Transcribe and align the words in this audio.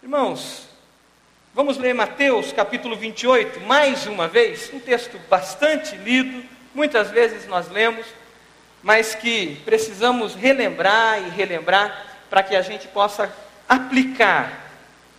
Irmãos, 0.00 0.68
vamos 1.52 1.76
ler 1.76 1.92
Mateus 1.92 2.52
capítulo 2.52 2.94
28 2.94 3.60
mais 3.62 4.06
uma 4.06 4.28
vez, 4.28 4.70
um 4.72 4.78
texto 4.78 5.18
bastante 5.28 5.96
lido, 5.96 6.44
muitas 6.72 7.10
vezes 7.10 7.48
nós 7.48 7.68
lemos, 7.68 8.06
mas 8.80 9.16
que 9.16 9.60
precisamos 9.64 10.36
relembrar 10.36 11.20
e 11.20 11.30
relembrar 11.30 12.14
para 12.30 12.44
que 12.44 12.54
a 12.54 12.62
gente 12.62 12.86
possa 12.86 13.34
aplicar 13.68 14.70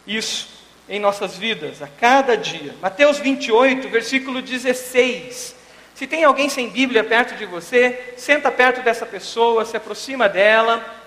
isso 0.08 0.48
em 0.88 0.98
nossas 0.98 1.38
vidas 1.38 1.82
a 1.82 1.88
cada 2.00 2.38
dia. 2.38 2.74
Mateus 2.82 3.20
28, 3.20 3.90
versículo 3.90 4.42
16. 4.42 5.56
Se 5.94 6.08
tem 6.08 6.24
alguém 6.24 6.48
sem 6.48 6.70
Bíblia 6.70 7.04
perto 7.04 7.36
de 7.36 7.46
você, 7.46 8.14
senta 8.16 8.50
perto 8.50 8.82
dessa 8.82 9.06
pessoa, 9.06 9.66
se 9.66 9.76
aproxima 9.76 10.30
dela 10.30 10.99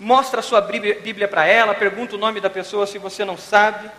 mostra 0.00 0.40
a 0.40 0.42
sua 0.42 0.62
Bíblia 0.62 1.28
para 1.28 1.44
ela, 1.44 1.74
pergunta 1.74 2.16
o 2.16 2.18
nome 2.18 2.40
da 2.40 2.48
pessoa 2.48 2.86
se 2.86 2.96
você 2.96 3.22
não 3.22 3.36
sabe. 3.36 3.90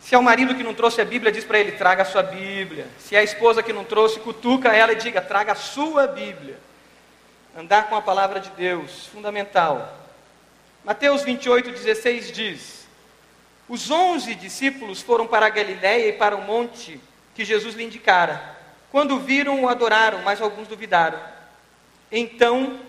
Se 0.00 0.14
é 0.14 0.18
o 0.18 0.22
marido 0.22 0.54
que 0.54 0.62
não 0.62 0.74
trouxe 0.74 1.02
a 1.02 1.04
Bíblia, 1.04 1.30
diz 1.30 1.44
para 1.44 1.58
ele: 1.58 1.72
traga 1.72 2.02
a 2.02 2.06
sua 2.06 2.22
Bíblia. 2.22 2.86
Se 2.98 3.14
é 3.14 3.18
a 3.18 3.22
esposa 3.22 3.62
que 3.62 3.74
não 3.74 3.84
trouxe, 3.84 4.18
cutuca 4.18 4.70
ela 4.70 4.92
e 4.92 4.96
diga: 4.96 5.20
traga 5.20 5.52
a 5.52 5.54
sua 5.54 6.06
Bíblia. 6.06 6.58
Andar 7.56 7.90
com 7.90 7.94
a 7.94 8.00
palavra 8.00 8.40
de 8.40 8.48
Deus, 8.50 9.06
fundamental. 9.08 9.98
Mateus 10.82 11.22
28, 11.22 11.70
16 11.70 12.32
diz: 12.32 12.88
Os 13.68 13.90
onze 13.90 14.34
discípulos 14.34 15.02
foram 15.02 15.26
para 15.26 15.44
a 15.44 15.50
Galiléia 15.50 16.08
e 16.08 16.12
para 16.14 16.34
o 16.34 16.42
monte 16.42 16.98
que 17.34 17.44
Jesus 17.44 17.74
lhe 17.74 17.84
indicara. 17.84 18.42
Quando 18.90 19.20
viram, 19.20 19.62
o 19.62 19.68
adoraram, 19.68 20.22
mas 20.22 20.40
alguns 20.40 20.66
duvidaram. 20.66 21.20
Então 22.10 22.80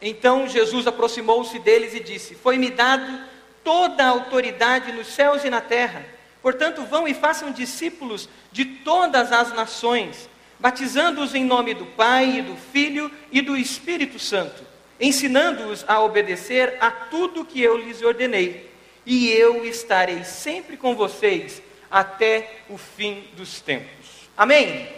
então 0.00 0.48
Jesus 0.48 0.86
aproximou-se 0.86 1.58
deles 1.58 1.94
e 1.94 2.00
disse: 2.00 2.34
Foi-me 2.34 2.70
dado 2.70 3.22
toda 3.62 4.04
a 4.04 4.08
autoridade 4.08 4.92
nos 4.92 5.08
céus 5.08 5.44
e 5.44 5.50
na 5.50 5.60
terra. 5.60 6.04
Portanto, 6.42 6.82
vão 6.84 7.06
e 7.06 7.12
façam 7.12 7.52
discípulos 7.52 8.28
de 8.50 8.64
todas 8.64 9.30
as 9.30 9.52
nações, 9.52 10.28
batizando-os 10.58 11.34
em 11.34 11.44
nome 11.44 11.74
do 11.74 11.84
Pai, 11.84 12.38
e 12.38 12.42
do 12.42 12.56
Filho 12.56 13.10
e 13.30 13.42
do 13.42 13.56
Espírito 13.56 14.18
Santo, 14.18 14.62
ensinando-os 14.98 15.84
a 15.86 16.00
obedecer 16.00 16.78
a 16.80 16.90
tudo 16.90 17.44
que 17.44 17.60
eu 17.60 17.76
lhes 17.76 18.00
ordenei. 18.00 18.70
E 19.04 19.28
eu 19.28 19.64
estarei 19.66 20.24
sempre 20.24 20.76
com 20.76 20.94
vocês 20.94 21.62
até 21.90 22.60
o 22.68 22.78
fim 22.78 23.24
dos 23.36 23.60
tempos. 23.60 24.28
Amém? 24.36 24.88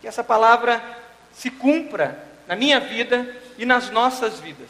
Que 0.00 0.08
essa 0.08 0.24
palavra 0.24 0.82
se 1.32 1.50
cumpra 1.50 2.26
na 2.46 2.56
minha 2.56 2.80
vida 2.80 3.41
e 3.62 3.64
nas 3.64 3.90
nossas 3.90 4.40
vidas. 4.40 4.66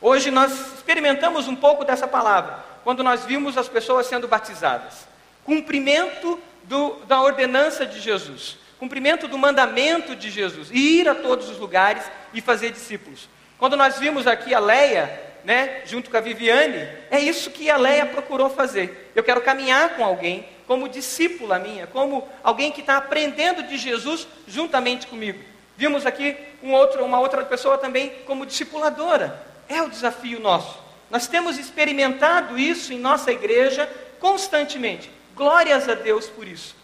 Hoje 0.00 0.28
nós 0.28 0.74
experimentamos 0.74 1.46
um 1.46 1.54
pouco 1.54 1.84
dessa 1.84 2.08
palavra, 2.08 2.58
quando 2.82 3.00
nós 3.00 3.24
vimos 3.24 3.56
as 3.56 3.68
pessoas 3.68 4.06
sendo 4.06 4.26
batizadas. 4.26 5.06
Cumprimento 5.44 6.40
do, 6.64 6.96
da 7.06 7.22
ordenança 7.22 7.86
de 7.86 8.00
Jesus, 8.00 8.58
cumprimento 8.76 9.28
do 9.28 9.38
mandamento 9.38 10.16
de 10.16 10.32
Jesus, 10.32 10.68
e 10.72 10.98
ir 10.98 11.08
a 11.08 11.14
todos 11.14 11.48
os 11.48 11.60
lugares 11.60 12.02
e 12.32 12.40
fazer 12.40 12.72
discípulos. 12.72 13.28
Quando 13.56 13.76
nós 13.76 14.00
vimos 14.00 14.26
aqui 14.26 14.52
a 14.52 14.58
Leia, 14.58 15.08
né, 15.44 15.82
junto 15.86 16.10
com 16.10 16.16
a 16.16 16.20
Viviane, 16.20 16.88
é 17.12 17.20
isso 17.20 17.52
que 17.52 17.70
a 17.70 17.76
Leia 17.76 18.04
procurou 18.04 18.50
fazer. 18.50 19.12
Eu 19.14 19.22
quero 19.22 19.42
caminhar 19.42 19.90
com 19.90 20.04
alguém 20.04 20.44
como 20.66 20.88
discípula 20.88 21.60
minha, 21.60 21.86
como 21.86 22.26
alguém 22.42 22.72
que 22.72 22.80
está 22.80 22.96
aprendendo 22.96 23.62
de 23.62 23.76
Jesus 23.76 24.26
juntamente 24.48 25.06
comigo. 25.06 25.53
Vimos 25.76 26.06
aqui 26.06 26.36
um 26.62 26.72
outro, 26.72 27.04
uma 27.04 27.18
outra 27.18 27.44
pessoa 27.44 27.76
também 27.76 28.10
como 28.26 28.46
discipuladora. 28.46 29.44
É 29.68 29.82
o 29.82 29.90
desafio 29.90 30.38
nosso. 30.38 30.78
Nós 31.10 31.26
temos 31.26 31.58
experimentado 31.58 32.58
isso 32.58 32.92
em 32.92 32.98
nossa 32.98 33.32
igreja 33.32 33.90
constantemente. 34.20 35.10
Glórias 35.34 35.88
a 35.88 35.94
Deus 35.94 36.28
por 36.28 36.46
isso. 36.46 36.76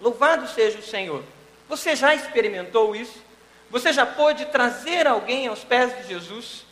Louvado 0.00 0.48
seja 0.48 0.78
o 0.78 0.82
Senhor. 0.82 1.22
Você 1.68 1.94
já 1.94 2.14
experimentou 2.14 2.94
isso? 2.94 3.22
Você 3.70 3.92
já 3.92 4.04
pôde 4.04 4.46
trazer 4.46 5.06
alguém 5.06 5.46
aos 5.46 5.64
pés 5.64 5.96
de 5.96 6.08
Jesus? 6.08 6.64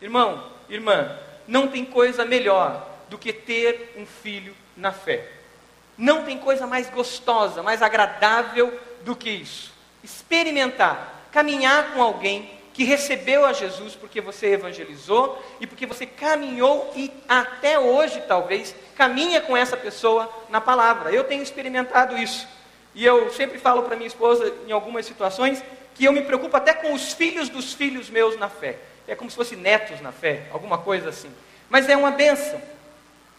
Irmão, 0.00 0.44
irmã, 0.68 1.16
não 1.46 1.68
tem 1.68 1.84
coisa 1.84 2.24
melhor 2.24 2.88
do 3.08 3.18
que 3.18 3.32
ter 3.32 3.94
um 3.96 4.06
filho 4.06 4.54
na 4.76 4.90
fé. 4.90 5.28
Não 5.96 6.24
tem 6.24 6.38
coisa 6.38 6.66
mais 6.66 6.88
gostosa, 6.88 7.62
mais 7.62 7.82
agradável 7.82 8.78
do 9.04 9.14
que 9.14 9.30
isso 9.30 9.69
experimentar, 10.02 11.28
caminhar 11.32 11.92
com 11.92 12.02
alguém 12.02 12.50
que 12.72 12.84
recebeu 12.84 13.44
a 13.44 13.52
Jesus 13.52 13.94
porque 13.94 14.20
você 14.20 14.52
evangelizou 14.52 15.38
e 15.60 15.66
porque 15.66 15.86
você 15.86 16.06
caminhou 16.06 16.92
e 16.96 17.10
até 17.28 17.78
hoje 17.78 18.22
talvez 18.26 18.74
caminha 18.96 19.40
com 19.40 19.56
essa 19.56 19.76
pessoa 19.76 20.32
na 20.48 20.60
palavra. 20.60 21.10
Eu 21.10 21.24
tenho 21.24 21.42
experimentado 21.42 22.16
isso. 22.16 22.46
E 22.94 23.04
eu 23.04 23.30
sempre 23.32 23.58
falo 23.58 23.82
para 23.82 23.96
minha 23.96 24.06
esposa 24.06 24.52
em 24.66 24.72
algumas 24.72 25.06
situações 25.06 25.62
que 25.94 26.04
eu 26.04 26.12
me 26.12 26.22
preocupo 26.22 26.56
até 26.56 26.72
com 26.72 26.94
os 26.94 27.12
filhos 27.12 27.48
dos 27.48 27.74
filhos 27.74 28.08
meus 28.08 28.38
na 28.38 28.48
fé. 28.48 28.78
É 29.06 29.14
como 29.14 29.30
se 29.30 29.36
fossem 29.36 29.58
netos 29.58 30.00
na 30.00 30.12
fé, 30.12 30.44
alguma 30.52 30.78
coisa 30.78 31.08
assim. 31.10 31.30
Mas 31.68 31.88
é 31.88 31.96
uma 31.96 32.12
benção. 32.12 32.60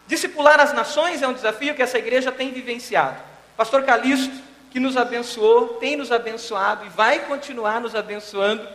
Discipular 0.06 0.60
as 0.60 0.72
nações 0.72 1.22
é 1.22 1.28
um 1.28 1.32
desafio 1.32 1.74
que 1.74 1.82
essa 1.82 1.98
igreja 1.98 2.30
tem 2.30 2.52
vivenciado. 2.52 3.20
Pastor 3.56 3.82
Calixto 3.82 4.51
que 4.72 4.80
nos 4.80 4.96
abençoou, 4.96 5.68
tem 5.74 5.96
nos 5.96 6.10
abençoado 6.10 6.86
e 6.86 6.88
vai 6.88 7.26
continuar 7.26 7.78
nos 7.78 7.94
abençoando, 7.94 8.66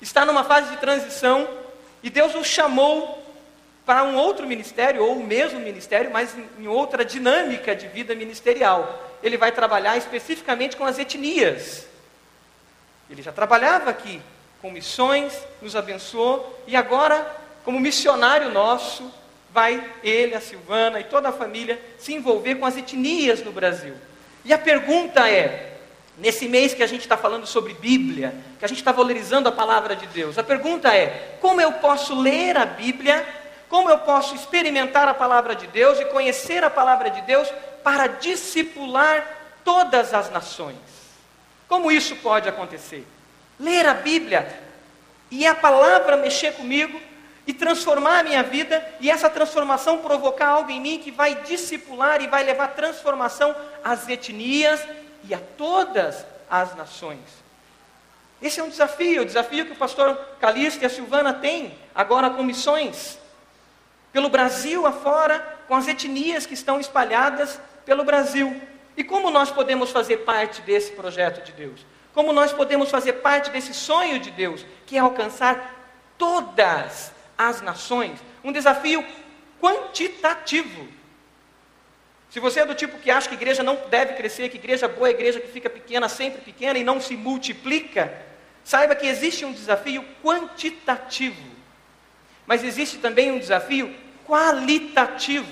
está 0.00 0.24
numa 0.24 0.42
fase 0.42 0.70
de 0.70 0.78
transição 0.78 1.46
e 2.02 2.08
Deus 2.08 2.34
o 2.34 2.42
chamou 2.42 3.22
para 3.84 4.02
um 4.02 4.16
outro 4.16 4.46
ministério, 4.46 5.02
ou 5.02 5.16
o 5.16 5.26
mesmo 5.26 5.60
ministério, 5.60 6.10
mas 6.10 6.34
em 6.58 6.66
outra 6.66 7.04
dinâmica 7.04 7.76
de 7.76 7.86
vida 7.88 8.14
ministerial. 8.14 9.10
Ele 9.22 9.36
vai 9.36 9.52
trabalhar 9.52 9.98
especificamente 9.98 10.74
com 10.74 10.86
as 10.86 10.98
etnias. 10.98 11.86
Ele 13.10 13.20
já 13.20 13.32
trabalhava 13.32 13.90
aqui 13.90 14.22
com 14.62 14.70
missões, 14.70 15.36
nos 15.60 15.76
abençoou, 15.76 16.64
e 16.66 16.76
agora, 16.76 17.26
como 17.62 17.78
missionário 17.78 18.50
nosso, 18.50 19.12
vai 19.52 19.84
ele, 20.02 20.34
a 20.34 20.40
Silvana 20.40 21.00
e 21.00 21.04
toda 21.04 21.28
a 21.28 21.32
família 21.32 21.78
se 21.98 22.14
envolver 22.14 22.54
com 22.54 22.64
as 22.64 22.76
etnias 22.78 23.42
no 23.42 23.52
Brasil. 23.52 23.94
E 24.44 24.52
a 24.52 24.58
pergunta 24.58 25.28
é: 25.28 25.74
nesse 26.18 26.48
mês 26.48 26.74
que 26.74 26.82
a 26.82 26.86
gente 26.86 27.02
está 27.02 27.16
falando 27.16 27.46
sobre 27.46 27.74
Bíblia, 27.74 28.34
que 28.58 28.64
a 28.64 28.68
gente 28.68 28.78
está 28.78 28.92
valorizando 28.92 29.48
a 29.48 29.52
palavra 29.52 29.96
de 29.96 30.06
Deus, 30.06 30.38
a 30.38 30.42
pergunta 30.42 30.94
é: 30.94 31.36
como 31.40 31.60
eu 31.60 31.72
posso 31.72 32.18
ler 32.18 32.56
a 32.56 32.66
Bíblia? 32.66 33.26
Como 33.68 33.88
eu 33.88 33.98
posso 33.98 34.34
experimentar 34.34 35.06
a 35.06 35.14
palavra 35.14 35.54
de 35.54 35.68
Deus 35.68 36.00
e 36.00 36.04
conhecer 36.06 36.64
a 36.64 36.70
palavra 36.70 37.08
de 37.08 37.20
Deus 37.20 37.48
para 37.84 38.08
discipular 38.08 39.24
todas 39.64 40.12
as 40.12 40.28
nações? 40.30 40.76
Como 41.68 41.92
isso 41.92 42.16
pode 42.16 42.48
acontecer? 42.48 43.06
Ler 43.60 43.86
a 43.86 43.94
Bíblia 43.94 44.48
e 45.30 45.46
a 45.46 45.54
palavra 45.54 46.16
mexer 46.16 46.54
comigo 46.54 47.00
e 47.50 47.52
transformar 47.52 48.20
a 48.20 48.22
minha 48.22 48.44
vida 48.44 48.80
e 49.00 49.10
essa 49.10 49.28
transformação 49.28 49.98
provocar 49.98 50.50
algo 50.50 50.70
em 50.70 50.80
mim 50.80 51.00
que 51.00 51.10
vai 51.10 51.34
discipular 51.42 52.22
e 52.22 52.28
vai 52.28 52.44
levar 52.44 52.68
transformação 52.68 53.56
às 53.82 54.08
etnias 54.08 54.80
e 55.24 55.34
a 55.34 55.40
todas 55.58 56.24
as 56.48 56.76
nações. 56.76 57.18
Esse 58.40 58.60
é 58.60 58.62
um 58.62 58.68
desafio, 58.68 59.22
o 59.22 59.24
desafio 59.24 59.66
que 59.66 59.72
o 59.72 59.76
pastor 59.76 60.14
Calixto 60.38 60.84
e 60.84 60.86
a 60.86 60.88
Silvana 60.88 61.32
têm 61.34 61.76
agora 61.92 62.30
com 62.30 62.44
missões 62.44 63.18
pelo 64.12 64.28
Brasil 64.28 64.86
afora, 64.86 65.40
com 65.66 65.74
as 65.74 65.88
etnias 65.88 66.46
que 66.46 66.54
estão 66.54 66.78
espalhadas 66.78 67.60
pelo 67.84 68.04
Brasil. 68.04 68.62
E 68.96 69.02
como 69.02 69.28
nós 69.28 69.50
podemos 69.50 69.90
fazer 69.90 70.18
parte 70.18 70.62
desse 70.62 70.92
projeto 70.92 71.44
de 71.44 71.50
Deus? 71.50 71.84
Como 72.14 72.32
nós 72.32 72.52
podemos 72.52 72.90
fazer 72.90 73.14
parte 73.14 73.50
desse 73.50 73.74
sonho 73.74 74.20
de 74.20 74.30
Deus, 74.30 74.64
que 74.86 74.96
é 74.96 75.00
alcançar 75.00 75.80
todas 76.16 77.18
às 77.40 77.62
nações, 77.62 78.20
um 78.44 78.52
desafio 78.52 79.02
quantitativo. 79.58 80.86
Se 82.28 82.38
você 82.38 82.60
é 82.60 82.66
do 82.66 82.74
tipo 82.74 82.98
que 82.98 83.10
acha 83.10 83.30
que 83.30 83.34
igreja 83.34 83.62
não 83.62 83.76
deve 83.88 84.12
crescer, 84.12 84.50
que 84.50 84.58
igreja 84.58 84.86
boa 84.86 85.08
é 85.08 85.12
igreja 85.12 85.40
que 85.40 85.48
fica 85.48 85.70
pequena, 85.70 86.06
sempre 86.06 86.42
pequena 86.42 86.78
e 86.78 86.84
não 86.84 87.00
se 87.00 87.16
multiplica, 87.16 88.12
saiba 88.62 88.94
que 88.94 89.06
existe 89.06 89.42
um 89.46 89.52
desafio 89.52 90.04
quantitativo, 90.22 91.42
mas 92.46 92.62
existe 92.62 92.98
também 92.98 93.32
um 93.32 93.38
desafio 93.38 93.94
qualitativo, 94.26 95.50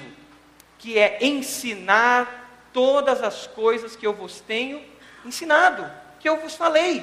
que 0.78 0.98
é 0.98 1.18
ensinar 1.22 2.68
todas 2.70 3.22
as 3.22 3.46
coisas 3.46 3.96
que 3.96 4.06
eu 4.06 4.12
vos 4.12 4.40
tenho 4.40 4.84
ensinado, 5.24 5.90
que 6.20 6.28
eu 6.28 6.36
vos 6.36 6.54
falei. 6.54 7.02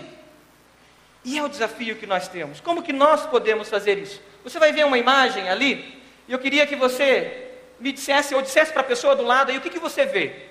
E 1.23 1.39
é 1.39 1.43
o 1.43 1.49
desafio 1.49 1.95
que 1.95 2.05
nós 2.05 2.27
temos. 2.27 2.61
Como 2.61 2.83
que 2.83 2.93
nós 2.93 3.25
podemos 3.25 3.67
fazer 3.67 3.97
isso? 3.97 4.21
Você 4.45 4.59
vai 4.59 4.71
ver 4.71 4.86
uma 4.86 4.97
imagem 4.97 5.50
ali, 5.50 6.00
e 6.27 6.31
eu 6.31 6.38
queria 6.38 6.68
que 6.68 6.75
você 6.75 7.50
me 7.80 7.92
dissesse, 7.92 8.36
ou 8.36 8.44
dissesse 8.44 8.71
para 8.71 8.81
a 8.81 8.86
pessoa 8.86 9.15
do 9.15 9.24
lado 9.24 9.50
aí, 9.50 9.57
o 9.57 9.62
que, 9.62 9.71
que 9.71 9.80
você 9.80 10.06
vê? 10.06 10.50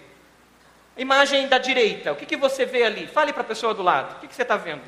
A 0.96 1.00
imagem 1.00 1.46
da 1.46 1.58
direita, 1.58 2.10
o 2.10 2.16
que, 2.16 2.26
que 2.26 2.36
você 2.36 2.66
vê 2.66 2.82
ali? 2.82 3.06
Fale 3.06 3.32
para 3.32 3.42
a 3.42 3.46
pessoa 3.46 3.72
do 3.72 3.84
lado, 3.84 4.16
o 4.16 4.18
que, 4.18 4.26
que 4.26 4.34
você 4.34 4.42
está 4.42 4.56
vendo? 4.56 4.82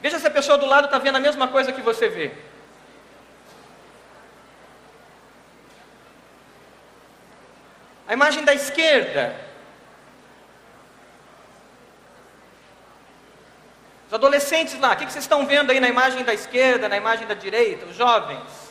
Veja 0.00 0.18
se 0.18 0.26
a 0.26 0.30
pessoa 0.30 0.56
do 0.56 0.64
lado 0.64 0.86
está 0.86 0.98
vendo 0.98 1.16
a 1.16 1.20
mesma 1.20 1.48
coisa 1.48 1.72
que 1.72 1.82
você 1.82 2.08
vê. 2.08 2.30
A 8.08 8.14
imagem 8.14 8.44
da 8.44 8.54
esquerda. 8.54 9.45
Os 14.06 14.14
adolescentes 14.14 14.78
lá, 14.78 14.92
o 14.92 14.96
que 14.96 15.04
vocês 15.04 15.24
estão 15.24 15.46
vendo 15.46 15.72
aí 15.72 15.80
na 15.80 15.88
imagem 15.88 16.22
da 16.22 16.32
esquerda, 16.32 16.88
na 16.88 16.96
imagem 16.96 17.26
da 17.26 17.34
direita? 17.34 17.86
Os 17.86 17.96
jovens. 17.96 18.66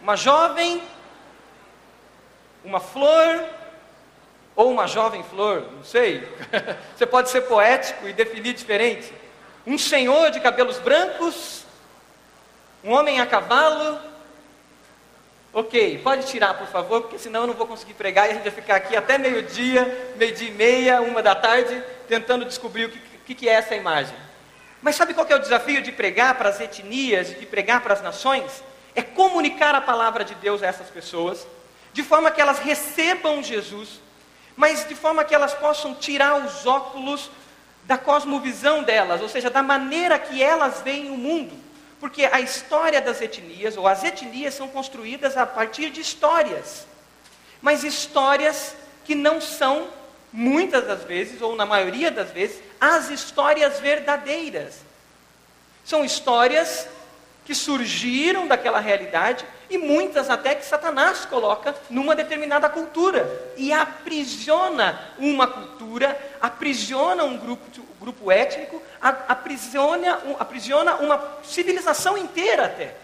Uma 0.00 0.16
jovem, 0.16 0.82
uma 2.64 2.80
flor, 2.80 3.44
ou 4.56 4.70
uma 4.70 4.86
jovem 4.86 5.22
flor, 5.22 5.66
não 5.70 5.84
sei. 5.84 6.26
Você 6.96 7.06
pode 7.06 7.30
ser 7.30 7.42
poético 7.42 8.08
e 8.08 8.12
definir 8.12 8.54
diferente. 8.54 9.12
Um 9.66 9.78
senhor 9.78 10.30
de 10.30 10.40
cabelos 10.40 10.78
brancos, 10.78 11.64
um 12.82 12.92
homem 12.92 13.20
a 13.20 13.26
cavalo. 13.26 14.11
Ok, 15.54 16.00
pode 16.02 16.26
tirar, 16.26 16.54
por 16.54 16.66
favor, 16.68 17.02
porque 17.02 17.18
senão 17.18 17.42
eu 17.42 17.46
não 17.48 17.54
vou 17.54 17.66
conseguir 17.66 17.92
pregar 17.92 18.26
e 18.26 18.30
a 18.30 18.34
gente 18.34 18.42
vai 18.42 18.52
ficar 18.52 18.76
aqui 18.76 18.96
até 18.96 19.18
meio-dia, 19.18 20.14
meio-dia 20.16 20.48
e 20.48 20.52
meia, 20.52 21.02
uma 21.02 21.22
da 21.22 21.34
tarde, 21.34 21.82
tentando 22.08 22.46
descobrir 22.46 22.86
o 22.86 22.90
que, 23.26 23.34
que, 23.34 23.48
é 23.50 23.52
essa 23.52 23.74
imagem. 23.74 24.16
Mas 24.80 24.96
sabe 24.96 25.12
qual 25.12 25.26
é 25.28 25.34
o 25.34 25.38
desafio 25.38 25.82
de 25.82 25.92
pregar 25.92 26.36
para 26.38 26.48
as 26.48 26.58
etnias, 26.58 27.38
de 27.38 27.44
pregar 27.44 27.82
para 27.82 27.92
as 27.92 28.00
nações? 28.00 28.64
É 28.94 29.02
comunicar 29.02 29.74
a 29.74 29.80
palavra 29.82 30.24
de 30.24 30.34
Deus 30.36 30.62
a 30.62 30.66
essas 30.68 30.88
pessoas, 30.88 31.46
de 31.92 32.02
forma 32.02 32.30
que 32.30 32.40
elas 32.40 32.58
recebam 32.58 33.42
Jesus, 33.42 34.00
mas 34.56 34.88
de 34.88 34.94
forma 34.94 35.22
que 35.22 35.34
elas 35.34 35.52
possam 35.52 35.94
tirar 35.94 36.46
os 36.46 36.66
óculos 36.66 37.30
da 37.84 37.98
cosmovisão 37.98 38.82
delas, 38.82 39.20
ou 39.20 39.28
seja, 39.28 39.50
da 39.50 39.62
maneira 39.62 40.18
que 40.18 40.42
elas 40.42 40.80
veem 40.80 41.10
o 41.10 41.16
mundo. 41.18 41.61
Porque 42.02 42.24
a 42.24 42.40
história 42.40 43.00
das 43.00 43.20
etnias, 43.20 43.76
ou 43.76 43.86
as 43.86 44.02
etnias, 44.02 44.54
são 44.54 44.66
construídas 44.66 45.36
a 45.36 45.46
partir 45.46 45.88
de 45.88 46.00
histórias, 46.00 46.84
mas 47.60 47.84
histórias 47.84 48.74
que 49.04 49.14
não 49.14 49.40
são, 49.40 49.86
muitas 50.32 50.84
das 50.84 51.04
vezes, 51.04 51.40
ou 51.40 51.54
na 51.54 51.64
maioria 51.64 52.10
das 52.10 52.32
vezes, 52.32 52.60
as 52.80 53.08
histórias 53.08 53.78
verdadeiras. 53.78 54.80
São 55.84 56.04
histórias 56.04 56.88
que 57.44 57.54
surgiram 57.54 58.48
daquela 58.48 58.80
realidade 58.80 59.46
e 59.72 59.78
muitas 59.78 60.28
até 60.28 60.54
que 60.54 60.66
Satanás 60.66 61.24
coloca 61.24 61.74
numa 61.88 62.14
determinada 62.14 62.68
cultura 62.68 63.26
e 63.56 63.72
aprisiona 63.72 65.00
uma 65.18 65.46
cultura, 65.46 66.14
aprisiona 66.42 67.24
um 67.24 67.38
grupo, 67.38 67.64
um 67.80 67.98
grupo 67.98 68.30
étnico, 68.30 68.82
aprisiona, 69.00 70.20
aprisiona 70.38 70.96
uma 70.96 71.38
civilização 71.42 72.18
inteira 72.18 72.66
até. 72.66 72.94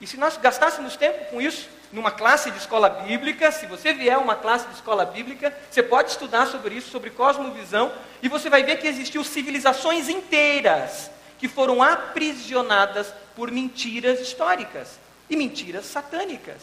E 0.00 0.06
se 0.06 0.16
nós 0.16 0.38
gastássemos 0.38 0.96
tempo 0.96 1.26
com 1.26 1.42
isso, 1.42 1.68
numa 1.92 2.10
classe 2.10 2.50
de 2.50 2.56
escola 2.56 2.88
bíblica, 2.88 3.52
se 3.52 3.66
você 3.66 3.92
vier 3.92 4.16
uma 4.16 4.34
classe 4.34 4.66
de 4.68 4.74
escola 4.74 5.04
bíblica, 5.04 5.54
você 5.70 5.82
pode 5.82 6.10
estudar 6.10 6.46
sobre 6.46 6.74
isso, 6.74 6.90
sobre 6.90 7.10
cosmovisão, 7.10 7.92
e 8.22 8.30
você 8.30 8.48
vai 8.48 8.62
ver 8.62 8.78
que 8.78 8.88
existiu 8.88 9.22
civilizações 9.22 10.08
inteiras 10.08 11.10
que 11.38 11.48
foram 11.48 11.82
aprisionadas 11.82 13.12
por 13.34 13.50
mentiras 13.50 14.20
históricas 14.20 15.04
e 15.28 15.36
mentiras 15.36 15.86
satânicas. 15.86 16.62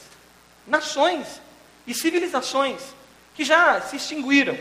Nações 0.65 1.41
e 1.85 1.93
civilizações 1.93 2.81
que 3.35 3.43
já 3.43 3.81
se 3.81 3.97
extinguiram. 3.97 4.57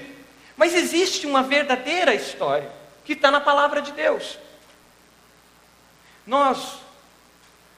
Mas 0.57 0.75
existe 0.75 1.27
uma 1.27 1.43
verdadeira 1.43 2.15
história 2.15 2.71
que 3.05 3.13
está 3.13 3.31
na 3.31 3.41
palavra 3.41 3.81
de 3.83 3.93
Deus. 3.93 4.39
Nós, 6.27 6.79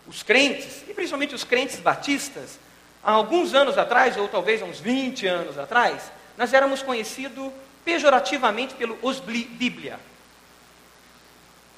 os 0.06 0.22
crentes, 0.22 0.82
e 0.88 0.94
principalmente 0.94 1.34
os 1.34 1.44
crentes 1.44 1.80
batistas, 1.80 2.58
há 3.02 3.12
alguns 3.12 3.54
anos 3.54 3.78
atrás, 3.78 4.16
ou 4.16 4.28
talvez 4.28 4.60
uns 4.62 4.80
20 4.80 5.26
anos 5.26 5.58
atrás, 5.58 6.10
nós 6.36 6.52
éramos 6.52 6.82
conhecidos 6.82 7.52
pejorativamente 7.84 8.74
pelo 8.74 8.98
os 9.02 9.20
Bíblia. 9.20 9.98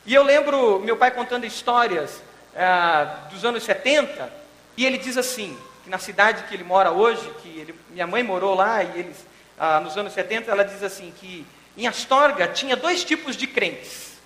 E 0.04 0.14
eu 0.14 0.22
lembro 0.22 0.78
meu 0.80 0.96
pai 0.96 1.10
contando 1.10 1.44
histórias 1.44 2.22
ah, 2.56 3.28
dos 3.30 3.44
anos 3.44 3.62
70, 3.62 4.32
e 4.76 4.84
ele 4.84 4.98
diz 4.98 5.16
assim, 5.16 5.56
que 5.84 5.90
na 5.90 5.98
cidade 5.98 6.44
que 6.44 6.54
ele 6.54 6.64
mora 6.64 6.90
hoje, 6.90 7.28
que 7.42 7.48
ele, 7.48 7.74
minha 7.90 8.06
mãe 8.06 8.22
morou 8.22 8.54
lá, 8.54 8.82
e 8.82 8.98
eles, 8.98 9.26
ah, 9.58 9.80
nos 9.80 9.96
anos 9.96 10.12
70, 10.12 10.50
ela 10.50 10.64
diz 10.64 10.82
assim, 10.82 11.12
que 11.20 11.46
em 11.76 11.86
Astorga 11.86 12.48
tinha 12.48 12.74
dois 12.74 13.04
tipos 13.04 13.36
de 13.36 13.46
crentes. 13.46 14.16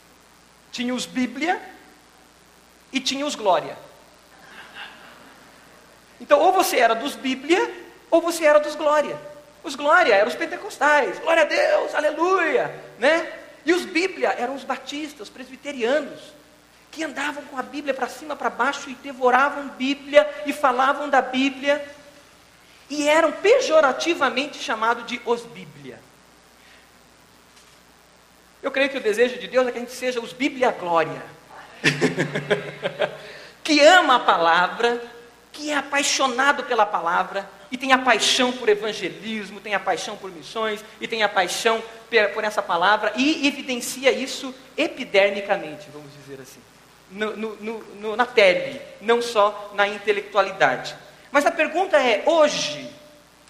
Tinha 0.70 0.94
os 0.94 1.04
Bíblia 1.04 1.60
e 2.92 3.00
tinha 3.00 3.26
os 3.26 3.34
Glória. 3.34 3.76
Então, 6.20 6.38
ou 6.38 6.52
você 6.52 6.78
era 6.78 6.94
dos 6.94 7.16
Bíblia, 7.16 7.72
ou 8.10 8.20
você 8.20 8.44
era 8.44 8.60
dos 8.60 8.76
Glória. 8.76 9.18
Os 9.64 9.74
Glória 9.74 10.14
eram 10.14 10.28
os 10.28 10.36
pentecostais, 10.36 11.18
glória 11.18 11.42
a 11.42 11.46
Deus, 11.46 11.94
aleluia, 11.94 12.74
né? 12.98 13.30
E 13.64 13.72
os 13.72 13.84
Bíblia 13.84 14.34
eram 14.38 14.54
os 14.54 14.64
batistas, 14.64 15.22
os 15.22 15.28
presbiterianos, 15.28 16.20
que 16.90 17.04
andavam 17.04 17.44
com 17.44 17.56
a 17.56 17.62
Bíblia 17.62 17.94
para 17.94 18.08
cima, 18.08 18.34
para 18.34 18.50
baixo 18.50 18.90
e 18.90 18.94
devoravam 18.94 19.68
Bíblia 19.68 20.28
e 20.44 20.52
falavam 20.52 21.08
da 21.08 21.22
Bíblia. 21.22 21.84
E 22.88 23.08
eram 23.08 23.30
pejorativamente 23.30 24.58
chamados 24.58 25.06
de 25.06 25.20
os 25.24 25.42
Bíblia. 25.42 26.00
Eu 28.62 28.70
creio 28.70 28.90
que 28.90 28.98
o 28.98 29.02
desejo 29.02 29.38
de 29.38 29.46
Deus 29.46 29.66
é 29.66 29.72
que 29.72 29.78
a 29.78 29.80
gente 29.80 29.92
seja 29.92 30.20
os 30.20 30.32
Bíblia 30.32 30.70
Glória. 30.72 31.22
que 33.62 33.80
ama 33.80 34.16
a 34.16 34.20
palavra, 34.20 35.00
que 35.52 35.70
é 35.70 35.76
apaixonado 35.76 36.64
pela 36.64 36.84
palavra 36.84 37.48
e 37.70 37.78
tem 37.78 37.92
a 37.92 37.98
paixão 37.98 38.52
por 38.52 38.68
evangelismo, 38.68 39.60
tem 39.60 39.74
a 39.74 39.80
paixão 39.80 40.16
por 40.16 40.30
missões 40.30 40.84
e 41.00 41.06
tem 41.06 41.22
a 41.22 41.28
paixão 41.28 41.82
por 42.34 42.42
essa 42.42 42.60
palavra 42.60 43.12
e 43.16 43.46
evidencia 43.46 44.10
isso 44.10 44.52
epidermicamente, 44.76 45.88
vamos 45.92 46.10
dizer 46.14 46.42
assim, 46.42 46.60
no, 47.10 47.36
no, 47.36 47.78
no, 47.94 48.16
na 48.16 48.26
pele, 48.26 48.80
não 49.00 49.20
só 49.20 49.72
na 49.74 49.88
intelectualidade. 49.88 50.96
Mas 51.32 51.44
a 51.46 51.50
pergunta 51.50 51.96
é: 51.96 52.22
hoje, 52.26 52.90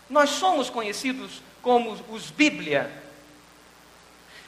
nós 0.09 0.31
somos 0.31 0.71
conhecidos 0.71 1.43
como 1.63 1.93
os 2.11 2.31
Bíblia? 2.31 2.91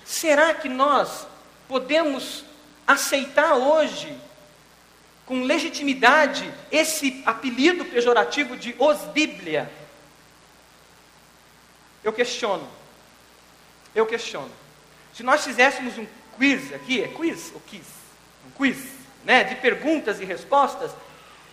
Será 0.05 0.55
que 0.55 0.69
nós 0.69 1.27
podemos 1.69 2.45
aceitar 2.87 3.55
hoje 3.55 4.17
com 5.25 5.45
legitimidade 5.45 6.53
esse 6.71 7.23
apelido 7.25 7.85
pejorativo 7.85 8.57
de 8.57 8.75
os 8.79 8.99
Bíblia? 9.13 9.71
Eu 12.03 12.13
questiono. 12.13 12.69
Eu 13.95 14.07
questiono. 14.07 14.51
Se 15.15 15.23
nós 15.23 15.45
fizéssemos 15.45 15.97
um 15.99 16.07
quiz 16.37 16.73
aqui, 16.73 17.03
é 17.03 17.09
quiz 17.09 17.53
ou 17.55 17.61
quiz? 17.61 17.87
Um 18.47 18.51
quiz, 18.51 19.02
né, 19.25 19.45
de 19.45 19.57
perguntas 19.57 20.21
e 20.21 20.25
respostas, 20.25 20.91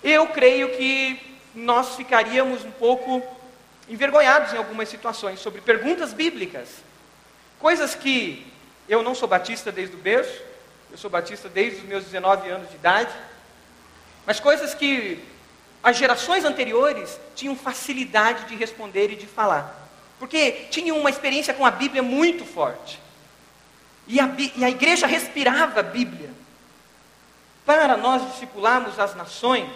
eu 0.03 0.27
creio 0.27 0.69
que 0.77 1.19
nós 1.53 1.95
ficaríamos 1.95 2.63
um 2.63 2.71
pouco 2.71 3.21
envergonhados 3.89 4.53
em 4.53 4.57
algumas 4.57 4.88
situações 4.88 5.39
sobre 5.39 5.61
perguntas 5.61 6.13
bíblicas. 6.13 6.69
Coisas 7.59 7.95
que 7.95 8.45
eu 8.88 9.03
não 9.03 9.15
sou 9.15 9.27
batista 9.27 9.71
desde 9.71 9.95
o 9.95 9.99
berço, 9.99 10.41
eu 10.91 10.97
sou 10.97 11.09
batista 11.09 11.49
desde 11.49 11.81
os 11.81 11.85
meus 11.85 12.05
19 12.05 12.49
anos 12.49 12.69
de 12.69 12.75
idade, 12.75 13.13
mas 14.25 14.39
coisas 14.39 14.73
que 14.73 15.23
as 15.81 15.97
gerações 15.97 16.43
anteriores 16.43 17.19
tinham 17.35 17.55
facilidade 17.55 18.45
de 18.45 18.55
responder 18.55 19.11
e 19.11 19.15
de 19.15 19.25
falar. 19.25 19.75
Porque 20.19 20.51
tinham 20.69 20.97
uma 20.97 21.09
experiência 21.09 21.53
com 21.53 21.65
a 21.65 21.71
Bíblia 21.71 22.03
muito 22.03 22.45
forte. 22.45 22.99
E 24.05 24.19
a, 24.19 24.29
e 24.55 24.65
a 24.65 24.69
igreja 24.69 25.07
respirava 25.07 25.79
a 25.79 25.83
Bíblia. 25.83 26.29
Para 27.69 27.95
nós 27.95 28.25
discipularmos 28.31 28.97
as 28.97 29.13
nações, 29.13 29.69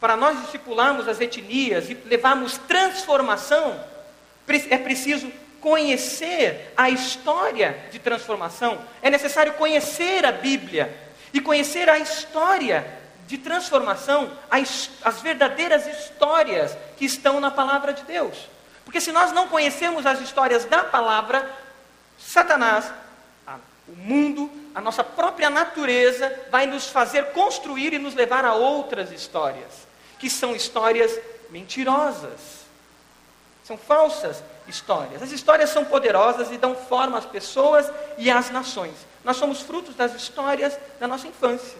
para 0.00 0.16
nós 0.16 0.36
discipularmos 0.42 1.06
as 1.06 1.20
etnias 1.20 1.88
e 1.88 1.94
levarmos 1.94 2.58
transformação, 2.58 3.80
é 4.68 4.76
preciso 4.76 5.30
conhecer 5.60 6.72
a 6.76 6.90
história 6.90 7.86
de 7.92 8.00
transformação, 8.00 8.80
é 9.00 9.08
necessário 9.10 9.52
conhecer 9.52 10.26
a 10.26 10.32
Bíblia 10.32 10.92
e 11.32 11.40
conhecer 11.40 11.88
a 11.88 12.00
história 12.00 12.84
de 13.28 13.38
transformação, 13.38 14.28
as, 14.50 14.90
as 15.04 15.20
verdadeiras 15.20 15.86
histórias 15.86 16.76
que 16.96 17.04
estão 17.04 17.38
na 17.38 17.52
palavra 17.52 17.92
de 17.92 18.02
Deus. 18.02 18.36
Porque 18.84 19.00
se 19.00 19.12
nós 19.12 19.30
não 19.30 19.46
conhecemos 19.46 20.04
as 20.04 20.20
histórias 20.20 20.64
da 20.64 20.82
palavra, 20.82 21.48
Satanás, 22.18 22.92
o 23.86 23.94
mundo, 23.94 24.50
a 24.76 24.80
nossa 24.82 25.02
própria 25.02 25.48
natureza 25.48 26.30
vai 26.50 26.66
nos 26.66 26.86
fazer 26.86 27.32
construir 27.32 27.94
e 27.94 27.98
nos 27.98 28.14
levar 28.14 28.44
a 28.44 28.52
outras 28.52 29.10
histórias, 29.10 29.88
que 30.18 30.28
são 30.28 30.54
histórias 30.54 31.18
mentirosas. 31.48 32.66
São 33.64 33.78
falsas 33.78 34.44
histórias. 34.68 35.22
As 35.22 35.32
histórias 35.32 35.70
são 35.70 35.82
poderosas 35.86 36.52
e 36.52 36.58
dão 36.58 36.74
forma 36.74 37.16
às 37.16 37.24
pessoas 37.24 37.90
e 38.18 38.30
às 38.30 38.50
nações. 38.50 38.94
Nós 39.24 39.38
somos 39.38 39.62
frutos 39.62 39.94
das 39.94 40.14
histórias 40.14 40.78
da 41.00 41.08
nossa 41.08 41.26
infância, 41.26 41.78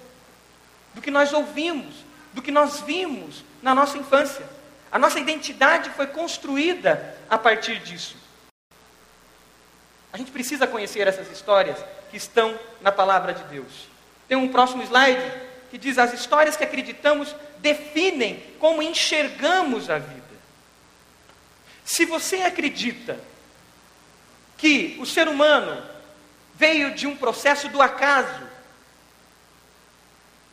do 0.95 1.03
que 1.03 1.11
nós 1.11 1.35
ouvimos, 1.35 1.97
do 2.33 2.41
que 2.41 2.51
nós 2.51 2.81
vimos 2.81 3.45
na 3.61 3.75
nossa 3.75 3.99
infância. 3.99 4.47
A 4.91 4.99
nossa 4.99 5.21
identidade 5.21 5.91
foi 5.91 6.07
construída 6.07 7.15
a 7.29 7.37
partir 7.37 7.79
disso. 7.79 8.17
A 10.15 10.17
gente 10.17 10.31
precisa 10.31 10.67
conhecer 10.67 11.07
essas 11.07 11.31
histórias 11.31 11.77
que 12.17 12.23
estão 12.23 12.59
na 12.81 12.91
palavra 12.91 13.35
de 13.35 13.45
Deus. 13.45 13.89
Tem 14.27 14.39
um 14.39 14.49
próximo 14.49 14.83
slide 14.83 15.21
que 15.71 15.77
diz: 15.77 15.99
as 15.99 16.15
histórias 16.15 16.57
que 16.57 16.65
acreditamos 16.65 17.37
definem 17.59 18.43
como 18.59 18.83
enxergamos 18.83 19.91
a 19.91 19.99
vida. 19.99 20.23
Se 21.85 22.07
você 22.07 22.37
acredita 22.37 23.21
que 24.57 24.97
o 24.99 25.05
ser 25.05 25.29
humano 25.29 25.83
veio 26.55 26.95
de 26.95 27.07
um 27.07 27.15
processo 27.15 27.69
do 27.69 27.83
acaso, 27.83 28.49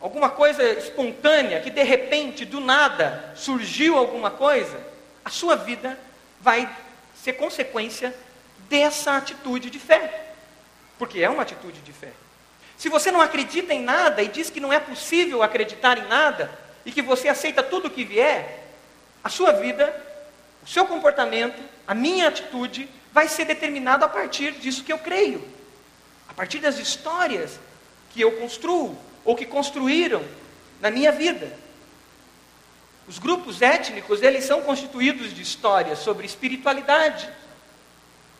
alguma 0.01 0.29
coisa 0.29 0.61
espontânea, 0.73 1.61
que 1.61 1.69
de 1.69 1.83
repente, 1.83 2.43
do 2.43 2.59
nada, 2.59 3.31
surgiu 3.37 3.97
alguma 3.97 4.29
coisa, 4.29 4.77
a 5.23 5.29
sua 5.29 5.55
vida 5.55 5.97
vai 6.41 6.69
ser 7.15 7.33
consequência 7.33 8.13
dessa 8.67 9.15
atitude 9.15 9.69
de 9.69 9.79
fé. 9.79 10.32
Porque 10.97 11.21
é 11.21 11.29
uma 11.29 11.43
atitude 11.43 11.79
de 11.81 11.91
fé. 11.91 12.11
Se 12.77 12.89
você 12.89 13.11
não 13.11 13.21
acredita 13.21 13.73
em 13.73 13.81
nada 13.81 14.21
e 14.21 14.27
diz 14.27 14.49
que 14.49 14.59
não 14.59 14.73
é 14.73 14.79
possível 14.79 15.43
acreditar 15.43 15.97
em 15.97 16.07
nada, 16.07 16.51
e 16.85 16.91
que 16.91 17.01
você 17.01 17.29
aceita 17.29 17.63
tudo 17.63 17.87
o 17.87 17.91
que 17.91 18.03
vier, 18.03 18.67
a 19.23 19.29
sua 19.29 19.53
vida 19.53 20.11
o 20.63 20.67
seu 20.67 20.85
comportamento, 20.85 21.61
a 21.85 21.93
minha 21.93 22.29
atitude, 22.29 22.89
vai 23.11 23.27
ser 23.27 23.45
determinado 23.45 24.05
a 24.05 24.07
partir 24.07 24.53
disso 24.53 24.83
que 24.83 24.93
eu 24.93 24.97
creio. 24.97 25.45
A 26.27 26.33
partir 26.33 26.59
das 26.59 26.79
histórias 26.79 27.59
que 28.11 28.21
eu 28.21 28.31
construo, 28.39 28.97
ou 29.25 29.35
que 29.35 29.45
construíram 29.45 30.23
na 30.79 30.89
minha 30.89 31.11
vida. 31.11 31.51
Os 33.07 33.19
grupos 33.19 33.61
étnicos, 33.61 34.21
eles 34.21 34.45
são 34.45 34.61
constituídos 34.61 35.33
de 35.33 35.41
histórias 35.41 35.99
sobre 35.99 36.25
espiritualidade, 36.25 37.29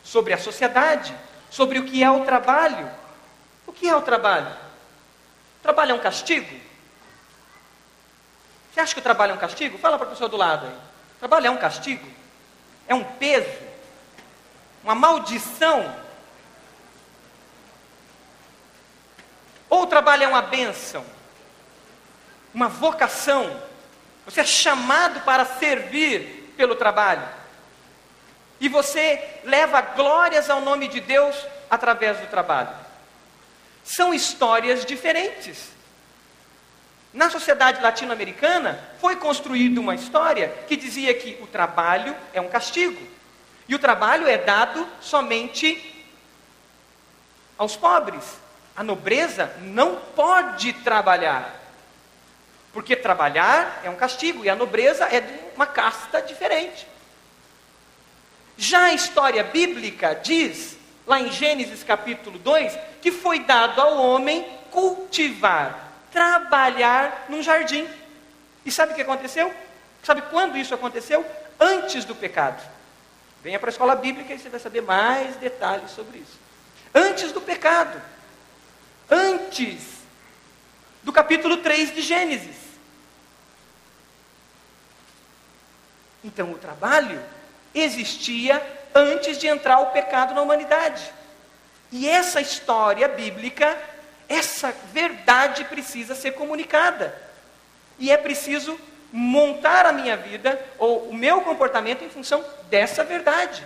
sobre 0.02 0.32
a 0.32 0.38
sociedade, 0.38 1.14
sobre 1.54 1.78
o 1.78 1.86
que 1.86 2.04
é 2.04 2.10
o 2.10 2.26
trabalho. 2.26 2.90
O 3.68 3.72
que 3.72 3.88
é 3.88 3.96
o 3.96 4.02
trabalho? 4.02 4.50
O 5.60 5.62
trabalho 5.62 5.92
é 5.92 5.94
um 5.94 6.00
castigo? 6.00 6.60
Você 8.72 8.80
acha 8.80 8.96
que 8.96 9.00
o 9.00 9.04
trabalho 9.04 9.34
é 9.34 9.36
um 9.36 9.40
castigo? 9.40 9.78
Fala 9.78 10.00
para 10.00 10.08
a 10.08 10.10
pessoa 10.10 10.28
do 10.28 10.36
lado 10.36 10.66
aí. 10.66 10.76
Trabalho 11.20 11.46
é 11.46 11.52
um 11.52 11.58
castigo? 11.58 12.10
É 12.88 12.96
um 12.96 13.04
peso? 13.04 13.56
Uma 14.84 14.96
maldição? 14.96 15.96
Ou 19.70 19.84
o 19.84 19.88
trabalho 19.88 20.24
é 20.24 20.28
uma 20.28 20.42
bênção? 20.42 21.06
Uma 22.52 22.68
vocação? 22.68 23.62
Você 24.26 24.42
é 24.42 24.46
chamado 24.46 25.22
para 25.22 25.46
servir 25.46 26.52
pelo 26.58 26.76
trabalho. 26.76 27.43
E 28.60 28.70
você 28.70 29.42
leva 29.44 29.82
glórias 29.82 30.50
ao 30.50 30.62
nome 30.62 30.88
de 30.88 31.00
Deus 31.00 31.36
através 31.70 32.20
do 32.20 32.28
trabalho. 32.28 32.70
São 33.84 34.14
histórias 34.14 34.86
diferentes. 34.86 35.72
Na 37.14 37.30
sociedade 37.30 37.82
latino-americana, 37.82 38.80
foi 39.00 39.16
construída 39.16 39.80
uma 39.80 39.94
história 39.94 40.50
que 40.68 40.76
dizia 40.76 41.14
que 41.14 41.38
o 41.42 41.48
trabalho 41.48 42.16
é 42.34 42.42
um 42.42 42.50
castigo. 42.50 43.00
E 43.68 43.76
o 43.76 43.80
trabalho 43.80 44.28
é 44.28 44.38
dado 44.38 44.88
somente 45.00 46.06
aos 47.58 47.76
pobres. 47.76 48.24
A 48.76 48.84
nobreza 48.84 49.54
não 49.62 49.98
pode 50.16 50.74
trabalhar. 50.74 51.62
Porque 52.72 52.96
trabalhar 52.96 53.82
é 53.84 53.90
um 53.90 53.96
castigo 53.96 54.44
e 54.44 54.50
a 54.50 54.56
nobreza 54.56 55.06
é 55.06 55.22
de 55.22 55.34
uma 55.56 55.68
casta 55.68 56.22
diferente. 56.22 56.88
Já 58.58 58.86
a 58.86 58.94
história 58.94 59.44
bíblica 59.44 60.14
diz, 60.14 60.78
lá 61.06 61.20
em 61.20 61.32
Gênesis 61.32 61.84
capítulo 61.84 62.38
2, 62.40 62.78
que 63.02 63.12
foi 63.12 63.40
dado 63.40 63.82
ao 63.82 63.98
homem 63.98 64.46
cultivar 64.72 65.84
trabalhar 66.14 67.26
num 67.28 67.42
jardim. 67.42 67.90
E 68.64 68.72
sabe 68.72 68.94
o 68.94 68.96
que 68.96 69.02
aconteceu? 69.02 69.54
Sabe 70.04 70.22
quando 70.30 70.58
isso 70.58 70.74
aconteceu? 70.74 71.26
Antes 71.60 72.06
do 72.06 72.16
pecado. 72.16 72.64
Venha 73.44 73.60
para 73.60 73.70
a 73.70 73.72
escola 73.72 73.96
bíblica 73.96 74.34
e 74.34 74.40
você 74.40 74.48
vai 74.48 74.60
saber 74.60 74.82
mais 74.82 75.36
detalhes 75.38 75.92
sobre 75.92 76.20
isso. 76.20 76.40
Antes 76.94 77.32
do 77.32 77.42
pecado. 77.42 78.00
Antes 79.10 79.82
do 81.02 81.12
capítulo 81.12 81.58
3 81.58 81.94
de 81.94 82.02
Gênesis. 82.02 82.56
Então 86.24 86.52
o 86.52 86.58
trabalho 86.58 87.22
existia 87.74 88.62
antes 88.94 89.38
de 89.38 89.48
entrar 89.48 89.80
o 89.80 89.88
pecado 89.88 90.34
na 90.34 90.42
humanidade. 90.42 91.04
E 91.92 92.08
essa 92.08 92.42
história 92.42 93.08
bíblica 93.08 93.78
essa 94.28 94.74
verdade 94.92 95.64
precisa 95.66 96.16
ser 96.16 96.32
comunicada. 96.32 97.16
E 98.00 98.12
é 98.12 98.18
preciso 98.18 98.80
montar 99.12 99.86
a 99.86 99.92
minha 99.92 100.18
vida 100.18 100.60
ou 100.80 101.10
o 101.10 101.14
meu 101.14 101.42
comportamento 101.42 102.04
em 102.04 102.10
função 102.10 102.44
dessa 102.70 103.04
verdade. 103.04 103.64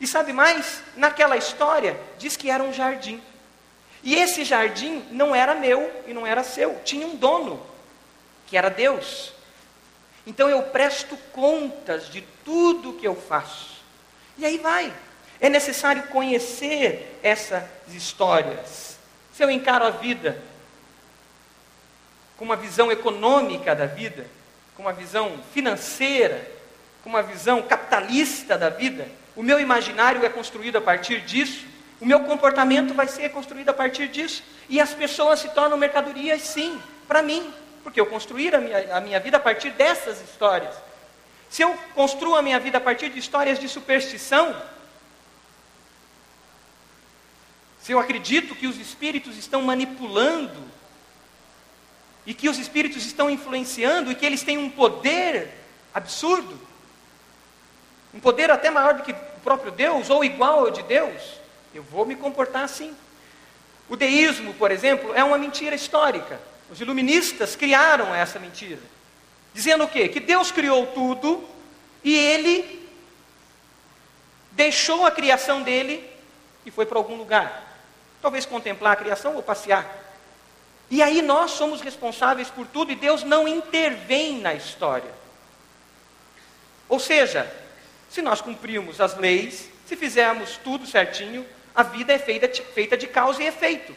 E 0.00 0.06
sabe 0.06 0.32
mais? 0.32 0.82
Naquela 0.96 1.36
história, 1.36 1.98
diz 2.18 2.36
que 2.36 2.50
era 2.50 2.62
um 2.62 2.72
jardim. 2.72 3.22
E 4.02 4.14
esse 4.14 4.44
jardim 4.44 5.04
não 5.10 5.34
era 5.34 5.54
meu 5.54 5.90
e 6.06 6.14
não 6.14 6.26
era 6.26 6.42
seu, 6.42 6.80
tinha 6.84 7.06
um 7.06 7.16
dono, 7.16 7.64
que 8.46 8.56
era 8.56 8.70
Deus. 8.70 9.32
Então 10.26 10.48
eu 10.48 10.62
presto 10.62 11.16
contas 11.32 12.08
de 12.08 12.22
tudo 12.46 12.92
que 12.92 13.06
eu 13.06 13.16
faço. 13.16 13.82
E 14.38 14.46
aí 14.46 14.56
vai. 14.56 14.92
É 15.40 15.50
necessário 15.50 16.04
conhecer 16.04 17.18
essas 17.22 17.64
histórias. 17.88 18.96
Se 19.34 19.42
eu 19.42 19.50
encaro 19.50 19.84
a 19.84 19.90
vida 19.90 20.40
com 22.36 22.44
uma 22.44 22.56
visão 22.56 22.90
econômica 22.90 23.74
da 23.74 23.86
vida, 23.86 24.26
com 24.76 24.82
uma 24.82 24.92
visão 24.92 25.38
financeira, 25.52 26.48
com 27.02 27.10
uma 27.10 27.22
visão 27.22 27.60
capitalista 27.62 28.56
da 28.56 28.68
vida, 28.68 29.08
o 29.34 29.42
meu 29.42 29.58
imaginário 29.58 30.24
é 30.24 30.28
construído 30.28 30.76
a 30.76 30.80
partir 30.80 31.22
disso, 31.22 31.66
o 32.00 32.06
meu 32.06 32.20
comportamento 32.20 32.94
vai 32.94 33.08
ser 33.08 33.30
construído 33.30 33.70
a 33.70 33.74
partir 33.74 34.08
disso, 34.08 34.42
e 34.68 34.80
as 34.80 34.92
pessoas 34.94 35.40
se 35.40 35.48
tornam 35.48 35.76
mercadorias, 35.76 36.42
sim, 36.42 36.80
para 37.08 37.22
mim, 37.22 37.52
porque 37.82 38.00
eu 38.00 38.06
construí 38.06 38.54
a 38.54 38.58
minha, 38.58 38.96
a 38.96 39.00
minha 39.00 39.18
vida 39.18 39.36
a 39.36 39.40
partir 39.40 39.70
dessas 39.70 40.20
histórias. 40.20 40.85
Se 41.48 41.62
eu 41.62 41.74
construo 41.94 42.34
a 42.34 42.42
minha 42.42 42.58
vida 42.58 42.78
a 42.78 42.80
partir 42.80 43.08
de 43.10 43.18
histórias 43.18 43.58
de 43.58 43.68
superstição, 43.68 44.54
se 47.80 47.92
eu 47.92 47.98
acredito 47.98 48.54
que 48.54 48.66
os 48.66 48.78
espíritos 48.78 49.36
estão 49.36 49.62
manipulando, 49.62 50.66
e 52.26 52.34
que 52.34 52.48
os 52.48 52.58
espíritos 52.58 53.06
estão 53.06 53.30
influenciando, 53.30 54.10
e 54.10 54.14
que 54.14 54.26
eles 54.26 54.42
têm 54.42 54.58
um 54.58 54.68
poder 54.68 55.48
absurdo, 55.94 56.58
um 58.12 58.18
poder 58.18 58.50
até 58.50 58.70
maior 58.70 58.94
do 58.94 59.02
que 59.04 59.12
o 59.12 59.40
próprio 59.44 59.70
Deus, 59.70 60.10
ou 60.10 60.24
igual 60.24 60.60
ao 60.60 60.70
de 60.70 60.82
Deus, 60.82 61.22
eu 61.72 61.82
vou 61.82 62.04
me 62.04 62.16
comportar 62.16 62.64
assim. 62.64 62.94
O 63.88 63.94
deísmo, 63.94 64.52
por 64.54 64.72
exemplo, 64.72 65.14
é 65.14 65.22
uma 65.22 65.38
mentira 65.38 65.76
histórica. 65.76 66.40
Os 66.68 66.80
iluministas 66.80 67.54
criaram 67.54 68.12
essa 68.12 68.38
mentira. 68.40 68.80
Dizendo 69.56 69.84
o 69.84 69.88
quê? 69.88 70.06
Que 70.06 70.20
Deus 70.20 70.52
criou 70.52 70.86
tudo 70.88 71.42
e 72.04 72.14
ele 72.14 72.86
deixou 74.52 75.06
a 75.06 75.10
criação 75.10 75.62
dele 75.62 76.06
e 76.66 76.70
foi 76.70 76.84
para 76.84 76.98
algum 76.98 77.16
lugar. 77.16 77.66
Talvez 78.20 78.44
contemplar 78.44 78.92
a 78.92 78.96
criação 78.96 79.34
ou 79.34 79.42
passear. 79.42 79.90
E 80.90 81.02
aí 81.02 81.22
nós 81.22 81.52
somos 81.52 81.80
responsáveis 81.80 82.50
por 82.50 82.66
tudo 82.66 82.92
e 82.92 82.96
Deus 82.96 83.22
não 83.22 83.48
intervém 83.48 84.40
na 84.40 84.52
história. 84.52 85.10
Ou 86.86 87.00
seja, 87.00 87.50
se 88.10 88.20
nós 88.20 88.42
cumprirmos 88.42 89.00
as 89.00 89.16
leis, 89.16 89.70
se 89.86 89.96
fizermos 89.96 90.58
tudo 90.62 90.86
certinho, 90.86 91.46
a 91.74 91.82
vida 91.82 92.12
é 92.12 92.18
feita, 92.18 92.46
feita 92.62 92.94
de 92.94 93.06
causa 93.06 93.42
e 93.42 93.46
efeito. 93.46 93.96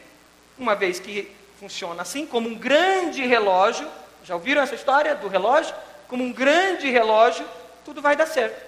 Uma 0.57 0.73
vez 0.73 1.01
que 1.01 1.29
funciona 1.59 2.03
assim, 2.03 2.25
como 2.25 2.47
um 2.47 2.55
grande 2.55 3.27
relógio, 3.27 3.91
já 4.23 4.35
ouviram 4.35 4.61
essa 4.61 4.75
história 4.75 5.15
do 5.15 5.27
relógio? 5.27 5.73
Como 6.07 6.23
um 6.23 6.31
grande 6.31 6.89
relógio, 6.89 7.45
tudo 7.85 8.01
vai 8.01 8.15
dar 8.15 8.27
certo. 8.27 8.59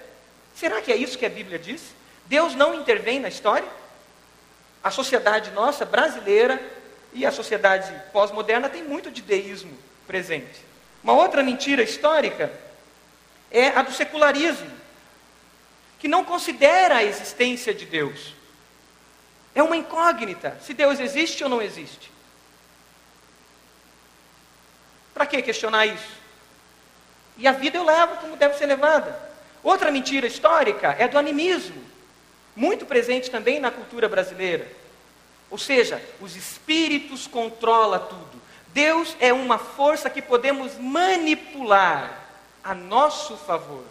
Será 0.54 0.80
que 0.80 0.92
é 0.92 0.96
isso 0.96 1.18
que 1.18 1.26
a 1.26 1.30
Bíblia 1.30 1.58
diz? 1.58 1.82
Deus 2.26 2.54
não 2.54 2.74
intervém 2.74 3.20
na 3.20 3.28
história? 3.28 3.68
A 4.82 4.90
sociedade 4.90 5.50
nossa, 5.50 5.84
brasileira, 5.84 6.60
e 7.12 7.26
a 7.26 7.30
sociedade 7.32 7.92
pós-moderna 8.12 8.68
tem 8.68 8.82
muito 8.82 9.10
de 9.10 9.22
deísmo 9.22 9.76
presente. 10.06 10.60
Uma 11.02 11.14
outra 11.14 11.42
mentira 11.42 11.82
histórica 11.82 12.52
é 13.50 13.68
a 13.68 13.82
do 13.82 13.92
secularismo, 13.92 14.70
que 15.98 16.08
não 16.08 16.24
considera 16.24 16.96
a 16.96 17.04
existência 17.04 17.74
de 17.74 17.84
Deus. 17.84 18.34
É 19.54 19.62
uma 19.62 19.76
incógnita 19.76 20.56
se 20.62 20.72
Deus 20.72 21.00
existe 21.00 21.42
ou 21.44 21.50
não 21.50 21.60
existe. 21.60 22.11
Para 25.14 25.26
que 25.26 25.42
questionar 25.42 25.86
isso? 25.86 26.22
E 27.36 27.46
a 27.46 27.52
vida 27.52 27.78
eu 27.78 27.84
levo 27.84 28.16
como 28.16 28.36
deve 28.36 28.56
ser 28.56 28.66
levada. 28.66 29.18
Outra 29.62 29.90
mentira 29.90 30.26
histórica 30.26 30.96
é 30.98 31.06
do 31.06 31.18
animismo, 31.18 31.82
muito 32.54 32.84
presente 32.84 33.30
também 33.30 33.60
na 33.60 33.70
cultura 33.70 34.08
brasileira. 34.08 34.70
Ou 35.50 35.58
seja, 35.58 36.02
os 36.20 36.34
espíritos 36.34 37.26
controlam 37.26 38.00
tudo. 38.00 38.42
Deus 38.68 39.14
é 39.20 39.32
uma 39.32 39.58
força 39.58 40.08
que 40.08 40.22
podemos 40.22 40.78
manipular 40.78 42.26
a 42.64 42.74
nosso 42.74 43.36
favor. 43.36 43.84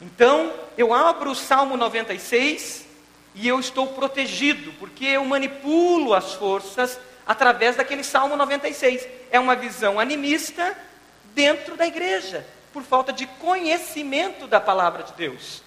Então, 0.00 0.52
eu 0.76 0.94
abro 0.94 1.32
o 1.32 1.34
Salmo 1.34 1.76
96 1.76 2.86
e 3.34 3.48
eu 3.48 3.58
estou 3.58 3.88
protegido, 3.88 4.72
porque 4.74 5.04
eu 5.04 5.24
manipulo 5.24 6.14
as 6.14 6.34
forças 6.34 6.98
através 7.28 7.76
daquele 7.76 8.02
Salmo 8.02 8.34
96. 8.34 9.06
É 9.30 9.38
uma 9.38 9.54
visão 9.54 10.00
animista 10.00 10.74
dentro 11.34 11.76
da 11.76 11.86
igreja, 11.86 12.44
por 12.72 12.82
falta 12.82 13.12
de 13.12 13.26
conhecimento 13.26 14.46
da 14.46 14.58
palavra 14.58 15.02
de 15.02 15.12
Deus. 15.12 15.62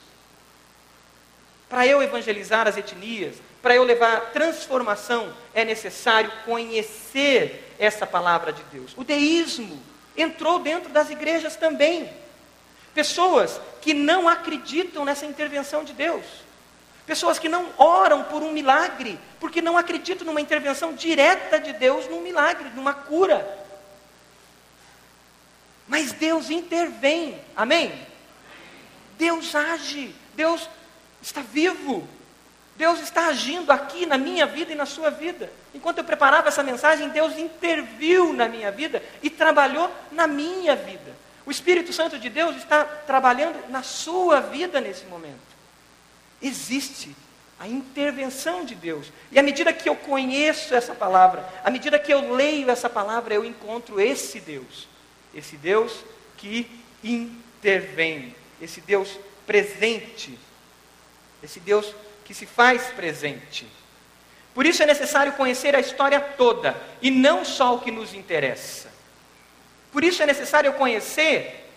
Para 1.69 1.85
eu 1.85 2.01
evangelizar 2.01 2.67
as 2.67 2.75
etnias, 2.75 3.35
para 3.61 3.75
eu 3.75 3.83
levar 3.83 4.31
transformação, 4.31 5.31
é 5.53 5.63
necessário 5.63 6.31
conhecer 6.43 7.75
essa 7.77 8.07
palavra 8.07 8.51
de 8.51 8.63
Deus. 8.63 8.93
O 8.97 9.03
deísmo 9.03 9.81
entrou 10.17 10.59
dentro 10.59 10.91
das 10.91 11.09
igrejas 11.11 11.55
também. 11.55 12.09
Pessoas 12.93 13.61
que 13.79 13.93
não 13.93 14.27
acreditam 14.27 15.05
nessa 15.05 15.25
intervenção 15.25 15.83
de 15.83 15.93
Deus. 15.93 16.25
Pessoas 17.05 17.39
que 17.39 17.50
não 17.50 17.67
oram 17.77 18.24
por 18.24 18.43
um 18.43 18.51
milagre, 18.51 19.20
porque 19.39 19.62
não 19.62 19.77
acreditam 19.77 20.25
numa 20.25 20.41
intervenção 20.41 20.93
direta 20.93 21.60
de 21.60 21.74
Deus 21.74 22.08
num 22.08 22.22
milagre, 22.22 22.70
numa 22.75 22.93
cura. 22.93 23.60
Mas 25.88 26.12
Deus 26.13 26.50
intervém, 26.50 27.41
amém? 27.55 27.91
Deus 29.17 29.53
age, 29.53 30.15
Deus 30.34 30.70
está 31.22 31.41
vivo, 31.41 32.08
Deus 32.77 33.00
está 33.00 33.27
agindo 33.27 33.72
aqui 33.72 34.05
na 34.05 34.17
minha 34.17 34.46
vida 34.46 34.72
e 34.72 34.75
na 34.75 34.86
sua 34.86 35.12
vida. 35.12 35.51
Enquanto 35.74 36.00
eu 36.00 36.03
preparava 36.03 36.48
essa 36.48 36.63
mensagem, 36.63 37.10
Deus 37.10 37.38
interviu 37.38 38.34
na 38.34 38.48
minha 38.48 38.72
vida 38.72 39.03
e 39.22 39.29
trabalhou 39.29 39.91
na 40.12 40.27
minha 40.27 40.75
vida. 40.75 41.15
O 41.46 41.51
Espírito 41.51 41.91
Santo 41.91 42.17
de 42.17 42.29
Deus 42.29 42.55
está 42.55 42.84
trabalhando 42.84 43.70
na 43.70 43.84
sua 43.84 44.39
vida 44.39 44.79
nesse 44.79 45.05
momento. 45.05 45.50
Existe 46.41 47.15
a 47.60 47.67
intervenção 47.67 48.65
de 48.65 48.74
Deus. 48.74 49.13
E 49.31 49.38
à 49.38 49.43
medida 49.43 49.71
que 49.71 49.88
eu 49.88 49.95
conheço 49.95 50.74
essa 50.74 50.95
palavra, 50.95 51.48
à 51.63 51.69
medida 51.69 52.00
que 52.00 52.12
eu 52.12 52.33
leio 52.33 52.71
essa 52.71 52.89
palavra, 52.89 53.36
eu 53.36 53.45
encontro 53.45 54.01
esse 54.01 54.39
Deus. 54.39 54.88
Esse 55.33 55.57
Deus 55.57 56.03
que 56.38 56.69
intervém. 57.03 58.36
Esse 58.60 58.81
Deus 58.81 59.19
presente. 59.45 60.38
Esse 61.43 61.60
Deus 61.60 61.93
que 62.25 62.33
se 62.33 62.48
faz 62.48 62.88
presente. 62.88 63.67
Por 64.53 64.65
isso 64.65 64.81
é 64.81 64.86
necessário 64.86 65.33
conhecer 65.33 65.75
a 65.75 65.79
história 65.79 66.19
toda 66.19 66.75
e 67.01 67.12
não 67.12 67.45
só 67.45 67.75
o 67.75 67.79
que 67.79 67.91
nos 67.91 68.13
interessa. 68.13 68.91
Por 69.91 70.03
isso 70.03 70.24
é 70.24 70.25
necessário 70.25 70.74
conhecer 70.74 71.69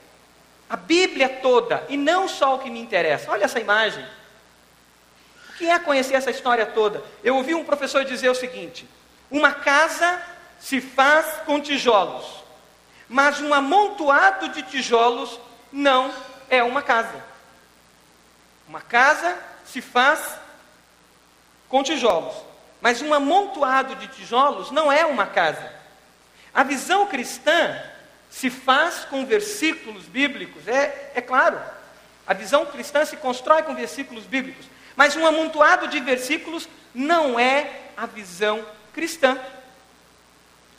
a 0.69 0.77
Bíblia 0.77 1.29
toda 1.29 1.85
e 1.89 1.97
não 1.97 2.27
só 2.27 2.55
o 2.55 2.59
que 2.59 2.71
me 2.71 2.81
interessa. 2.81 3.31
Olha 3.31 3.45
essa 3.45 3.61
imagem. 3.61 4.05
O 5.55 5.57
que 5.57 5.71
é 5.71 5.79
conhecer 5.79 6.15
essa 6.15 6.33
história 6.33 6.67
toda? 6.67 7.05
Eu 7.23 7.37
ouvi 7.37 7.55
um 7.55 7.65
professor 7.65 8.05
dizer 8.05 8.29
o 8.29 8.35
seguinte: 8.35 8.89
uma 9.31 9.53
casa 9.53 10.21
se 10.59 10.81
faz 10.81 11.43
com 11.47 11.61
tijolos, 11.61 12.43
mas 13.09 13.41
um 13.41 13.55
amontoado 13.55 14.49
de 14.49 14.65
tijolos 14.65 15.39
não 15.73 16.13
é 16.51 16.61
uma 16.65 16.83
casa. 16.83 17.25
Uma 18.67 18.81
casa 18.81 19.39
se 19.65 19.81
faz 19.81 20.37
com 21.69 21.85
tijolos, 21.85 22.35
mas 22.81 23.01
um 23.01 23.15
amontoado 23.15 23.95
de 23.95 24.09
tijolos 24.09 24.73
não 24.73 24.91
é 24.91 25.07
uma 25.07 25.27
casa. 25.27 25.73
A 26.53 26.65
visão 26.65 27.07
cristã 27.07 27.81
se 28.29 28.51
faz 28.51 29.05
com 29.05 29.25
versículos 29.25 30.07
bíblicos, 30.07 30.67
é, 30.67 31.13
é 31.15 31.21
claro. 31.21 31.61
A 32.27 32.35
visão 32.35 32.67
cristã 32.67 33.05
se 33.05 33.17
constrói 33.17 33.63
com 33.63 33.75
versículos 33.77 34.25
bíblicos, 34.25 34.74
mas 34.97 35.17
um 35.17 35.27
amontoado 35.27 35.89
de 35.89 36.01
versículos 36.01 36.69
não 36.95 37.39
é 37.39 37.91
a 37.97 38.07
visão 38.07 38.65
cristã. 38.93 39.39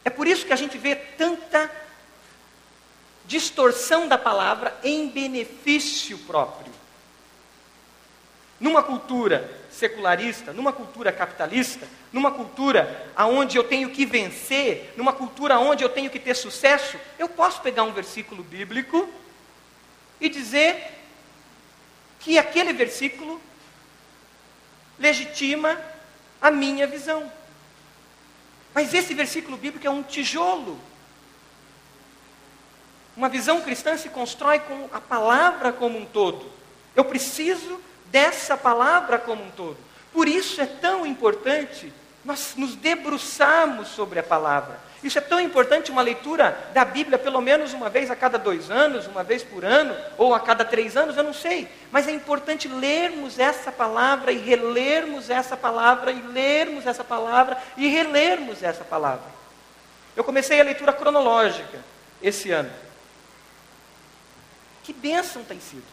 É 0.03 0.09
por 0.09 0.27
isso 0.27 0.45
que 0.45 0.53
a 0.53 0.57
gente 0.57 0.77
vê 0.77 0.95
tanta 0.95 1.69
distorção 3.25 4.07
da 4.07 4.17
palavra 4.17 4.77
em 4.83 5.09
benefício 5.09 6.17
próprio. 6.19 6.71
Numa 8.59 8.81
cultura 8.81 9.51
secularista, 9.69 10.53
numa 10.53 10.71
cultura 10.71 11.11
capitalista, 11.11 11.85
numa 12.13 12.31
cultura 12.31 13.11
onde 13.17 13.57
eu 13.57 13.63
tenho 13.65 13.89
que 13.89 14.05
vencer, 14.05 14.93
numa 14.95 15.11
cultura 15.11 15.59
onde 15.59 15.83
eu 15.83 15.89
tenho 15.89 16.09
que 16.09 16.19
ter 16.19 16.35
sucesso, 16.35 16.97
eu 17.19 17.27
posso 17.27 17.61
pegar 17.61 17.83
um 17.83 17.91
versículo 17.91 18.43
bíblico 18.43 19.09
e 20.21 20.29
dizer 20.29 20.93
que 22.21 22.37
aquele 22.37 22.71
versículo 22.71 23.41
legitima 24.99 25.79
a 26.41 26.51
minha 26.51 26.87
visão. 26.87 27.31
Mas 28.73 28.93
esse 28.93 29.13
versículo 29.13 29.57
bíblico 29.57 29.87
é 29.87 29.89
um 29.89 30.03
tijolo. 30.03 30.79
Uma 33.15 33.29
visão 33.29 33.61
cristã 33.61 33.97
se 33.97 34.09
constrói 34.09 34.59
com 34.59 34.89
a 34.91 34.99
palavra 34.99 35.71
como 35.71 35.97
um 35.97 36.05
todo. 36.05 36.51
Eu 36.95 37.05
preciso 37.05 37.81
dessa 38.07 38.57
palavra 38.57 39.17
como 39.17 39.43
um 39.43 39.51
todo. 39.51 39.77
Por 40.11 40.27
isso 40.27 40.61
é 40.61 40.65
tão 40.65 41.05
importante 41.05 41.91
nós 42.23 42.55
nos 42.57 42.75
debruçarmos 42.75 43.89
sobre 43.89 44.19
a 44.19 44.23
palavra. 44.23 44.79
Isso 45.03 45.17
é 45.17 45.21
tão 45.21 45.39
importante 45.39 45.91
uma 45.91 46.01
leitura 46.01 46.57
da 46.73 46.83
Bíblia 46.83 47.17
pelo 47.17 47.39
menos 47.39 47.73
uma 47.73 47.89
vez 47.89 48.09
a 48.09 48.15
cada 48.15 48.37
dois 48.37 48.71
anos, 48.71 49.05
uma 49.07 49.23
vez 49.23 49.43
por 49.43 49.63
ano, 49.63 49.95
ou 50.17 50.33
a 50.33 50.39
cada 50.39 50.65
três 50.65 50.97
anos, 50.97 51.15
eu 51.15 51.23
não 51.23 51.33
sei. 51.33 51.67
Mas 51.91 52.07
é 52.07 52.11
importante 52.11 52.67
lermos 52.67 53.37
essa 53.37 53.71
palavra 53.71 54.31
e 54.31 54.37
relermos 54.37 55.29
essa 55.29 55.55
palavra 55.55 56.11
e 56.11 56.21
lermos 56.21 56.87
essa 56.87 57.03
palavra 57.03 57.57
e 57.77 57.87
relermos 57.87 58.63
essa 58.63 58.83
palavra. 58.83 59.35
Eu 60.15 60.23
comecei 60.23 60.59
a 60.59 60.63
leitura 60.63 60.93
cronológica 60.93 61.79
esse 62.21 62.51
ano. 62.51 62.71
Que 64.83 64.93
bênção 64.93 65.43
tem 65.43 65.59
sido. 65.59 65.83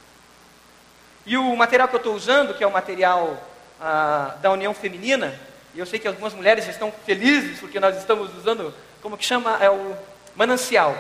E 1.25 1.37
o 1.37 1.57
material 1.57 1.88
que 1.88 1.95
eu 1.95 1.99
estou 1.99 2.15
usando, 2.15 2.55
que 2.55 2.65
é 2.65 2.67
o 2.67 2.73
material 2.73 3.43
ah, 3.81 4.37
da 4.41 4.51
União 4.51 4.75
Feminina, 4.75 5.38
e 5.75 5.79
eu 5.79 5.87
sei 5.87 5.99
que 5.99 6.07
algumas 6.07 6.35
mulheres 6.35 6.69
estão 6.69 6.93
felizes 7.07 7.59
porque 7.59 7.81
nós 7.81 7.97
estamos 7.97 8.37
usando, 8.37 8.75
como 9.03 9.19
que 9.19 9.25
chama, 9.25 9.59
é 9.61 9.69
o 9.69 9.97
manancial. 10.35 10.97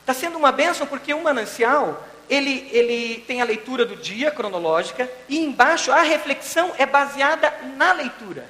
Está 0.00 0.14
sendo 0.14 0.38
uma 0.38 0.52
bênção 0.52 0.86
porque 0.86 1.12
o 1.12 1.22
manancial, 1.22 2.06
ele, 2.28 2.68
ele 2.70 3.24
tem 3.26 3.40
a 3.40 3.44
leitura 3.44 3.84
do 3.84 3.96
dia 3.96 4.30
cronológica 4.30 5.10
e 5.28 5.38
embaixo 5.38 5.90
a 5.90 6.02
reflexão 6.02 6.72
é 6.78 6.86
baseada 6.86 7.52
na 7.76 7.92
leitura. 7.92 8.46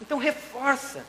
Então 0.00 0.18
reforça. 0.18 1.04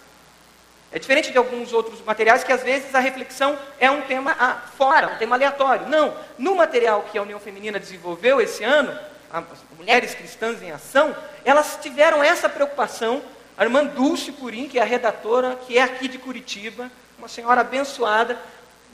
É 0.92 1.00
diferente 1.00 1.32
de 1.32 1.38
alguns 1.40 1.74
outros 1.74 2.02
materiais 2.04 2.44
que 2.44 2.52
às 2.52 2.62
vezes 2.62 2.94
a 2.94 3.00
reflexão 3.00 3.58
é 3.80 3.90
um 3.90 4.02
tema 4.02 4.36
ah, 4.40 4.62
fora, 4.78 5.08
um 5.08 5.18
tema 5.18 5.36
aleatório. 5.36 5.90
Não, 5.90 6.16
no 6.38 6.56
material 6.56 7.04
que 7.12 7.18
a 7.18 7.22
União 7.24 7.40
Feminina 7.40 7.80
desenvolveu 7.80 8.40
esse 8.40 8.64
ano, 8.64 8.96
as 9.32 9.44
mulheres 9.76 10.14
cristãs 10.14 10.62
em 10.62 10.72
ação, 10.72 11.16
elas 11.44 11.80
tiveram 11.82 12.24
essa 12.24 12.48
preocupação. 12.48 13.24
A 13.58 13.64
irmã 13.64 13.86
Dulce 13.86 14.32
Purim, 14.32 14.68
que 14.68 14.80
é 14.80 14.82
a 14.82 14.86
redatora, 14.86 15.56
que 15.56 15.78
é 15.78 15.84
aqui 15.84 16.08
de 16.08 16.18
Curitiba, 16.18 16.92
uma 17.18 17.28
senhora 17.28 17.62
abençoada, 17.62 18.40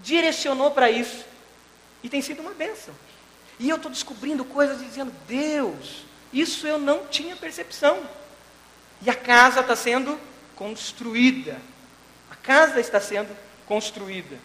direcionou 0.02 0.72
para 0.72 0.90
isso. 0.90 1.26
E 2.04 2.10
tem 2.10 2.22
sido 2.22 2.42
uma 2.42 2.54
bênção. 2.54 2.94
E 3.60 3.70
eu 3.70 3.76
estou 3.76 3.92
descobrindo 3.92 4.46
coisas 4.46 4.80
dizendo, 4.80 5.14
Deus, 5.28 6.04
isso 6.32 6.68
eu 6.68 6.78
não 6.78 7.08
tinha 7.08 7.36
percepção. 7.36 8.00
E 9.02 9.10
a 9.10 9.16
casa 9.16 9.62
está 9.62 9.76
sendo 9.76 10.20
construída 10.56 11.58
casa 12.50 12.80
está 12.80 13.00
sendo 13.00 13.30
construída. 13.68 14.36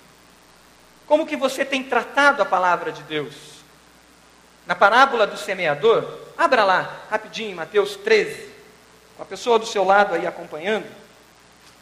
Como 1.07 1.27
que 1.27 1.38
você 1.38 1.64
tem 1.64 1.83
tratado 1.83 2.42
a 2.42 2.44
palavra 2.44 2.92
de 2.92 3.03
Deus? 3.05 3.35
Na 4.66 4.74
parábola 4.74 5.27
do 5.27 5.38
semeador, 5.38 6.18
abra 6.37 6.64
lá, 6.64 7.07
rapidinho, 7.11 7.57
Mateus 7.57 7.96
13, 7.96 8.50
com 9.16 9.22
a 9.22 9.27
pessoa 9.27 9.59
do 9.59 9.66
seu 9.66 9.85
lado 9.85 10.14
aí 10.14 10.27
acompanhando. 10.27 10.87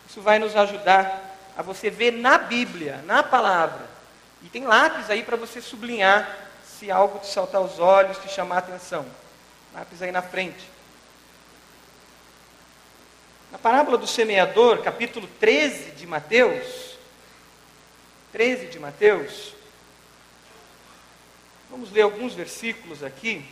Isso 0.08 0.20
vai 0.20 0.38
nos 0.38 0.54
ajudar 0.54 1.32
a 1.56 1.62
você 1.62 1.90
ver 1.90 2.12
na 2.12 2.38
Bíblia, 2.38 3.02
na 3.06 3.22
palavra, 3.22 3.90
E 4.42 4.48
tem 4.48 4.66
lápis 4.66 5.08
aí 5.08 5.22
para 5.22 5.36
você 5.36 5.60
sublinhar 5.60 6.36
se 6.66 6.90
algo 6.90 7.20
te 7.20 7.28
saltar 7.28 7.60
aos 7.60 7.78
olhos, 7.78 8.18
te 8.18 8.28
chamar 8.28 8.56
a 8.56 8.58
atenção. 8.58 9.06
Lápis 9.72 10.02
aí 10.02 10.10
na 10.10 10.20
frente. 10.20 10.68
Na 13.52 13.58
parábola 13.58 13.96
do 13.96 14.06
semeador, 14.06 14.82
capítulo 14.82 15.28
13 15.38 15.92
de 15.92 16.06
Mateus, 16.08 16.96
13 18.32 18.66
de 18.66 18.80
Mateus, 18.80 19.54
vamos 21.70 21.92
ler 21.92 22.02
alguns 22.02 22.34
versículos 22.34 23.04
aqui. 23.04 23.46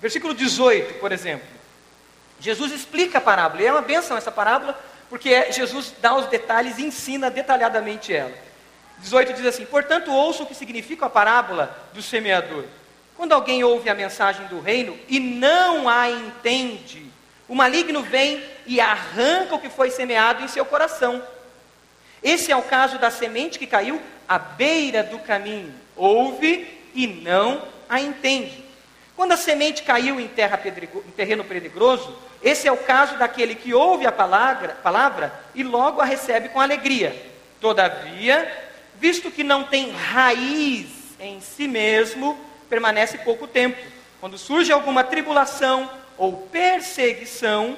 Versículo 0.00 0.34
18, 0.34 0.98
por 0.98 1.12
exemplo. 1.12 1.61
Jesus 2.42 2.72
explica 2.72 3.18
a 3.18 3.20
parábola, 3.20 3.62
e 3.62 3.66
é 3.66 3.72
uma 3.72 3.82
benção 3.82 4.16
essa 4.16 4.32
parábola, 4.32 4.78
porque 5.08 5.32
é, 5.32 5.52
Jesus 5.52 5.94
dá 6.00 6.16
os 6.16 6.26
detalhes 6.26 6.76
e 6.76 6.82
ensina 6.82 7.30
detalhadamente 7.30 8.12
ela. 8.12 8.32
18 8.98 9.32
diz 9.32 9.46
assim: 9.46 9.64
Portanto, 9.64 10.12
ouça 10.12 10.42
o 10.42 10.46
que 10.46 10.54
significa 10.54 11.06
a 11.06 11.10
parábola 11.10 11.76
do 11.94 12.02
semeador. 12.02 12.64
Quando 13.16 13.32
alguém 13.32 13.62
ouve 13.62 13.88
a 13.88 13.94
mensagem 13.94 14.44
do 14.48 14.58
reino 14.58 14.98
e 15.08 15.20
não 15.20 15.88
a 15.88 16.10
entende, 16.10 17.06
o 17.46 17.54
maligno 17.54 18.02
vem 18.02 18.42
e 18.66 18.80
arranca 18.80 19.54
o 19.54 19.60
que 19.60 19.68
foi 19.68 19.92
semeado 19.92 20.42
em 20.42 20.48
seu 20.48 20.64
coração. 20.64 21.22
Esse 22.22 22.50
é 22.50 22.56
o 22.56 22.62
caso 22.62 22.98
da 22.98 23.10
semente 23.10 23.58
que 23.58 23.68
caiu 23.68 24.02
à 24.28 24.36
beira 24.36 25.04
do 25.04 25.20
caminho. 25.20 25.72
Ouve 25.94 26.80
e 26.92 27.06
não 27.06 27.62
a 27.88 28.00
entende. 28.00 28.64
Quando 29.14 29.32
a 29.32 29.36
semente 29.36 29.84
caiu 29.84 30.18
em, 30.18 30.26
terra 30.26 30.58
pedrego, 30.58 31.04
em 31.06 31.10
terreno 31.12 31.44
pedregoso, 31.44 32.16
esse 32.42 32.66
é 32.66 32.72
o 32.72 32.76
caso 32.76 33.16
daquele 33.16 33.54
que 33.54 33.72
ouve 33.72 34.06
a 34.06 34.12
palavra, 34.12 34.76
palavra 34.82 35.32
e 35.54 35.62
logo 35.62 36.00
a 36.00 36.04
recebe 36.04 36.48
com 36.48 36.60
alegria. 36.60 37.14
Todavia, 37.60 38.50
visto 38.96 39.30
que 39.30 39.44
não 39.44 39.64
tem 39.64 39.92
raiz 39.92 40.88
em 41.20 41.40
si 41.40 41.68
mesmo, 41.68 42.38
permanece 42.68 43.18
pouco 43.18 43.46
tempo. 43.46 43.80
Quando 44.20 44.36
surge 44.36 44.72
alguma 44.72 45.04
tribulação 45.04 45.88
ou 46.18 46.48
perseguição, 46.50 47.76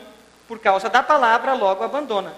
por 0.48 0.58
causa 0.58 0.88
da 0.88 1.02
palavra, 1.02 1.52
logo 1.52 1.84
abandona. 1.84 2.32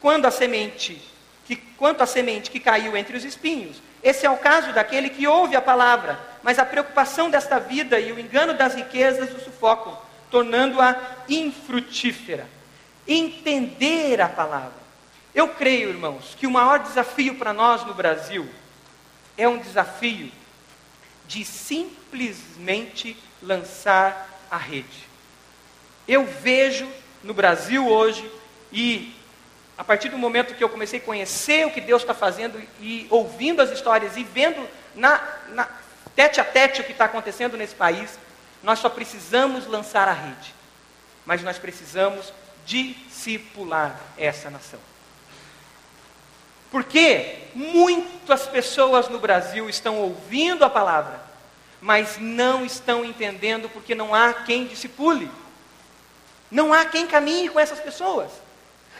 Quando 0.00 0.26
a 0.26 0.30
semente, 0.30 1.00
que, 1.46 1.56
quanto 1.56 2.02
à 2.02 2.06
semente 2.06 2.50
que 2.50 2.60
caiu 2.60 2.96
entre 2.96 3.16
os 3.16 3.24
espinhos, 3.24 3.80
esse 4.02 4.26
é 4.26 4.30
o 4.30 4.36
caso 4.36 4.72
daquele 4.74 5.08
que 5.08 5.26
ouve 5.26 5.56
a 5.56 5.62
palavra, 5.62 6.18
mas 6.42 6.58
a 6.58 6.64
preocupação 6.64 7.30
desta 7.30 7.58
vida 7.58 7.98
e 7.98 8.12
o 8.12 8.20
engano 8.20 8.52
das 8.52 8.74
riquezas 8.74 9.32
o 9.34 9.40
sufocam, 9.40 9.96
tornando-a 10.34 11.00
infrutífera. 11.28 12.48
Entender 13.06 14.20
a 14.20 14.28
palavra. 14.28 14.82
Eu 15.32 15.46
creio, 15.50 15.90
irmãos, 15.90 16.34
que 16.36 16.44
o 16.44 16.50
maior 16.50 16.80
desafio 16.80 17.36
para 17.36 17.52
nós 17.52 17.86
no 17.86 17.94
Brasil 17.94 18.48
é 19.38 19.48
um 19.48 19.58
desafio 19.58 20.32
de 21.28 21.44
simplesmente 21.44 23.16
lançar 23.40 24.28
a 24.50 24.56
rede. 24.56 25.06
Eu 26.08 26.24
vejo 26.26 26.88
no 27.22 27.32
Brasil 27.32 27.86
hoje, 27.86 28.28
e 28.72 29.14
a 29.78 29.84
partir 29.84 30.08
do 30.08 30.18
momento 30.18 30.56
que 30.56 30.64
eu 30.64 30.68
comecei 30.68 30.98
a 30.98 31.02
conhecer 31.02 31.64
o 31.64 31.70
que 31.70 31.80
Deus 31.80 32.02
está 32.02 32.12
fazendo 32.12 32.60
e 32.80 33.06
ouvindo 33.08 33.62
as 33.62 33.70
histórias 33.70 34.16
e 34.16 34.24
vendo 34.24 34.68
na, 34.96 35.22
na 35.50 35.68
tete 36.16 36.40
a 36.40 36.44
tete 36.44 36.80
o 36.80 36.84
que 36.84 36.90
está 36.90 37.04
acontecendo 37.04 37.56
nesse 37.56 37.76
país, 37.76 38.18
nós 38.64 38.78
só 38.78 38.88
precisamos 38.88 39.66
lançar 39.66 40.08
a 40.08 40.12
rede, 40.12 40.54
mas 41.26 41.42
nós 41.42 41.58
precisamos 41.58 42.32
discipular 42.64 44.00
essa 44.16 44.48
nação. 44.48 44.80
Porque 46.70 47.40
muitas 47.54 48.46
pessoas 48.46 49.08
no 49.08 49.18
Brasil 49.18 49.68
estão 49.68 49.98
ouvindo 49.98 50.64
a 50.64 50.70
palavra, 50.70 51.20
mas 51.78 52.16
não 52.18 52.64
estão 52.64 53.04
entendendo 53.04 53.68
porque 53.68 53.94
não 53.94 54.14
há 54.14 54.32
quem 54.32 54.64
discipule. 54.64 55.30
Não 56.50 56.72
há 56.72 56.86
quem 56.86 57.06
caminhe 57.06 57.50
com 57.50 57.60
essas 57.60 57.80
pessoas. 57.80 58.30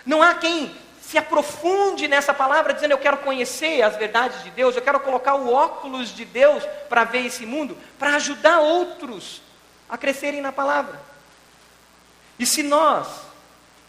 Não 0.04 0.22
há 0.22 0.34
quem 0.34 0.74
se 1.00 1.16
aprofunde 1.16 2.06
nessa 2.06 2.34
palavra, 2.34 2.74
dizendo: 2.74 2.92
Eu 2.92 2.98
quero 2.98 3.18
conhecer 3.18 3.80
as 3.80 3.96
verdades 3.96 4.42
de 4.44 4.50
Deus, 4.50 4.76
eu 4.76 4.82
quero 4.82 5.00
colocar 5.00 5.34
o 5.34 5.52
óculos 5.52 6.14
de 6.14 6.24
Deus 6.24 6.62
para 6.88 7.04
ver 7.04 7.24
esse 7.24 7.46
mundo, 7.46 7.78
para 7.98 8.16
ajudar 8.16 8.60
outros 8.60 9.40
a 9.88 9.98
crescerem 9.98 10.40
na 10.40 10.52
palavra. 10.52 11.00
E 12.38 12.46
se 12.46 12.62
nós, 12.62 13.06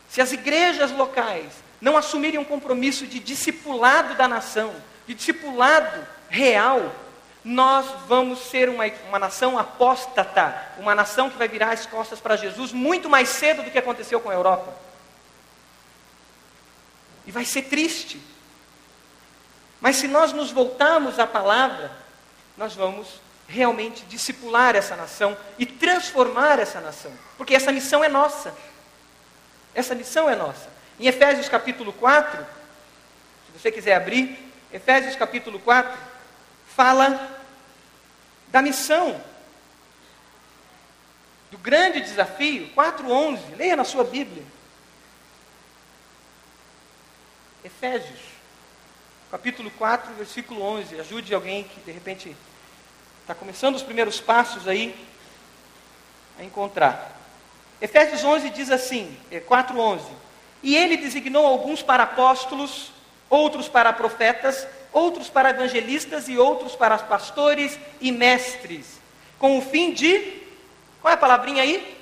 se 0.09 0.21
as 0.21 0.31
igrejas 0.31 0.91
locais 0.91 1.51
não 1.81 1.97
assumirem 1.97 2.39
um 2.39 2.45
compromisso 2.45 3.05
de 3.05 3.19
discipulado 3.19 4.15
da 4.15 4.27
nação, 4.27 4.73
de 5.07 5.13
discipulado 5.13 6.05
real, 6.29 6.91
nós 7.43 7.85
vamos 8.07 8.39
ser 8.39 8.69
uma, 8.69 8.85
uma 9.07 9.19
nação 9.19 9.57
apóstata, 9.57 10.73
uma 10.79 10.95
nação 10.95 11.29
que 11.29 11.37
vai 11.37 11.47
virar 11.47 11.71
as 11.71 11.85
costas 11.85 12.19
para 12.19 12.35
Jesus 12.35 12.71
muito 12.71 13.07
mais 13.07 13.29
cedo 13.29 13.61
do 13.61 13.69
que 13.69 13.77
aconteceu 13.77 14.19
com 14.19 14.29
a 14.29 14.33
Europa. 14.33 14.73
E 17.25 17.31
vai 17.31 17.45
ser 17.45 17.63
triste. 17.63 18.19
Mas 19.79 19.97
se 19.97 20.07
nós 20.07 20.33
nos 20.33 20.51
voltarmos 20.51 21.19
à 21.19 21.27
palavra, 21.27 21.91
nós 22.57 22.73
vamos 22.73 23.07
realmente 23.47 24.03
discipular 24.05 24.75
essa 24.75 24.95
nação 24.95 25.37
e 25.57 25.65
transformar 25.65 26.59
essa 26.59 26.81
nação, 26.81 27.11
porque 27.37 27.55
essa 27.55 27.71
missão 27.71 28.03
é 28.03 28.09
nossa. 28.09 28.53
Essa 29.73 29.93
missão 29.93 30.29
é 30.29 30.35
nossa. 30.35 30.69
Em 30.99 31.07
Efésios 31.07 31.49
capítulo 31.49 31.91
4, 31.93 32.45
se 33.45 33.59
você 33.59 33.71
quiser 33.71 33.95
abrir, 33.95 34.37
Efésios 34.71 35.15
capítulo 35.15 35.59
4, 35.59 35.97
fala 36.75 37.39
da 38.47 38.61
missão, 38.61 39.21
do 41.51 41.57
grande 41.57 42.01
desafio, 42.01 42.69
4:11. 42.73 43.55
Leia 43.55 43.75
na 43.75 43.83
sua 43.83 44.03
Bíblia. 44.03 44.43
Efésios, 47.63 48.19
capítulo 49.31 49.71
4, 49.71 50.13
versículo 50.15 50.61
11. 50.61 50.99
Ajude 50.99 51.33
alguém 51.33 51.63
que 51.63 51.79
de 51.81 51.91
repente 51.91 52.35
está 53.25 53.33
começando 53.33 53.73
os 53.73 53.81
primeiros 53.81 54.21
passos 54.21 54.67
aí 54.67 54.95
a 56.37 56.43
encontrar. 56.43 57.19
Efésios 57.81 58.23
11 58.23 58.51
diz 58.51 58.69
assim, 58.69 59.17
4:11. 59.47 59.99
É, 59.99 60.01
e 60.61 60.75
ele 60.75 60.95
designou 60.95 61.43
alguns 61.43 61.81
para 61.81 62.03
apóstolos, 62.03 62.91
outros 63.27 63.67
para 63.67 63.91
profetas, 63.91 64.67
outros 64.93 65.27
para 65.27 65.49
evangelistas 65.49 66.29
e 66.29 66.37
outros 66.37 66.75
para 66.75 66.99
pastores 66.99 67.79
e 67.99 68.11
mestres, 68.11 69.01
com 69.39 69.57
o 69.57 69.61
fim 69.61 69.91
de, 69.91 70.43
qual 71.01 71.11
é 71.11 71.15
a 71.15 71.17
palavrinha 71.17 71.63
aí? 71.63 71.97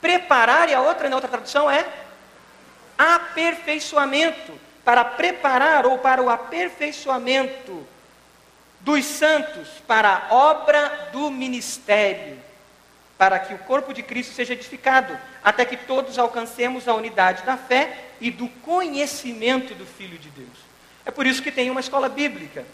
Preparar, 0.00 0.70
e 0.70 0.74
a 0.74 0.80
outra, 0.80 1.10
na 1.10 1.16
outra 1.16 1.30
tradução 1.30 1.70
é 1.70 1.86
aperfeiçoamento, 2.96 4.58
para 4.82 5.04
preparar 5.04 5.84
ou 5.84 5.98
para 5.98 6.22
o 6.22 6.30
aperfeiçoamento 6.30 7.86
dos 8.80 9.04
santos 9.04 9.68
para 9.86 10.28
a 10.28 10.34
obra 10.34 11.10
do 11.12 11.30
ministério, 11.30 12.38
para 13.18 13.38
que 13.38 13.54
o 13.54 13.58
corpo 13.58 13.92
de 13.92 14.02
Cristo 14.02 14.34
seja 14.34 14.52
edificado, 14.52 15.18
até 15.42 15.64
que 15.64 15.76
todos 15.76 16.18
alcancemos 16.18 16.86
a 16.86 16.94
unidade 16.94 17.42
da 17.44 17.56
fé 17.56 18.04
e 18.20 18.30
do 18.30 18.48
conhecimento 18.62 19.74
do 19.74 19.86
Filho 19.86 20.18
de 20.18 20.28
Deus. 20.30 20.66
É 21.04 21.10
por 21.10 21.26
isso 21.26 21.42
que 21.42 21.52
tem 21.52 21.70
uma 21.70 21.80
escola 21.80 22.08
bíblica. 22.08 22.64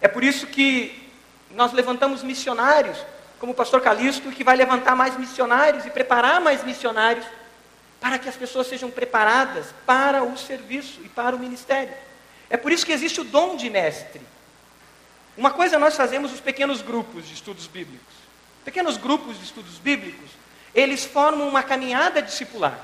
É 0.00 0.08
por 0.08 0.22
isso 0.22 0.46
que 0.46 1.10
nós 1.50 1.72
levantamos 1.72 2.22
missionários, 2.22 2.98
como 3.38 3.52
o 3.52 3.54
pastor 3.54 3.80
Calixto, 3.80 4.30
que 4.30 4.44
vai 4.44 4.56
levantar 4.56 4.94
mais 4.94 5.16
missionários 5.16 5.84
e 5.84 5.90
preparar 5.90 6.40
mais 6.40 6.64
missionários, 6.64 7.26
para 8.00 8.18
que 8.18 8.28
as 8.28 8.36
pessoas 8.36 8.66
sejam 8.66 8.90
preparadas 8.90 9.66
para 9.86 10.24
o 10.24 10.36
serviço 10.36 11.00
e 11.04 11.08
para 11.08 11.36
o 11.36 11.38
ministério. 11.38 11.94
É 12.50 12.56
por 12.56 12.72
isso 12.72 12.84
que 12.84 12.92
existe 12.92 13.20
o 13.20 13.24
dom 13.24 13.56
de 13.56 13.70
mestre. 13.70 14.20
Uma 15.36 15.50
coisa 15.50 15.78
nós 15.78 15.96
fazemos 15.96 16.32
os 16.32 16.40
pequenos 16.40 16.82
grupos 16.82 17.26
de 17.26 17.34
estudos 17.34 17.66
bíblicos. 17.66 18.14
Pequenos 18.64 18.96
grupos 18.96 19.38
de 19.38 19.44
estudos 19.44 19.78
bíblicos, 19.78 20.30
eles 20.74 21.04
formam 21.04 21.48
uma 21.48 21.62
caminhada 21.62 22.20
discipular. 22.20 22.78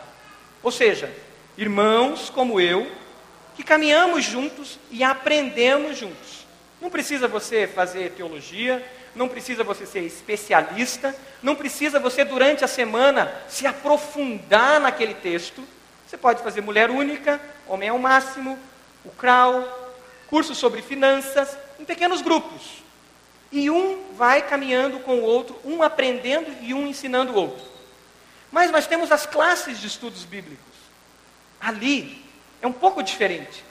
Ou 0.62 0.72
seja, 0.72 1.12
irmãos 1.56 2.30
como 2.30 2.60
eu, 2.60 2.90
que 3.54 3.62
caminhamos 3.62 4.24
juntos 4.24 4.78
e 4.90 5.04
aprendemos 5.04 5.98
juntos. 5.98 6.46
Não 6.80 6.90
precisa 6.90 7.28
você 7.28 7.66
fazer 7.66 8.12
teologia, 8.12 8.84
não 9.14 9.28
precisa 9.28 9.64
você 9.64 9.84
ser 9.84 10.00
especialista, 10.00 11.14
não 11.42 11.54
precisa 11.54 11.98
você 11.98 12.24
durante 12.24 12.64
a 12.64 12.68
semana 12.68 13.32
se 13.48 13.66
aprofundar 13.66 14.80
naquele 14.80 15.14
texto. 15.14 15.62
Você 16.06 16.16
pode 16.16 16.42
fazer 16.42 16.60
mulher 16.60 16.90
única, 16.90 17.40
homem 17.66 17.88
ao 17.88 17.98
máximo, 17.98 18.58
o 19.04 19.10
CRAU, 19.10 19.66
curso 20.28 20.54
sobre 20.54 20.80
finanças, 20.80 21.56
em 21.78 21.84
pequenos 21.84 22.22
grupos. 22.22 22.82
E 23.50 23.70
um 23.70 24.12
vai 24.14 24.42
caminhando 24.42 25.00
com 25.00 25.18
o 25.18 25.22
outro, 25.22 25.58
um 25.64 25.82
aprendendo 25.82 26.54
e 26.60 26.74
um 26.74 26.86
ensinando 26.86 27.32
o 27.32 27.36
outro. 27.36 27.64
Mas 28.50 28.70
nós 28.70 28.86
temos 28.86 29.10
as 29.10 29.26
classes 29.26 29.80
de 29.80 29.86
estudos 29.86 30.24
bíblicos. 30.24 30.64
Ali 31.60 32.22
é 32.60 32.66
um 32.66 32.72
pouco 32.72 33.02
diferente. 33.02 33.64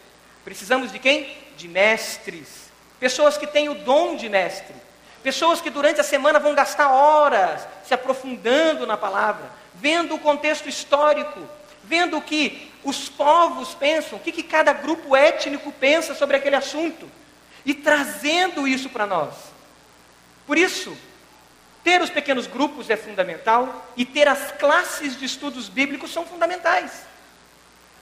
Precisamos 0.43 0.91
de 0.91 1.00
quem? 1.00 1.36
De 1.58 1.67
mestres. 1.67 2.72
Pessoas 3.00 3.38
que 3.38 3.46
têm 3.46 3.70
o 3.70 3.76
dom 3.76 4.15
de 4.15 4.30
mestre. 4.30 4.76
Pessoas 5.22 5.60
que 5.60 5.70
durante 5.70 6.00
a 6.00 6.04
semana 6.04 6.39
vão 6.39 6.56
gastar 6.56 6.89
horas 6.89 7.67
se 7.84 7.93
aprofundando 7.93 8.86
na 8.86 8.96
palavra, 8.96 9.52
vendo 9.74 10.15
o 10.15 10.20
contexto 10.20 10.70
histórico, 10.70 11.41
vendo 11.84 12.17
o 12.17 12.22
que 12.22 12.72
os 12.84 13.10
povos 13.10 13.74
pensam, 13.74 14.17
o 14.17 14.22
que, 14.22 14.32
que 14.32 14.43
cada 14.43 14.72
grupo 14.74 15.15
étnico 15.15 15.72
pensa 15.72 16.15
sobre 16.15 16.38
aquele 16.38 16.56
assunto, 16.56 17.10
e 17.67 17.73
trazendo 17.73 18.65
isso 18.65 18.89
para 18.89 19.06
nós. 19.06 19.36
Por 20.47 20.58
isso, 20.58 20.97
ter 21.84 22.01
os 22.01 22.10
pequenos 22.10 22.47
grupos 22.47 22.89
é 22.89 22.95
fundamental 22.95 23.86
e 23.97 24.06
ter 24.06 24.25
as 24.25 24.53
classes 24.53 25.19
de 25.19 25.25
estudos 25.25 25.67
bíblicos 25.67 26.13
são 26.13 26.25
fundamentais. 26.25 27.06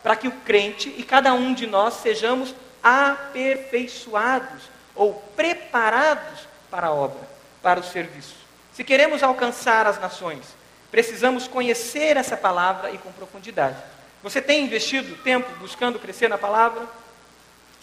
Para 0.03 0.15
que 0.15 0.27
o 0.27 0.31
crente 0.31 0.93
e 0.95 1.01
cada 1.01 1.33
um 1.33 1.51
de 1.51 1.65
nós 1.65 1.95
sejamos 1.95 2.53
aperfeiçoados 2.83 4.69
ou 4.93 5.15
preparados 5.35 6.47
para 6.69 6.87
a 6.87 6.93
obra, 6.93 7.27
para 7.63 7.79
o 7.79 7.83
serviço. 7.83 8.35
Se 8.71 8.83
queremos 8.83 9.23
alcançar 9.23 9.87
as 9.87 9.99
nações, 9.99 10.45
precisamos 10.91 11.47
conhecer 11.47 12.17
essa 12.17 12.37
palavra 12.37 12.91
e 12.91 12.99
com 12.99 13.11
profundidade. 13.11 13.77
Você 14.21 14.39
tem 14.43 14.63
investido 14.63 15.15
tempo 15.23 15.49
buscando 15.57 15.97
crescer 15.97 16.27
na 16.27 16.37
palavra? 16.37 16.87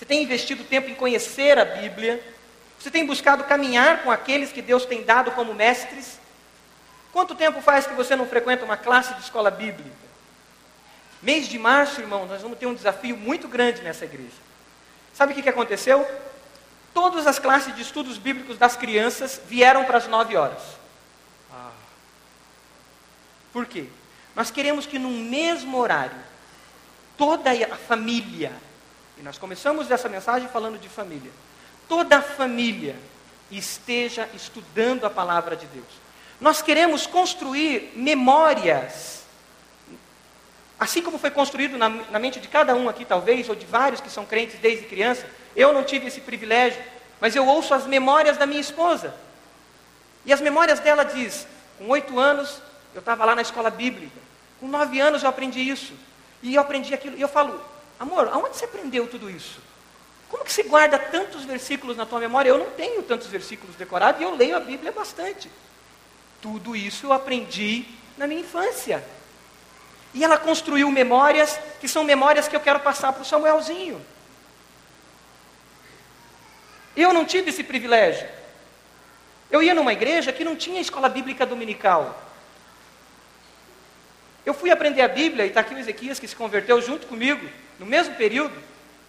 Você 0.03 0.07
tem 0.07 0.25
investido 0.25 0.65
tempo 0.65 0.91
em 0.91 0.97
conhecer 0.97 1.57
a 1.61 1.65
Bíblia? 1.65 2.21
Você 2.77 2.91
tem 2.91 3.07
buscado 3.07 3.45
caminhar 3.45 4.03
com 4.03 4.11
aqueles 4.11 4.51
que 4.51 4.61
Deus 4.61 4.85
tem 4.85 5.05
dado 5.05 5.31
como 5.31 5.55
mestres? 5.55 6.19
Quanto 7.13 7.37
tempo 7.37 7.63
faz 7.63 7.87
que 7.87 7.95
você 7.95 8.17
não 8.17 8.27
frequenta 8.27 8.65
uma 8.65 8.77
classe 8.77 9.15
de 9.15 9.21
escola 9.21 9.49
bíblica? 9.49 9.93
Mês 11.23 11.47
de 11.47 11.57
março, 11.57 12.01
irmão, 12.01 12.27
nós 12.27 12.43
vamos 12.43 12.59
ter 12.59 12.67
um 12.67 12.75
desafio 12.75 13.17
muito 13.17 13.47
grande 13.47 13.81
nessa 13.81 14.05
igreja. 14.05 14.35
Sabe 15.15 15.35
o 15.35 15.41
que, 15.41 15.49
aconteceu? 15.49 16.05
Todas 16.93 17.29
as 17.29 17.39
classes 17.39 17.73
de 17.73 17.83
estudos 17.83 18.19
bíblicos 18.19 18.59
das 18.59 18.75
crianças 18.75 19.41
vieram 19.47 19.85
para 19.85 19.99
as 19.99 20.09
nove 20.09 20.37
horas. 20.37 20.63
Ah. 21.49 21.71
Por 23.53 23.67
quê? 23.67 23.87
Nós 24.35 24.51
queremos 24.51 24.85
que 24.85 24.99
no 24.99 25.11
mesmo 25.11 25.79
horário, 25.79 26.19
toda 27.17 27.53
a 27.53 27.77
família, 27.77 28.51
e 29.23 29.25
nós 29.25 29.39
começamos 29.39 29.89
essa 29.89 30.09
mensagem 30.09 30.49
falando 30.49 30.81
de 30.81 30.89
família, 30.89 31.31
toda 31.89 32.17
a 32.17 32.23
família 32.23 32.97
esteja 33.53 34.29
estudando 34.35 35.05
a 35.05 35.11
palavra 35.11 35.55
de 35.55 35.65
Deus. 35.67 35.87
Nós 36.41 36.61
queremos 36.61 37.07
construir 37.07 37.93
memórias, 37.95 39.23
assim 40.77 41.03
como 41.03 41.21
foi 41.21 41.31
construído 41.31 41.79
na, 41.79 41.89
na 41.89 42.19
mente 42.19 42.41
de 42.41 42.49
cada 42.49 42.75
um 42.75 42.89
aqui, 42.89 43.05
talvez, 43.05 43.49
ou 43.49 43.55
de 43.55 43.65
vários 43.65 44.01
que 44.01 44.11
são 44.11 44.27
crentes 44.27 44.59
desde 44.59 44.87
criança, 44.87 45.25
eu 45.55 45.73
não 45.73 45.85
tive 45.85 46.09
esse 46.09 46.21
privilégio, 46.21 46.83
mas 47.21 47.37
eu 47.37 47.47
ouço 47.47 47.73
as 47.75 47.87
memórias 47.87 48.37
da 48.37 48.45
minha 48.45 48.61
esposa. 48.61 49.15
E 50.27 50.33
as 50.33 50.41
memórias 50.41 50.81
dela 50.81 51.05
diz: 51.05 51.47
com 51.79 51.87
oito 51.91 52.19
anos 52.19 52.61
eu 52.93 52.99
estava 52.99 53.25
lá 53.25 53.37
na 53.37 53.43
escola 53.43 53.71
bíblica, 53.71 54.19
com 54.59 54.67
nove 54.67 54.99
anos 54.99 55.23
eu 55.23 55.29
aprendi 55.29 55.61
isso, 55.61 55.93
e 56.43 56.57
eu 56.57 56.61
aprendi 56.61 56.93
aquilo, 56.93 57.17
e 57.17 57.21
eu 57.21 57.29
falo, 57.29 57.71
amor, 57.99 58.29
aonde 58.29 58.57
você 58.57 58.65
aprendeu 58.65 59.07
tudo 59.07 59.31
isso? 59.31 59.61
Como 60.29 60.45
que 60.45 60.53
você 60.53 60.63
guarda 60.63 60.99
tantos 60.99 61.45
versículos 61.45 61.97
na 61.97 62.07
tua 62.07 62.19
memória? 62.19 62.49
Eu 62.49 62.59
não 62.59 62.71
tenho 62.71 63.03
tantos 63.03 63.27
versículos 63.27 63.77
decorados 63.77 64.21
e 64.21 64.25
eu 64.25 64.35
leio 64.35 64.57
a 64.57 64.61
Bíblia 64.61 64.91
bastante. 64.91 65.51
Tudo 66.41 66.75
isso 66.75 67.07
eu 67.07 67.13
aprendi 67.13 67.85
na 68.17 68.27
minha 68.27 68.41
infância. 68.41 69.05
E 70.15 70.25
ela 70.25 70.39
construiu 70.39 70.91
memórias 70.91 71.59
que 71.81 71.87
são 71.87 72.03
memórias 72.03 72.49
que 72.49 72.57
eu 72.57 72.61
quero 72.61 72.81
passar 72.81 73.13
para 73.13 73.23
o 73.23 73.27
Samuelzinho. 73.27 74.01
Eu 76.97 77.13
não 77.13 77.25
tive 77.25 77.51
esse 77.51 77.63
privilégio. 77.63 78.29
Eu 79.51 79.63
ia 79.63 79.75
numa 79.75 79.93
igreja 79.93 80.33
que 80.33 80.45
não 80.45 80.57
tinha 80.57 80.81
escola 80.81 81.09
bíblica 81.09 81.45
dominical. 81.45 82.32
Eu 84.45 84.55
fui 84.55 84.71
aprender 84.71 85.03
a 85.03 85.09
Bíblia, 85.09 85.45
e 85.45 85.49
está 85.49 85.61
aqui 85.61 85.75
o 85.75 85.79
Ezequias 85.79 86.19
que 86.19 86.27
se 86.27 86.35
converteu 86.35 86.81
junto 86.83 87.07
comigo, 87.07 87.47
no 87.79 87.87
mesmo 87.87 88.15
período. 88.17 88.55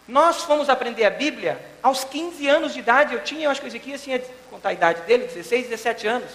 Nós 0.08 0.44
fomos 0.44 0.70
aprender 0.70 1.06
a 1.06 1.10
Bíblia 1.10 1.60
aos 1.82 2.04
15 2.04 2.48
anos 2.48 2.74
de 2.74 2.80
idade. 2.80 3.14
Eu 3.14 3.24
tinha, 3.24 3.46
eu 3.46 3.52
acho 3.52 3.62
que 3.62 3.68
o 3.68 3.70
Ezequias 3.70 4.04
tinha, 4.04 4.22
contar 4.50 4.70
a 4.70 4.74
idade 4.74 5.02
dele, 5.04 5.26
16, 5.26 5.70
17 5.70 6.08
anos. 6.08 6.30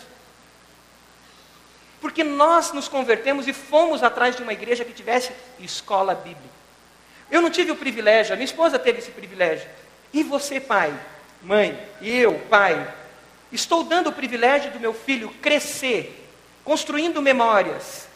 Porque 2.01 2.25
nós 2.25 2.73
nos 2.73 2.89
convertemos 2.89 3.47
e 3.47 3.53
fomos 3.53 4.03
atrás 4.03 4.37
de 4.37 4.43
uma 4.43 4.53
igreja 4.53 4.85
que 4.85 4.93
tivesse 4.93 5.33
escola 5.61 6.15
bíblica. 6.15 6.59
Eu 7.31 7.43
não 7.43 7.51
tive 7.51 7.71
o 7.71 7.77
privilégio, 7.77 8.33
a 8.33 8.37
minha 8.37 8.45
esposa 8.45 8.79
teve 8.79 8.99
esse 8.99 9.11
privilégio. 9.11 9.69
E 10.13 10.23
você, 10.23 10.59
pai? 10.59 10.95
mãe, 11.43 11.79
eu, 12.03 12.35
pai, 12.51 12.93
estou 13.53 13.85
dando 13.85 14.09
o 14.09 14.13
privilégio 14.13 14.71
do 14.73 14.81
meu 14.81 14.93
filho 14.93 15.31
crescer, 15.41 16.29
construindo 16.65 17.23
memórias 17.23 18.08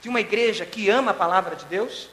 de 0.00 0.08
uma 0.08 0.20
igreja 0.20 0.64
que 0.64 0.88
ama 0.88 1.10
a 1.10 1.14
palavra 1.14 1.56
de 1.56 1.64
Deus? 1.66 2.08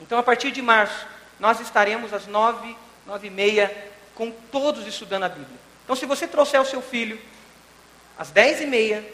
Então, 0.00 0.18
a 0.18 0.22
partir 0.22 0.50
de 0.50 0.60
março, 0.60 1.06
nós 1.38 1.60
estaremos 1.60 2.12
às 2.12 2.26
nove, 2.26 2.76
nove 3.06 3.28
e 3.28 3.30
meia, 3.30 3.90
com 4.14 4.30
todos 4.30 4.86
estudando 4.86 5.24
a 5.24 5.28
Bíblia. 5.28 5.58
Então, 5.84 5.96
se 5.96 6.06
você 6.06 6.26
trouxer 6.26 6.60
o 6.60 6.66
seu 6.66 6.82
filho 6.82 7.20
às 8.18 8.30
dez 8.30 8.60
e 8.60 8.66
meia, 8.66 9.04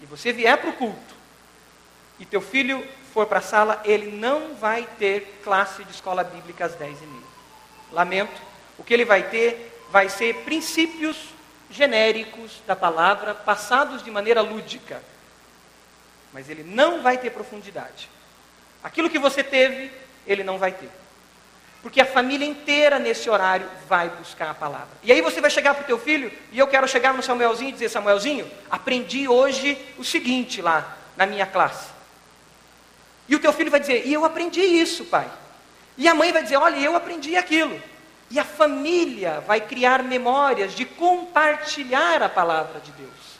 e 0.00 0.06
você 0.06 0.32
vier 0.32 0.56
para 0.58 0.70
o 0.70 0.74
culto, 0.74 1.14
e 2.18 2.24
teu 2.24 2.40
filho 2.40 2.86
for 3.12 3.26
para 3.26 3.38
a 3.38 3.42
sala, 3.42 3.80
ele 3.84 4.10
não 4.10 4.54
vai 4.54 4.88
ter 4.98 5.40
classe 5.42 5.84
de 5.84 5.90
escola 5.92 6.24
bíblica 6.24 6.64
às 6.64 6.74
dez 6.74 7.00
e 7.00 7.06
meia. 7.06 7.26
Lamento, 7.92 8.40
o 8.78 8.84
que 8.84 8.92
ele 8.92 9.04
vai 9.04 9.24
ter 9.24 9.80
vai 9.90 10.08
ser 10.08 10.34
princípios 10.44 11.16
genéricos 11.70 12.62
da 12.66 12.74
palavra, 12.74 13.34
passados 13.34 14.02
de 14.02 14.10
maneira 14.10 14.40
lúdica. 14.40 15.02
Mas 16.34 16.50
ele 16.50 16.64
não 16.64 17.00
vai 17.00 17.16
ter 17.16 17.30
profundidade. 17.30 18.10
Aquilo 18.82 19.08
que 19.08 19.20
você 19.20 19.44
teve, 19.44 19.90
ele 20.26 20.42
não 20.42 20.58
vai 20.58 20.72
ter. 20.72 20.90
Porque 21.80 22.00
a 22.00 22.04
família 22.04 22.44
inteira 22.44 22.98
nesse 22.98 23.30
horário 23.30 23.68
vai 23.88 24.08
buscar 24.08 24.50
a 24.50 24.54
palavra. 24.54 24.88
E 25.04 25.12
aí 25.12 25.22
você 25.22 25.40
vai 25.40 25.48
chegar 25.48 25.74
para 25.74 25.84
o 25.84 25.86
teu 25.86 25.98
filho, 25.98 26.32
e 26.50 26.58
eu 26.58 26.66
quero 26.66 26.88
chegar 26.88 27.14
no 27.14 27.22
Samuelzinho 27.22 27.68
e 27.68 27.72
dizer, 27.72 27.88
Samuelzinho, 27.88 28.50
aprendi 28.68 29.28
hoje 29.28 29.78
o 29.96 30.02
seguinte 30.02 30.60
lá 30.60 30.96
na 31.16 31.24
minha 31.24 31.46
classe. 31.46 31.92
E 33.28 33.36
o 33.36 33.38
teu 33.38 33.52
filho 33.52 33.70
vai 33.70 33.78
dizer, 33.78 34.04
e 34.04 34.12
eu 34.12 34.24
aprendi 34.24 34.60
isso, 34.60 35.04
pai. 35.04 35.30
E 35.96 36.08
a 36.08 36.14
mãe 36.14 36.32
vai 36.32 36.42
dizer, 36.42 36.56
olha, 36.56 36.76
eu 36.76 36.96
aprendi 36.96 37.36
aquilo. 37.36 37.80
E 38.28 38.40
a 38.40 38.44
família 38.44 39.40
vai 39.40 39.60
criar 39.60 40.02
memórias 40.02 40.74
de 40.74 40.84
compartilhar 40.84 42.22
a 42.24 42.28
palavra 42.28 42.80
de 42.80 42.90
Deus. 42.90 43.38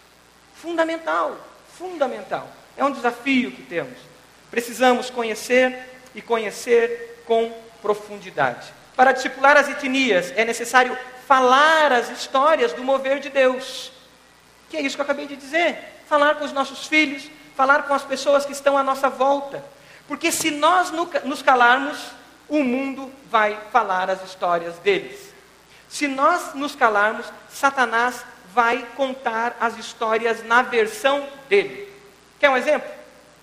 Fundamental, 0.54 1.36
fundamental. 1.76 2.48
É 2.76 2.84
um 2.84 2.90
desafio 2.90 3.50
que 3.52 3.62
temos. 3.62 3.98
Precisamos 4.50 5.10
conhecer 5.10 5.78
e 6.14 6.22
conhecer 6.22 7.22
com 7.26 7.52
profundidade. 7.82 8.72
Para 8.96 9.12
discipular 9.12 9.56
as 9.56 9.68
etnias, 9.68 10.32
é 10.36 10.44
necessário 10.44 10.96
falar 11.26 11.92
as 11.92 12.10
histórias 12.10 12.72
do 12.72 12.84
mover 12.84 13.18
de 13.18 13.28
Deus. 13.28 13.92
Que 14.70 14.76
é 14.76 14.80
isso 14.80 14.96
que 14.96 15.00
eu 15.00 15.04
acabei 15.04 15.26
de 15.26 15.36
dizer. 15.36 16.02
Falar 16.06 16.36
com 16.36 16.44
os 16.44 16.52
nossos 16.52 16.86
filhos, 16.86 17.28
falar 17.56 17.84
com 17.84 17.94
as 17.94 18.04
pessoas 18.04 18.44
que 18.44 18.52
estão 18.52 18.76
à 18.76 18.82
nossa 18.82 19.08
volta. 19.08 19.64
Porque 20.06 20.30
se 20.30 20.50
nós 20.50 20.90
nos 21.24 21.42
calarmos, 21.42 21.98
o 22.48 22.62
mundo 22.62 23.12
vai 23.30 23.58
falar 23.72 24.10
as 24.10 24.22
histórias 24.24 24.76
deles. 24.78 25.32
Se 25.88 26.06
nós 26.06 26.54
nos 26.54 26.74
calarmos, 26.74 27.26
Satanás 27.48 28.24
vai 28.52 28.86
contar 28.96 29.56
as 29.60 29.78
histórias 29.78 30.44
na 30.44 30.62
versão 30.62 31.26
dele. 31.48 31.93
Quer 32.44 32.50
um 32.50 32.58
exemplo? 32.58 32.92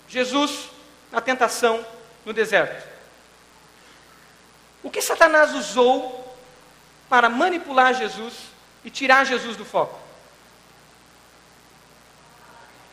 Jesus 0.06 0.68
na 1.10 1.20
tentação 1.20 1.84
no 2.24 2.32
deserto. 2.32 2.88
O 4.80 4.88
que 4.92 5.02
Satanás 5.02 5.52
usou 5.56 6.38
para 7.08 7.28
manipular 7.28 7.94
Jesus 7.94 8.32
e 8.84 8.90
tirar 8.90 9.24
Jesus 9.24 9.56
do 9.56 9.64
foco? 9.64 9.98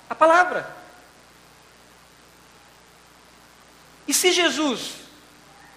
A 0.09 0.15
palavra. 0.15 0.67
E 4.07 4.11
se 4.11 4.31
Jesus 4.31 4.95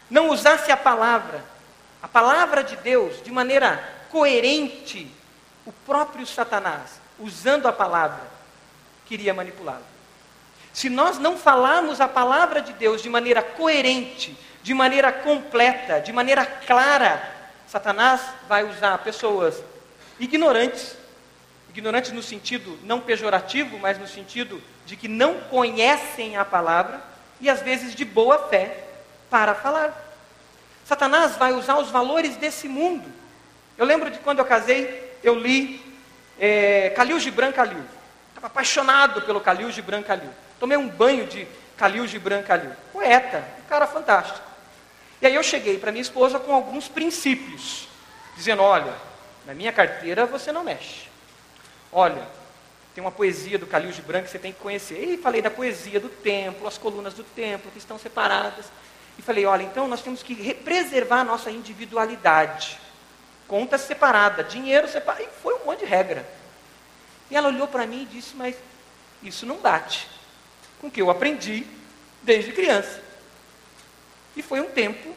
não 0.09 0.31
usasse 0.31 0.73
a 0.73 0.79
palavra, 0.79 1.45
a 2.03 2.09
palavra 2.09 2.65
de 2.65 2.77
Deus, 2.77 3.23
de 3.23 3.31
maneira 3.31 3.87
coerente, 4.11 5.15
o 5.67 5.73
próprio 5.73 6.27
Satanás, 6.27 7.03
usando 7.19 7.69
a 7.69 7.73
palavra, 7.73 8.27
queria 9.05 9.35
manipulá-lo. 9.35 9.92
Se 10.73 10.89
nós 10.89 11.19
não 11.19 11.37
falarmos 11.37 12.01
a 12.01 12.09
palavra 12.09 12.63
de 12.63 12.73
Deus 12.73 13.03
de 13.03 13.11
maneira 13.11 13.43
coerente, 13.43 14.37
de 14.63 14.73
maneira 14.73 15.13
completa, 15.13 16.01
de 16.01 16.13
maneira 16.13 16.47
clara, 16.47 17.23
Satanás 17.67 18.21
vai 18.49 18.65
usar 18.65 18.97
pessoas 18.99 19.63
ignorantes, 20.19 20.97
ignorantes 21.71 22.13
no 22.13 22.23
sentido 22.23 22.79
não 22.85 23.01
pejorativo, 23.01 23.79
mas 23.79 23.99
no 23.99 24.07
sentido 24.07 24.63
de 24.87 24.97
que 24.97 25.09
não 25.09 25.41
conhecem 25.41 26.37
a 26.37 26.45
palavra, 26.45 27.03
e 27.41 27.51
às 27.51 27.61
vezes 27.61 27.95
de 27.95 28.05
boa 28.05 28.49
fé, 28.49 28.85
para 29.29 29.55
falar. 29.55 29.99
Satanás 30.85 31.37
vai 31.37 31.53
usar 31.53 31.79
os 31.79 31.91
valores 31.91 32.37
desse 32.37 32.69
mundo. 32.69 33.11
Eu 33.79 33.87
lembro 33.87 34.11
de 34.11 34.19
quando 34.19 34.41
eu 34.41 34.45
casei, 34.45 35.17
eu 35.23 35.35
li 35.35 35.83
é, 36.39 36.91
Calil 36.91 37.19
Gibran 37.19 37.51
Calil. 37.51 37.85
Estava 38.29 38.49
apaixonado 38.49 39.23
pelo 39.23 39.41
Calil 39.41 39.71
Gibran 39.71 40.03
Calil. 40.03 40.31
Tomei 40.63 40.79
um 40.79 40.89
banho 40.89 41.27
de 41.27 41.45
Calil 41.77 42.07
Gibran 42.07 42.41
Calil. 42.45 42.71
Poeta, 42.93 43.45
um 43.65 43.69
cara 43.69 43.85
fantástico. 43.85 44.47
E 45.21 45.27
aí 45.27 45.35
eu 45.35 45.43
cheguei 45.43 45.77
para 45.77 45.91
minha 45.91 46.03
esposa 46.03 46.39
com 46.39 46.55
alguns 46.55 46.87
princípios, 46.87 47.89
dizendo: 48.37 48.63
olha, 48.63 48.95
na 49.45 49.55
minha 49.55 49.73
carteira 49.73 50.25
você 50.25 50.53
não 50.53 50.63
mexe. 50.63 51.09
Olha, 51.91 52.29
tem 52.95 53.03
uma 53.03 53.11
poesia 53.11 53.59
do 53.59 53.67
Calil 53.67 53.91
Gibran 53.91 54.23
que 54.23 54.31
você 54.31 54.39
tem 54.39 54.53
que 54.53 54.61
conhecer. 54.61 55.03
E 55.03 55.19
falei 55.19 55.43
da 55.43 55.51
poesia 55.51 55.99
do 55.99 56.09
templo, 56.09 56.69
as 56.69 56.79
colunas 56.79 57.15
do 57.15 57.25
templo 57.25 57.69
que 57.73 57.79
estão 57.79 57.99
separadas. 57.99 58.67
E 59.19 59.23
falei: 59.23 59.45
olha, 59.45 59.65
então 59.65 59.89
nós 59.89 60.01
temos 60.01 60.23
que 60.23 60.55
preservar 60.55 61.23
a 61.23 61.25
nossa 61.25 61.51
individualidade. 61.51 62.79
Conta 63.49 63.77
separada, 63.79 64.45
dinheiro 64.45 64.87
separado. 64.87 65.25
E 65.25 65.43
foi 65.43 65.55
um 65.57 65.65
monte 65.65 65.81
de 65.81 65.87
regra. 65.87 66.25
E 67.33 67.37
ela 67.37 67.49
olhou 67.49 67.67
para 67.67 67.85
mim 67.85 68.03
e 68.03 68.07
disse: 68.07 68.37
Mas 68.37 68.55
isso 69.25 69.45
não 69.45 69.57
bate 69.57 70.22
com 70.83 70.91
que 70.91 71.01
eu 71.01 71.09
aprendi 71.09 71.65
desde 72.23 72.53
criança. 72.53 73.01
E 74.37 74.43
foi 74.43 74.61
um 74.61 74.69
tempo 74.69 75.15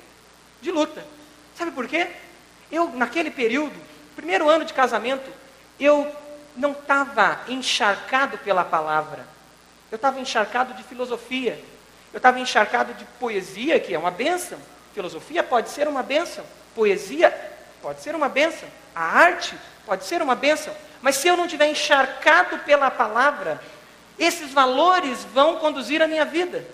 de 0.61 0.71
luta. 0.71 1.03
Sabe 1.57 1.71
por 1.71 1.87
quê? 1.87 2.07
Eu, 2.71 2.89
naquele 2.91 3.31
período, 3.31 3.75
primeiro 4.15 4.47
ano 4.47 4.63
de 4.63 4.73
casamento, 4.73 5.29
eu 5.79 6.15
não 6.55 6.71
estava 6.71 7.41
encharcado 7.47 8.37
pela 8.37 8.63
palavra. 8.63 9.25
Eu 9.91 9.95
estava 9.95 10.19
encharcado 10.19 10.73
de 10.75 10.83
filosofia. 10.83 11.59
Eu 12.13 12.17
estava 12.17 12.39
encharcado 12.39 12.93
de 12.93 13.03
poesia, 13.19 13.79
que 13.79 13.93
é 13.93 13.99
uma 13.99 14.11
bênção. 14.11 14.59
Filosofia 14.93 15.43
pode 15.43 15.69
ser 15.69 15.87
uma 15.87 16.03
bênção. 16.03 16.45
Poesia 16.73 17.31
pode 17.81 18.01
ser 18.01 18.15
uma 18.15 18.29
bênção. 18.29 18.69
A 18.93 19.03
arte 19.03 19.57
pode 19.85 20.05
ser 20.05 20.21
uma 20.21 20.35
bênção. 20.35 20.75
Mas 21.01 21.15
se 21.17 21.27
eu 21.27 21.35
não 21.35 21.45
estiver 21.45 21.67
encharcado 21.67 22.59
pela 22.59 22.89
palavra, 22.91 23.61
esses 24.17 24.51
valores 24.51 25.25
vão 25.33 25.57
conduzir 25.57 26.01
a 26.01 26.07
minha 26.07 26.25
vida. 26.25 26.65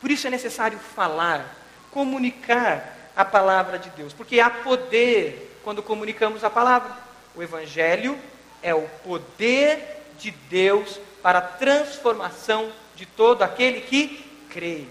Por 0.00 0.10
isso 0.10 0.26
é 0.26 0.30
necessário 0.30 0.78
falar, 0.78 1.56
comunicar 1.90 2.96
a 3.16 3.24
palavra 3.24 3.78
de 3.78 3.90
Deus, 3.90 4.12
porque 4.12 4.40
há 4.40 4.48
poder 4.48 5.58
quando 5.64 5.82
comunicamos 5.82 6.44
a 6.44 6.50
palavra. 6.50 6.90
O 7.34 7.42
Evangelho 7.42 8.18
é 8.62 8.74
o 8.74 8.88
poder 9.04 10.02
de 10.18 10.30
Deus 10.30 11.00
para 11.22 11.38
a 11.38 11.42
transformação 11.42 12.72
de 12.94 13.06
todo 13.06 13.42
aquele 13.42 13.80
que 13.80 14.24
crê. 14.50 14.84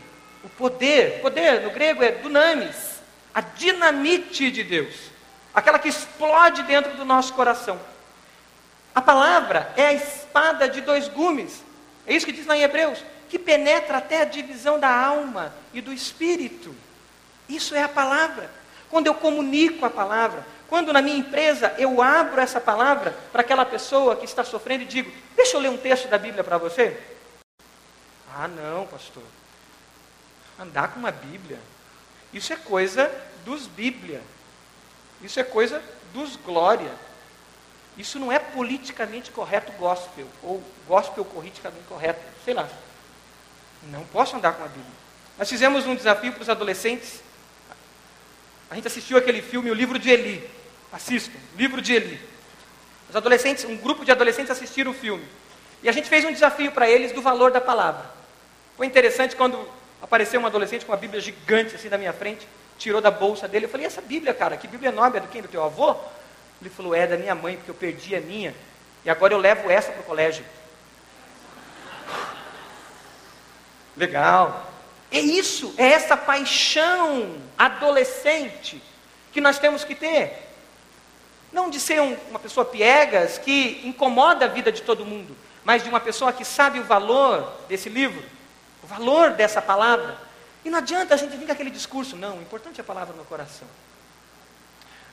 O 0.44 0.50
poder, 0.50 1.22
poder 1.22 1.62
no 1.62 1.72
grego 1.72 2.04
é 2.04 2.12
dunamis, 2.12 3.02
a 3.34 3.42
dinamite 3.42 4.52
de 4.52 4.64
Deus 4.64 5.18
aquela 5.58 5.80
que 5.80 5.90
explode 5.90 6.62
dentro 6.64 6.94
do 6.94 7.04
nosso 7.04 7.34
coração. 7.34 7.80
A 8.98 9.02
palavra 9.02 9.72
é 9.78 9.86
a 9.86 9.94
espada 9.94 10.68
de 10.68 10.82
dois 10.82 11.08
gumes, 11.08 11.62
é 12.08 12.16
isso 12.16 12.26
que 12.26 12.32
diz 12.32 12.48
lá 12.48 12.58
em 12.58 12.64
Hebreus, 12.64 13.04
que 13.30 13.38
penetra 13.38 14.00
até 14.00 14.24
a 14.24 14.26
divisão 14.26 14.80
da 14.80 14.90
alma 14.90 15.54
e 15.72 15.82
do 15.82 15.94
espírito. 15.94 16.74
Isso 17.48 17.76
é 17.76 17.84
a 17.84 17.88
palavra. 17.88 18.50
Quando 18.90 19.06
eu 19.06 19.14
comunico 19.14 19.86
a 19.86 19.90
palavra, 19.92 20.44
quando 20.68 20.92
na 20.92 21.00
minha 21.00 21.16
empresa 21.16 21.76
eu 21.78 22.02
abro 22.02 22.42
essa 22.42 22.60
palavra 22.60 23.16
para 23.32 23.42
aquela 23.42 23.64
pessoa 23.68 24.16
que 24.16 24.26
está 24.26 24.44
sofrendo 24.44 24.82
e 24.82 24.88
digo: 24.88 25.12
Deixa 25.36 25.56
eu 25.58 25.62
ler 25.62 25.70
um 25.70 25.78
texto 25.78 26.08
da 26.08 26.18
Bíblia 26.18 26.44
para 26.44 26.58
você. 26.58 27.00
Ah, 28.36 28.48
não, 28.48 28.88
pastor. 28.88 29.22
Andar 30.60 30.88
com 30.88 31.00
uma 31.00 31.12
Bíblia. 31.12 31.60
Isso 32.34 32.52
é 32.52 32.56
coisa 32.56 33.12
dos 33.46 33.68
Bíblia. 33.68 34.24
Isso 35.22 35.40
é 35.40 35.44
coisa 35.44 35.84
dos 36.12 36.36
glória. 36.36 37.06
Isso 37.98 38.20
não 38.20 38.32
é 38.32 38.38
politicamente 38.38 39.32
correto 39.32 39.72
gospel, 39.74 40.28
ou 40.44 40.64
gospel 40.88 41.26
politicamente 41.26 41.84
correto, 41.88 42.22
sei 42.46 42.54
lá. 42.54 42.68
Não 43.92 44.04
posso 44.06 44.36
andar 44.36 44.54
com 44.54 44.64
a 44.64 44.68
Bíblia. 44.68 44.86
Nós 45.38 45.50
fizemos 45.50 45.86
um 45.86 45.96
desafio 45.96 46.32
para 46.34 46.42
os 46.42 46.50
adolescentes. 46.50 47.22
A 48.70 48.76
gente 48.76 48.88
assistiu 48.88 49.18
aquele 49.18 49.42
filme, 49.42 49.72
o 49.72 49.74
livro 49.74 49.98
de 49.98 50.10
Eli. 50.10 50.50
Assistam, 50.92 51.38
livro 51.56 51.82
de 51.82 51.94
Eli. 51.94 52.22
Os 53.10 53.16
adolescentes, 53.16 53.64
um 53.66 53.78
grupo 53.78 54.06
de 54.06 54.12
adolescentes 54.12 54.52
assistiram 54.52 54.92
o 54.92 54.94
filme. 54.94 55.26
E 55.82 55.90
a 55.90 55.92
gente 55.92 56.10
fez 56.10 56.26
um 56.26 56.32
desafio 56.32 56.72
para 56.72 56.90
eles 56.90 57.12
do 57.12 57.22
valor 57.22 57.52
da 57.52 57.62
palavra. 57.62 58.06
Foi 58.76 58.86
interessante 58.86 59.36
quando 59.36 59.68
apareceu 60.02 60.40
um 60.40 60.46
adolescente 60.46 60.86
com 60.86 60.92
uma 60.92 60.98
Bíblia 60.98 61.20
gigante 61.22 61.76
assim 61.76 61.90
na 61.90 61.98
minha 61.98 62.14
frente 62.14 62.48
tirou 62.78 63.02
da 63.02 63.12
bolsa 63.12 63.48
dele. 63.48 63.66
Eu 63.66 63.70
falei, 63.70 63.86
essa 63.86 64.02
Bíblia, 64.02 64.34
cara, 64.34 64.56
que 64.58 64.68
Bíblia 64.68 64.92
nobre 64.92 65.18
é 65.18 65.22
do 65.22 65.28
quem? 65.28 65.42
Do 65.42 65.48
teu 65.48 65.64
avô? 65.64 65.96
Ele 66.62 66.70
falou, 66.70 66.96
é 66.96 67.06
da 67.06 67.18
minha 67.18 67.36
mãe, 67.36 67.56
porque 67.56 67.72
eu 67.72 67.76
perdi 67.76 68.16
a 68.16 68.22
minha. 68.22 68.54
E 69.06 69.10
agora 69.10 69.34
eu 69.34 69.38
levo 69.38 69.70
essa 69.70 69.92
para 69.92 70.02
o 70.02 70.06
colégio. 70.06 70.44
Legal. 73.96 74.72
É 75.12 75.20
isso, 75.20 75.74
é 75.78 75.86
essa 75.86 76.18
paixão 76.18 77.38
adolescente 77.58 78.82
que 79.32 79.40
nós 79.40 79.58
temos 79.58 79.84
que 79.84 79.96
ter. 79.96 80.48
Não 81.52 81.70
de 81.70 81.80
ser 81.80 82.02
um, 82.02 82.18
uma 82.30 82.40
pessoa 82.40 82.66
piegas 82.66 83.38
que 83.38 83.82
incomoda 83.86 84.46
a 84.46 84.50
vida 84.50 84.72
de 84.72 84.82
todo 84.82 85.06
mundo, 85.06 85.36
mas 85.64 85.84
de 85.84 85.90
uma 85.90 86.00
pessoa 86.00 86.34
que 86.34 86.44
sabe 86.44 86.80
o 86.80 86.84
valor 86.84 87.52
desse 87.70 87.88
livro, 87.88 88.24
o 88.84 88.88
valor 88.88 89.32
dessa 89.32 89.62
palavra. 89.62 90.18
E 90.66 90.70
não 90.70 90.80
adianta 90.80 91.14
a 91.14 91.18
gente 91.18 91.38
vir 91.38 91.46
com 91.46 91.52
aquele 91.54 91.70
discurso, 91.70 92.18
não, 92.18 92.38
o 92.38 92.42
importante 92.42 92.80
é 92.80 92.82
a 92.82 92.86
palavra 92.86 93.16
no 93.16 93.24
coração. 93.24 93.68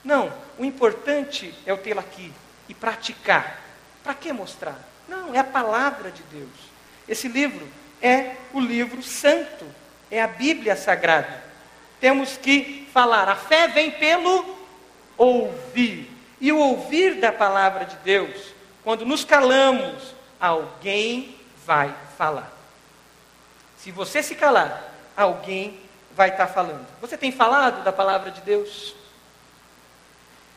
Não, 0.04 0.32
o 0.58 0.64
importante 0.64 1.54
é 1.64 1.72
eu 1.72 1.78
tê-la 1.78 2.02
aqui 2.02 2.32
e 2.68 2.74
praticar. 2.74 3.60
Para 4.02 4.14
que 4.14 4.32
mostrar? 4.32 4.78
Não, 5.08 5.34
é 5.34 5.38
a 5.38 5.44
palavra 5.44 6.10
de 6.10 6.22
Deus. 6.24 6.50
Esse 7.08 7.26
livro 7.26 7.66
é 8.02 8.36
o 8.52 8.60
livro 8.60 9.02
santo, 9.02 9.64
é 10.10 10.22
a 10.22 10.26
Bíblia 10.26 10.76
sagrada. 10.76 11.42
Temos 12.00 12.36
que 12.36 12.86
falar. 12.92 13.28
A 13.28 13.36
fé 13.36 13.68
vem 13.68 13.90
pelo 13.92 14.58
ouvir. 15.16 16.10
E 16.40 16.52
o 16.52 16.58
ouvir 16.58 17.14
da 17.14 17.32
palavra 17.32 17.86
de 17.86 17.96
Deus, 17.96 18.52
quando 18.82 19.06
nos 19.06 19.24
calamos, 19.24 20.14
alguém 20.38 21.34
vai 21.64 21.94
falar. 22.18 22.52
Se 23.78 23.90
você 23.90 24.22
se 24.22 24.34
calar, 24.34 24.82
alguém 25.16 25.80
vai 26.12 26.30
estar 26.30 26.46
falando. 26.46 26.86
Você 27.00 27.16
tem 27.16 27.32
falado 27.32 27.82
da 27.82 27.92
palavra 27.92 28.30
de 28.30 28.42
Deus? 28.42 28.94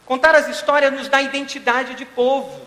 Contar 0.07 0.33
as 0.35 0.47
histórias 0.47 0.93
nos 0.93 1.09
dá 1.09 1.21
identidade 1.21 1.93
de 1.93 2.05
povo, 2.05 2.65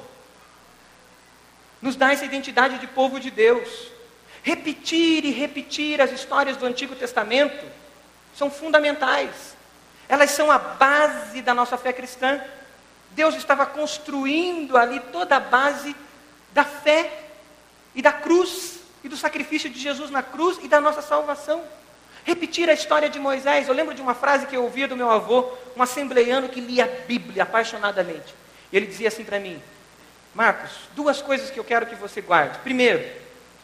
nos 1.80 1.96
dá 1.96 2.12
essa 2.12 2.26
identidade 2.26 2.78
de 2.78 2.86
povo 2.86 3.18
de 3.18 3.30
Deus. 3.30 3.90
Repetir 4.42 5.24
e 5.24 5.30
repetir 5.30 6.02
as 6.02 6.12
histórias 6.12 6.58
do 6.58 6.66
Antigo 6.66 6.94
Testamento 6.94 7.66
são 8.36 8.50
fundamentais, 8.50 9.56
elas 10.06 10.30
são 10.32 10.50
a 10.50 10.58
base 10.58 11.40
da 11.40 11.54
nossa 11.54 11.78
fé 11.78 11.92
cristã. 11.92 12.42
Deus 13.12 13.34
estava 13.34 13.64
construindo 13.64 14.76
ali 14.76 15.00
toda 15.00 15.36
a 15.36 15.40
base 15.40 15.96
da 16.52 16.64
fé 16.64 17.24
e 17.94 18.02
da 18.02 18.12
cruz, 18.12 18.80
e 19.02 19.08
do 19.08 19.16
sacrifício 19.16 19.70
de 19.70 19.80
Jesus 19.80 20.10
na 20.10 20.22
cruz 20.22 20.58
e 20.62 20.68
da 20.68 20.80
nossa 20.80 21.00
salvação. 21.00 21.62
Repetir 22.24 22.68
a 22.68 22.74
história 22.74 23.08
de 23.08 23.18
Moisés. 23.18 23.68
Eu 23.68 23.74
lembro 23.74 23.94
de 23.94 24.02
uma 24.02 24.14
frase 24.14 24.46
que 24.46 24.56
eu 24.56 24.62
ouvia 24.62 24.86
do 24.86 24.96
meu 24.96 25.10
avô, 25.10 25.50
um 25.76 25.82
assembleiano 25.82 26.48
que 26.48 26.60
lia 26.60 26.84
a 26.84 27.06
Bíblia 27.06 27.42
apaixonadamente. 27.42 28.34
Ele 28.72 28.86
dizia 28.86 29.08
assim 29.08 29.24
para 29.24 29.40
mim: 29.40 29.60
Marcos, 30.34 30.70
duas 30.94 31.20
coisas 31.20 31.50
que 31.50 31.58
eu 31.58 31.64
quero 31.64 31.86
que 31.86 31.94
você 31.94 32.20
guarde. 32.20 32.58
Primeiro, 32.58 33.04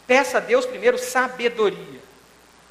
peça 0.05 0.37
a 0.37 0.41
Deus 0.41 0.65
primeiro 0.65 0.97
sabedoria. 0.97 2.01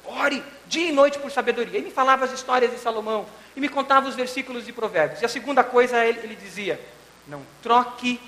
Ore 0.05 0.43
dia 0.67 0.89
e 0.89 0.91
noite 0.91 1.19
por 1.19 1.31
sabedoria. 1.31 1.77
Ele 1.77 1.87
me 1.87 1.93
falava 1.93 2.25
as 2.25 2.31
histórias 2.31 2.71
de 2.71 2.77
Salomão 2.77 3.25
e 3.55 3.59
me 3.59 3.67
contava 3.67 4.07
os 4.07 4.15
versículos 4.15 4.65
de 4.65 4.71
Provérbios. 4.71 5.21
E 5.21 5.25
a 5.25 5.29
segunda 5.29 5.63
coisa, 5.63 6.05
ele, 6.05 6.19
ele 6.19 6.35
dizia: 6.35 6.79
não 7.27 7.41
troque 7.61 8.19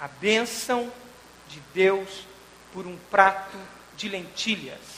a 0.00 0.08
bênção 0.08 0.90
de 1.48 1.60
Deus 1.74 2.26
por 2.72 2.86
um 2.86 2.96
prato 3.10 3.56
de 3.96 4.08
lentilhas. 4.08 4.97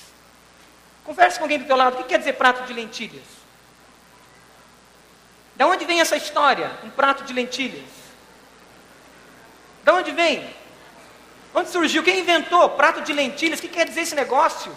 Converse 1.04 1.38
com 1.38 1.44
alguém 1.44 1.58
do 1.58 1.66
teu 1.66 1.76
lado. 1.76 1.94
O 1.94 1.96
que 1.98 2.04
quer 2.04 2.18
dizer 2.18 2.34
prato 2.34 2.64
de 2.66 2.72
lentilhas? 2.72 3.24
Da 5.56 5.66
onde 5.66 5.84
vem 5.84 6.00
essa 6.00 6.16
história? 6.16 6.70
Um 6.82 6.90
prato 6.90 7.24
de 7.24 7.32
lentilhas. 7.32 7.88
Da 9.82 9.94
onde 9.94 10.10
vem? 10.12 10.54
Onde 11.54 11.68
surgiu? 11.68 12.02
Quem 12.02 12.20
inventou 12.20 12.70
prato 12.70 13.02
de 13.02 13.12
lentilhas? 13.12 13.58
O 13.58 13.62
que 13.62 13.68
quer 13.68 13.86
dizer 13.86 14.02
esse 14.02 14.14
negócio? 14.14 14.76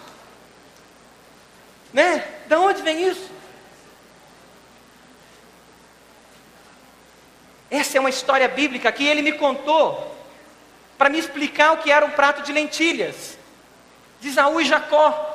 Né? 1.93 2.27
Da 2.47 2.59
onde 2.59 2.81
vem 2.81 3.07
isso? 3.07 3.29
Essa 7.69 7.97
é 7.97 7.99
uma 7.99 8.09
história 8.09 8.47
bíblica 8.47 8.91
que 8.91 9.05
ele 9.05 9.21
me 9.21 9.33
contou 9.33 10.15
para 10.97 11.09
me 11.09 11.17
explicar 11.17 11.73
o 11.73 11.77
que 11.77 11.91
era 11.91 12.05
um 12.05 12.11
prato 12.11 12.43
de 12.43 12.51
lentilhas. 12.51 13.37
De 14.19 14.29
Isaú 14.29 14.61
e 14.61 14.65
Jacó 14.65 15.32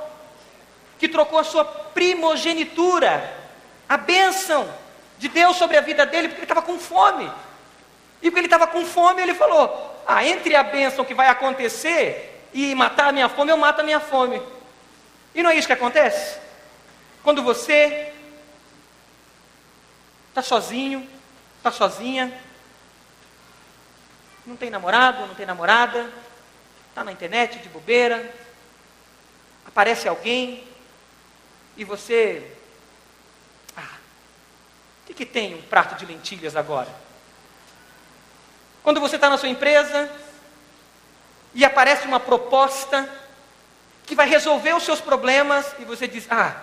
que 0.98 1.08
trocou 1.08 1.38
a 1.38 1.44
sua 1.44 1.64
primogenitura, 1.64 3.32
a 3.88 3.96
bênção 3.96 4.68
de 5.18 5.28
Deus 5.28 5.56
sobre 5.56 5.76
a 5.76 5.80
vida 5.80 6.04
dele, 6.04 6.28
porque 6.28 6.40
ele 6.40 6.44
estava 6.44 6.62
com 6.62 6.78
fome. 6.78 7.30
E 8.20 8.30
porque 8.30 8.40
ele 8.40 8.46
estava 8.46 8.66
com 8.66 8.84
fome, 8.84 9.22
ele 9.22 9.34
falou: 9.34 10.02
Ah, 10.06 10.24
entre 10.24 10.54
a 10.56 10.62
bênção 10.62 11.04
que 11.04 11.14
vai 11.14 11.28
acontecer 11.28 12.48
e 12.52 12.74
matar 12.74 13.08
a 13.08 13.12
minha 13.12 13.28
fome, 13.28 13.50
eu 13.50 13.56
mato 13.56 13.80
a 13.80 13.84
minha 13.84 14.00
fome. 14.00 14.42
E 15.34 15.42
não 15.42 15.50
é 15.50 15.56
isso 15.56 15.66
que 15.66 15.72
acontece? 15.72 16.38
Quando 17.22 17.42
você 17.42 18.12
está 20.30 20.42
sozinho, 20.42 21.08
está 21.58 21.70
sozinha, 21.70 22.32
não 24.46 24.56
tem 24.56 24.70
namorado, 24.70 25.26
não 25.26 25.34
tem 25.34 25.44
namorada, 25.44 26.10
está 26.88 27.04
na 27.04 27.12
internet 27.12 27.58
de 27.58 27.68
bobeira, 27.68 28.34
aparece 29.66 30.08
alguém 30.08 30.66
e 31.78 31.84
você. 31.84 32.44
Ah, 33.76 33.96
o 35.04 35.06
que, 35.06 35.14
que 35.14 35.24
tem 35.24 35.54
um 35.54 35.62
prato 35.62 35.94
de 35.94 36.04
lentilhas 36.04 36.56
agora? 36.56 36.92
Quando 38.82 39.00
você 39.00 39.14
está 39.14 39.30
na 39.30 39.38
sua 39.38 39.48
empresa 39.48 40.10
e 41.54 41.64
aparece 41.64 42.06
uma 42.06 42.18
proposta 42.20 43.08
que 44.04 44.14
vai 44.14 44.28
resolver 44.28 44.74
os 44.74 44.82
seus 44.82 45.00
problemas 45.00 45.72
e 45.78 45.84
você 45.84 46.08
diz: 46.08 46.26
Ah, 46.28 46.60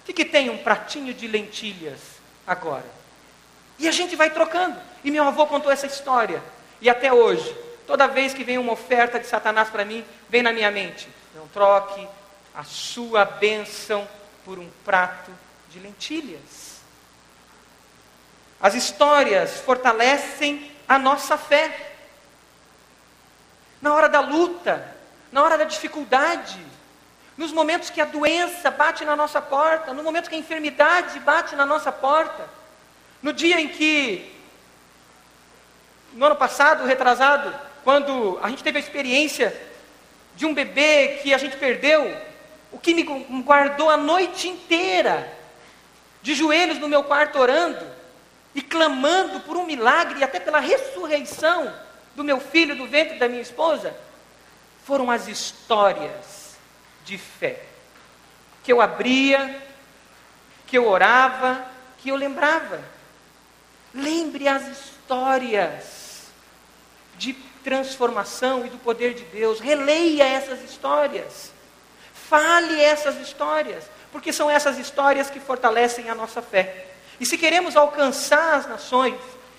o 0.00 0.04
que, 0.06 0.14
que 0.14 0.24
tem 0.24 0.48
um 0.48 0.58
pratinho 0.58 1.12
de 1.12 1.28
lentilhas 1.28 2.00
agora? 2.46 2.86
E 3.78 3.86
a 3.86 3.92
gente 3.92 4.16
vai 4.16 4.30
trocando. 4.30 4.80
E 5.02 5.10
meu 5.10 5.24
avô 5.24 5.46
contou 5.46 5.70
essa 5.70 5.86
história. 5.86 6.42
E 6.80 6.88
até 6.88 7.12
hoje, 7.12 7.54
toda 7.86 8.06
vez 8.06 8.32
que 8.32 8.44
vem 8.44 8.56
uma 8.56 8.72
oferta 8.72 9.20
de 9.20 9.26
Satanás 9.26 9.68
para 9.68 9.84
mim, 9.84 10.02
vem 10.30 10.42
na 10.42 10.52
minha 10.52 10.70
mente: 10.70 11.06
não 11.34 11.46
troque 11.48 12.08
a 12.54 12.64
sua 12.64 13.26
bênção 13.26 14.08
por 14.44 14.58
um 14.58 14.68
prato 14.84 15.30
de 15.70 15.80
lentilhas. 15.80 16.74
As 18.60 18.74
histórias 18.74 19.60
fortalecem 19.60 20.70
a 20.88 20.98
nossa 20.98 21.36
fé. 21.36 21.92
Na 23.80 23.92
hora 23.92 24.08
da 24.08 24.20
luta, 24.20 24.96
na 25.30 25.42
hora 25.42 25.58
da 25.58 25.64
dificuldade, 25.64 26.58
nos 27.36 27.52
momentos 27.52 27.90
que 27.90 28.00
a 28.00 28.04
doença 28.04 28.70
bate 28.70 29.04
na 29.04 29.16
nossa 29.16 29.42
porta, 29.42 29.92
no 29.92 30.02
momento 30.02 30.28
que 30.28 30.36
a 30.36 30.38
enfermidade 30.38 31.18
bate 31.20 31.56
na 31.56 31.66
nossa 31.66 31.90
porta, 31.90 32.48
no 33.22 33.32
dia 33.32 33.60
em 33.60 33.68
que 33.68 34.32
no 36.12 36.26
ano 36.26 36.36
passado, 36.36 36.86
retrasado, 36.86 37.52
quando 37.82 38.38
a 38.42 38.48
gente 38.48 38.62
teve 38.62 38.78
a 38.78 38.80
experiência 38.80 39.54
de 40.36 40.46
um 40.46 40.54
bebê 40.54 41.20
que 41.22 41.34
a 41.34 41.38
gente 41.38 41.56
perdeu, 41.56 42.16
o 42.74 42.78
que 42.78 42.92
me 42.92 43.04
guardou 43.42 43.88
a 43.88 43.96
noite 43.96 44.48
inteira, 44.48 45.32
de 46.20 46.34
joelhos 46.34 46.80
no 46.80 46.88
meu 46.88 47.04
quarto 47.04 47.38
orando 47.38 47.86
e 48.52 48.60
clamando 48.60 49.38
por 49.40 49.56
um 49.56 49.64
milagre 49.64 50.18
e 50.18 50.24
até 50.24 50.40
pela 50.40 50.58
ressurreição 50.58 51.72
do 52.16 52.24
meu 52.24 52.40
filho 52.40 52.74
do 52.74 52.86
ventre 52.86 53.16
da 53.16 53.28
minha 53.28 53.40
esposa, 53.40 53.96
foram 54.84 55.08
as 55.08 55.28
histórias 55.28 56.56
de 57.04 57.16
fé 57.16 57.62
que 58.64 58.72
eu 58.72 58.80
abria, 58.80 59.62
que 60.66 60.76
eu 60.76 60.88
orava, 60.88 61.64
que 61.98 62.08
eu 62.08 62.16
lembrava. 62.16 62.82
Lembre 63.92 64.48
as 64.48 64.66
histórias 64.66 66.24
de 67.16 67.34
transformação 67.62 68.66
e 68.66 68.70
do 68.70 68.78
poder 68.78 69.14
de 69.14 69.22
Deus. 69.26 69.60
Releia 69.60 70.24
essas 70.24 70.64
histórias. 70.64 71.53
Fale 72.34 72.80
essas 72.82 73.20
histórias, 73.20 73.84
porque 74.10 74.32
são 74.32 74.50
essas 74.50 74.76
histórias 74.76 75.30
que 75.30 75.38
fortalecem 75.38 76.10
a 76.10 76.16
nossa 76.16 76.42
fé. 76.42 76.86
E 77.20 77.24
se 77.24 77.38
queremos 77.38 77.76
alcançar 77.76 78.56
as 78.56 78.66
nações, 78.66 79.14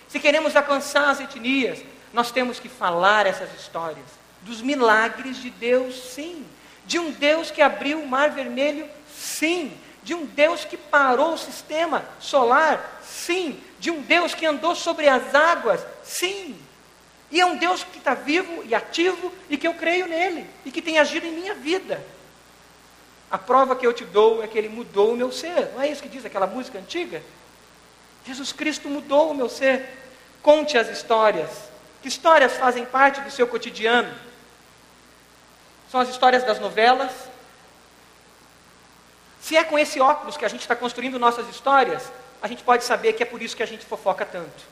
se 0.09 0.19
queremos 0.19 0.57
alcançar 0.57 1.09
as 1.09 1.21
etnias, 1.21 1.79
nós 2.11 2.31
temos 2.31 2.59
que 2.59 2.67
falar 2.67 3.27
essas 3.27 3.47
histórias 3.57 4.05
dos 4.41 4.61
milagres 4.61 5.37
de 5.37 5.49
Deus, 5.49 5.95
sim. 6.13 6.45
De 6.85 6.99
um 6.99 7.11
Deus 7.11 7.49
que 7.49 7.61
abriu 7.61 8.01
o 8.01 8.07
mar 8.09 8.31
vermelho, 8.31 8.89
sim. 9.09 9.71
De 10.03 10.13
um 10.13 10.25
Deus 10.25 10.65
que 10.65 10.75
parou 10.75 11.35
o 11.35 11.37
sistema 11.37 12.03
solar, 12.19 12.99
sim. 13.01 13.57
De 13.79 13.89
um 13.89 14.01
Deus 14.01 14.35
que 14.35 14.45
andou 14.45 14.75
sobre 14.75 15.07
as 15.07 15.33
águas, 15.33 15.79
sim. 16.03 16.57
E 17.31 17.39
é 17.39 17.45
um 17.45 17.55
Deus 17.55 17.85
que 17.85 17.99
está 17.99 18.13
vivo 18.13 18.65
e 18.65 18.75
ativo 18.75 19.31
e 19.49 19.55
que 19.55 19.65
eu 19.65 19.75
creio 19.75 20.07
nele 20.07 20.45
e 20.65 20.71
que 20.71 20.81
tem 20.81 20.99
agido 20.99 21.25
em 21.25 21.31
minha 21.31 21.53
vida. 21.53 22.14
A 23.29 23.37
prova 23.37 23.75
que 23.75 23.85
eu 23.85 23.93
te 23.93 24.05
dou 24.05 24.43
é 24.43 24.47
que 24.47 24.57
ele 24.57 24.69
mudou 24.69 25.13
o 25.13 25.17
meu 25.17 25.31
ser. 25.31 25.71
Não 25.73 25.81
é 25.81 25.87
isso 25.87 26.01
que 26.01 26.09
diz 26.09 26.25
aquela 26.25 26.47
música 26.47 26.79
antiga? 26.79 27.21
Jesus 28.25 28.51
Cristo 28.51 28.87
mudou 28.87 29.31
o 29.31 29.33
meu 29.33 29.49
ser. 29.49 29.89
Conte 30.41 30.77
as 30.77 30.89
histórias. 30.89 31.49
Que 32.01 32.07
histórias 32.07 32.53
fazem 32.53 32.85
parte 32.85 33.21
do 33.21 33.31
seu 33.31 33.47
cotidiano? 33.47 34.13
São 35.91 35.99
as 35.99 36.09
histórias 36.09 36.43
das 36.43 36.59
novelas? 36.59 37.11
Se 39.41 39.55
é 39.55 39.63
com 39.63 39.77
esse 39.77 39.99
óculos 39.99 40.37
que 40.37 40.45
a 40.45 40.47
gente 40.47 40.61
está 40.61 40.75
construindo 40.75 41.19
nossas 41.19 41.47
histórias, 41.49 42.11
a 42.41 42.47
gente 42.47 42.63
pode 42.63 42.83
saber 42.83 43.13
que 43.13 43.23
é 43.23 43.25
por 43.25 43.41
isso 43.41 43.55
que 43.55 43.63
a 43.63 43.67
gente 43.67 43.85
fofoca 43.85 44.25
tanto. 44.25 44.63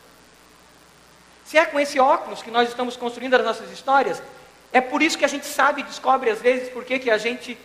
Se 1.46 1.58
é 1.58 1.66
com 1.66 1.80
esse 1.80 2.00
óculos 2.00 2.42
que 2.42 2.50
nós 2.50 2.70
estamos 2.70 2.96
construindo 2.96 3.36
as 3.36 3.44
nossas 3.44 3.72
histórias, 3.72 4.22
é 4.72 4.82
por 4.82 5.02
isso 5.02 5.18
que 5.18 5.26
a 5.26 5.28
gente 5.28 5.46
sabe 5.46 5.82
e 5.82 5.84
descobre 5.84 6.30
às 6.30 6.42
vezes 6.42 6.70
por 6.70 6.84
que 6.84 7.10
a 7.10 7.18
gente 7.18 7.58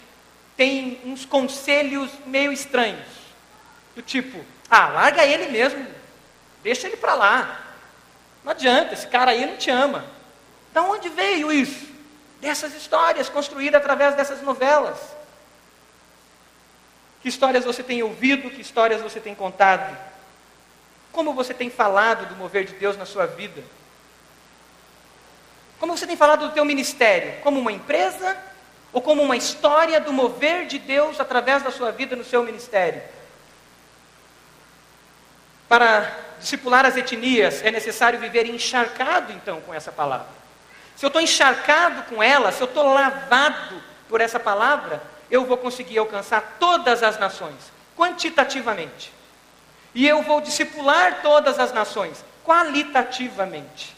tem 0.59 1.01
uns 1.05 1.25
conselhos 1.25 2.11
meio 2.27 2.53
estranhos. 2.53 3.07
Do 3.95 4.03
tipo, 4.03 4.45
ah, 4.69 4.89
larga 4.89 5.25
ele 5.25 5.53
mesmo, 5.53 5.87
deixa 6.65 6.89
ele 6.89 6.97
para 6.97 7.15
lá. 7.15 7.61
Não 8.43 8.51
adianta, 8.51 8.93
esse 8.93 9.07
cara 9.07 9.31
aí 9.31 9.47
não 9.47 9.57
te 9.57 9.71
ama. 9.71 10.05
Da 10.75 10.83
onde 10.83 11.09
veio 11.11 11.53
isso? 11.53 11.87
Dessas 12.41 12.75
histórias 12.75 13.29
construídas 13.29 13.81
através 13.81 14.17
dessas 14.17 14.43
novelas. 14.43 14.99
Que 17.23 17.29
histórias 17.29 17.65
você 17.65 17.85
tem 17.85 18.03
ouvido, 18.03 18.51
que 18.51 18.61
histórias 18.61 19.01
você 19.01 19.21
tem 19.21 19.37
contado? 19.37 19.97
Como 21.13 21.35
você 21.35 21.55
tem 21.55 21.71
falado 21.71 22.27
do 22.27 22.35
mover 22.35 22.65
de 22.65 22.75
Deus 22.75 22.97
na 22.97 23.07
sua 23.07 23.27
vida? 23.27 23.63
Como 25.79 25.97
você 25.97 26.07
tem 26.07 26.17
falado 26.17 26.49
do 26.49 26.55
teu 26.55 26.65
ministério? 26.65 27.41
Como 27.43 27.61
uma 27.61 27.71
empresa 27.71 28.48
ou 28.93 29.03
como 29.03 29.23
uma 29.23 29.37
história 29.37 30.01
do 30.01 30.13
mover 30.13 30.67
de 30.67 30.79
Deus 30.79 31.21
através 31.21 31.63
da 31.63 31.71
sua 31.71 31.93
vida 31.93 32.17
no 32.17 32.25
seu 32.25 32.43
ministério? 32.43 33.03
Para 35.69 36.11
discipular 36.41 36.87
as 36.87 36.97
etnias, 36.97 37.63
é 37.63 37.71
necessário 37.71 38.19
viver 38.19 38.47
encharcado 38.47 39.33
então 39.33 39.61
com 39.61 39.75
essa 39.75 39.93
palavra. 39.93 40.39
Se 40.97 41.05
eu 41.05 41.09
estou 41.09 41.21
encharcado 41.21 42.03
com 42.05 42.23
ela, 42.23 42.51
se 42.51 42.61
eu 42.61 42.67
estou 42.67 42.93
lavado 42.93 43.81
por 44.09 44.21
essa 44.21 44.41
palavra, 44.41 45.03
eu 45.31 45.45
vou 45.45 45.59
conseguir 45.59 45.99
alcançar 45.99 46.57
todas 46.59 47.03
as 47.03 47.19
nações, 47.19 47.71
quantitativamente. 47.97 49.13
E 49.95 50.07
eu 50.09 50.23
vou 50.23 50.41
discipular 50.41 51.21
todas 51.23 51.59
as 51.59 51.73
nações, 51.73 52.25
qualitativamente. 52.45 53.98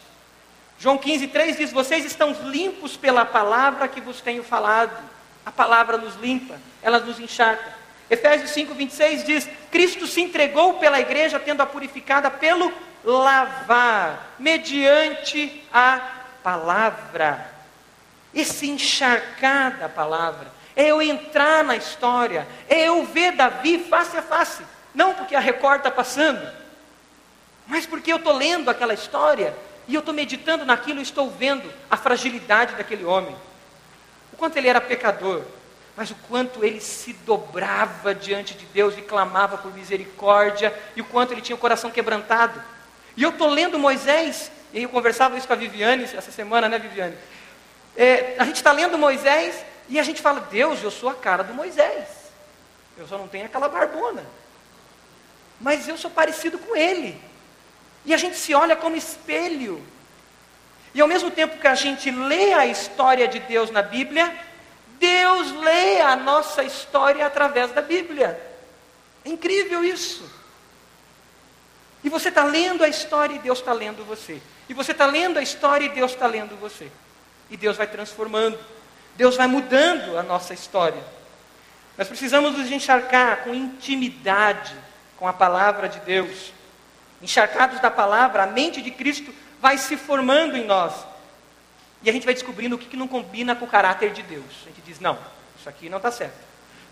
João 0.80 0.96
15, 0.96 1.28
3 1.28 1.58
diz: 1.58 1.72
Vocês 1.72 2.06
estão 2.06 2.32
limpos 2.44 2.96
pela 2.96 3.24
palavra 3.26 3.86
que 3.86 4.00
vos 4.00 4.22
tenho 4.22 4.42
falado. 4.42 4.96
A 5.44 5.52
palavra 5.52 5.98
nos 5.98 6.16
limpa, 6.16 6.58
ela 6.82 6.98
nos 6.98 7.20
encharca. 7.20 7.78
Efésios 8.08 8.50
5, 8.50 8.74
26 8.74 9.24
diz: 9.24 9.48
Cristo 9.70 10.06
se 10.06 10.22
entregou 10.22 10.74
pela 10.74 10.98
igreja, 10.98 11.38
tendo-a 11.38 11.66
purificada 11.66 12.30
pelo 12.30 12.72
lavar, 13.04 14.34
mediante 14.38 15.62
a 15.70 16.00
palavra. 16.42 17.52
Esse 18.34 18.66
encharcar 18.66 19.76
da 19.76 19.88
palavra 19.88 20.50
é 20.74 20.86
eu 20.86 21.02
entrar 21.02 21.62
na 21.62 21.76
história, 21.76 22.48
é 22.68 22.88
eu 22.88 23.04
ver 23.04 23.32
Davi 23.32 23.78
face 23.78 24.16
a 24.16 24.22
face. 24.22 24.62
Não 24.94 25.12
porque 25.12 25.36
a 25.36 25.40
Record 25.40 25.78
está 25.78 25.90
passando, 25.90 26.40
mas 27.66 27.84
porque 27.84 28.10
eu 28.10 28.16
estou 28.16 28.32
lendo 28.32 28.70
aquela 28.70 28.94
história 28.94 29.54
e 29.90 29.94
eu 29.94 30.00
estou 30.00 30.14
meditando 30.14 30.64
naquilo 30.64 31.00
e 31.00 31.02
estou 31.02 31.30
vendo 31.30 31.70
a 31.90 31.96
fragilidade 31.96 32.76
daquele 32.76 33.04
homem. 33.04 33.34
O 34.32 34.36
quanto 34.36 34.56
ele 34.56 34.68
era 34.68 34.80
pecador, 34.80 35.42
mas 35.96 36.10
o 36.10 36.14
quanto 36.28 36.64
ele 36.64 36.80
se 36.80 37.12
dobrava 37.12 38.14
diante 38.14 38.54
de 38.54 38.64
Deus 38.66 38.96
e 38.96 39.02
clamava 39.02 39.58
por 39.58 39.74
misericórdia, 39.74 40.72
e 40.94 41.00
o 41.00 41.04
quanto 41.04 41.32
ele 41.32 41.40
tinha 41.40 41.56
o 41.56 41.58
coração 41.58 41.90
quebrantado. 41.90 42.62
E 43.16 43.22
eu 43.22 43.30
estou 43.30 43.48
lendo 43.48 43.78
Moisés, 43.78 44.50
e 44.72 44.82
eu 44.82 44.88
conversava 44.88 45.36
isso 45.36 45.46
com 45.46 45.52
a 45.52 45.56
Viviane 45.56 46.04
essa 46.04 46.30
semana, 46.30 46.68
né, 46.68 46.78
Viviane? 46.78 47.16
É, 47.96 48.36
a 48.38 48.44
gente 48.44 48.56
está 48.56 48.72
lendo 48.72 48.96
Moisés 48.96 49.64
e 49.88 49.98
a 49.98 50.02
gente 50.02 50.22
fala: 50.22 50.40
Deus, 50.40 50.82
eu 50.82 50.90
sou 50.90 51.08
a 51.08 51.14
cara 51.14 51.42
do 51.42 51.52
Moisés, 51.52 52.06
eu 52.96 53.06
só 53.06 53.18
não 53.18 53.26
tenho 53.26 53.46
aquela 53.46 53.68
barbona 53.68 54.24
mas 55.60 55.86
eu 55.86 55.98
sou 55.98 56.10
parecido 56.10 56.58
com 56.58 56.74
ele. 56.74 57.20
E 58.04 58.14
a 58.14 58.16
gente 58.16 58.36
se 58.36 58.54
olha 58.54 58.76
como 58.76 58.96
espelho. 58.96 59.84
E 60.94 61.00
ao 61.00 61.08
mesmo 61.08 61.30
tempo 61.30 61.58
que 61.58 61.66
a 61.66 61.74
gente 61.74 62.10
lê 62.10 62.52
a 62.52 62.66
história 62.66 63.28
de 63.28 63.38
Deus 63.40 63.70
na 63.70 63.82
Bíblia, 63.82 64.34
Deus 64.98 65.52
lê 65.52 66.00
a 66.00 66.16
nossa 66.16 66.62
história 66.62 67.24
através 67.24 67.70
da 67.72 67.80
Bíblia. 67.80 68.40
É 69.24 69.28
incrível 69.28 69.84
isso. 69.84 70.28
E 72.02 72.08
você 72.08 72.28
está 72.28 72.44
lendo 72.44 72.82
a 72.82 72.88
história 72.88 73.34
e 73.34 73.38
Deus 73.38 73.58
está 73.58 73.72
lendo 73.72 74.04
você. 74.04 74.40
E 74.68 74.74
você 74.74 74.92
está 74.92 75.06
lendo 75.06 75.38
a 75.38 75.42
história 75.42 75.84
e 75.84 75.90
Deus 75.90 76.12
está 76.12 76.26
lendo 76.26 76.56
você. 76.56 76.90
E 77.50 77.56
Deus 77.56 77.76
vai 77.76 77.86
transformando. 77.86 78.58
Deus 79.16 79.36
vai 79.36 79.46
mudando 79.46 80.16
a 80.16 80.22
nossa 80.22 80.54
história. 80.54 81.02
Nós 81.98 82.08
precisamos 82.08 82.56
nos 82.56 82.70
encharcar 82.70 83.44
com 83.44 83.54
intimidade 83.54 84.74
com 85.18 85.28
a 85.28 85.32
palavra 85.32 85.88
de 85.88 86.00
Deus. 86.00 86.52
Encharcados 87.22 87.80
da 87.80 87.90
palavra, 87.90 88.44
a 88.44 88.46
mente 88.46 88.80
de 88.80 88.90
Cristo 88.90 89.34
vai 89.60 89.76
se 89.76 89.96
formando 89.96 90.56
em 90.56 90.64
nós. 90.64 90.94
E 92.02 92.08
a 92.08 92.12
gente 92.12 92.24
vai 92.24 92.32
descobrindo 92.32 92.76
o 92.76 92.78
que, 92.78 92.96
não 92.96 93.06
combina 93.06 93.54
com 93.54 93.66
o 93.66 93.68
caráter 93.68 94.12
de 94.12 94.22
Deus. 94.22 94.44
A 94.62 94.68
gente 94.68 94.80
diz, 94.80 95.00
não, 95.00 95.18
isso 95.58 95.68
aqui 95.68 95.88
não 95.88 95.98
está 95.98 96.10
certo. 96.10 96.36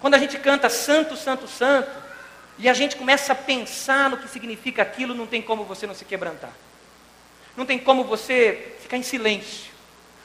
Quando 0.00 0.14
a 0.14 0.18
gente 0.18 0.38
canta 0.38 0.68
santo, 0.68 1.16
santo, 1.16 1.48
santo, 1.48 1.90
e 2.58 2.68
a 2.68 2.74
gente 2.74 2.96
começa 2.96 3.32
a 3.32 3.36
pensar 3.36 4.10
no 4.10 4.18
que 4.18 4.28
significa 4.28 4.82
aquilo, 4.82 5.14
não 5.14 5.26
tem 5.26 5.40
como 5.40 5.64
você 5.64 5.86
não 5.86 5.94
se 5.94 6.04
quebrantar. 6.04 6.52
Não 7.56 7.64
tem 7.64 7.78
como 7.78 8.04
você 8.04 8.76
ficar 8.80 8.96
em 8.96 9.02
silêncio. 9.02 9.72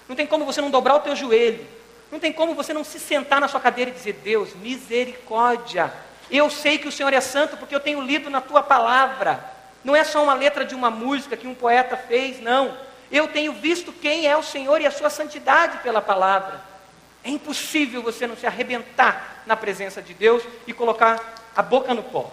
Não 0.08 0.16
tem 0.16 0.28
como 0.28 0.46
você 0.46 0.60
não 0.60 0.70
dobrar 0.70 0.96
o 0.96 1.00
teu 1.00 1.16
joelho. 1.16 1.66
Não 2.12 2.20
tem 2.20 2.32
como 2.32 2.54
você 2.54 2.74
não 2.74 2.84
se 2.84 3.00
sentar 3.00 3.40
na 3.40 3.48
sua 3.48 3.60
cadeira 3.60 3.90
e 3.90 3.94
dizer: 3.94 4.14
Deus, 4.24 4.54
misericórdia. 4.56 5.92
Eu 6.30 6.50
sei 6.50 6.78
que 6.78 6.88
o 6.88 6.92
Senhor 6.92 7.14
é 7.14 7.22
santo 7.22 7.58
porque 7.58 7.74
eu 7.74 7.80
tenho 7.80 8.02
lido 8.02 8.30
na 8.30 8.42
tua 8.42 8.62
palavra. 8.62 9.44
Não 9.84 9.96
é 9.96 10.04
só 10.04 10.24
uma 10.24 10.34
letra 10.34 10.64
de 10.64 10.74
uma 10.74 10.90
música 10.90 11.36
que 11.36 11.48
um 11.48 11.56
poeta 11.56 11.98
fez, 11.98 12.40
não. 12.40 12.78
Eu 13.12 13.28
tenho 13.28 13.54
visto 13.54 13.92
quem 13.92 14.28
é 14.28 14.36
o 14.36 14.44
Senhor 14.44 14.80
e 14.82 14.86
a 14.86 14.92
sua 14.92 15.10
santidade 15.10 15.80
pela 15.80 16.02
palavra. 16.02 16.62
É 17.24 17.30
impossível 17.30 18.02
você 18.02 18.26
não 18.28 18.36
se 18.36 18.46
arrebentar 18.46 19.44
na 19.46 19.56
presença 19.56 20.02
de 20.02 20.14
Deus 20.14 20.44
e 20.66 20.74
colocar 20.74 21.36
a 21.56 21.62
boca 21.62 21.94
no 21.94 22.04
pó. 22.04 22.32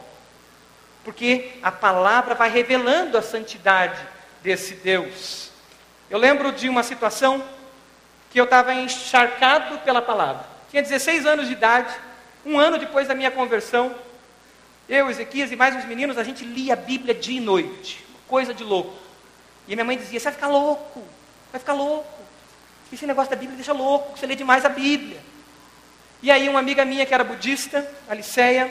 Porque 1.04 1.52
a 1.62 1.72
palavra 1.72 2.34
vai 2.34 2.50
revelando 2.50 3.16
a 3.16 3.22
santidade 3.22 4.00
desse 4.42 4.74
Deus. 4.74 5.50
Eu 6.08 6.18
lembro 6.18 6.52
de 6.52 6.68
uma 6.68 6.82
situação 6.82 7.42
que 8.30 8.40
eu 8.40 8.44
estava 8.44 8.74
encharcado 8.74 9.78
pela 9.78 10.02
palavra. 10.02 10.44
Tinha 10.70 10.82
16 10.82 11.26
anos 11.26 11.46
de 11.46 11.52
idade, 11.52 11.92
um 12.44 12.58
ano 12.58 12.78
depois 12.78 13.08
da 13.08 13.14
minha 13.14 13.30
conversão. 13.30 13.94
Eu, 14.90 15.08
Ezequias 15.08 15.52
e 15.52 15.56
mais 15.56 15.76
uns 15.76 15.84
meninos, 15.84 16.18
a 16.18 16.24
gente 16.24 16.44
lia 16.44 16.72
a 16.72 16.76
Bíblia 16.76 17.14
dia 17.14 17.36
e 17.36 17.40
noite. 17.40 18.04
Coisa 18.26 18.52
de 18.52 18.64
louco. 18.64 18.92
E 19.68 19.76
minha 19.76 19.84
mãe 19.84 19.96
dizia: 19.96 20.18
Você 20.18 20.24
vai 20.24 20.32
ficar 20.32 20.48
louco, 20.48 21.04
vai 21.52 21.60
ficar 21.60 21.74
louco. 21.74 22.20
Esse 22.92 23.06
negócio 23.06 23.30
da 23.30 23.36
Bíblia 23.36 23.54
deixa 23.54 23.72
louco, 23.72 24.18
você 24.18 24.26
lê 24.26 24.34
demais 24.34 24.64
a 24.64 24.68
Bíblia. 24.68 25.22
E 26.20 26.28
aí, 26.28 26.48
uma 26.48 26.58
amiga 26.58 26.84
minha 26.84 27.06
que 27.06 27.14
era 27.14 27.22
budista, 27.22 27.88
Aliceia, 28.08 28.68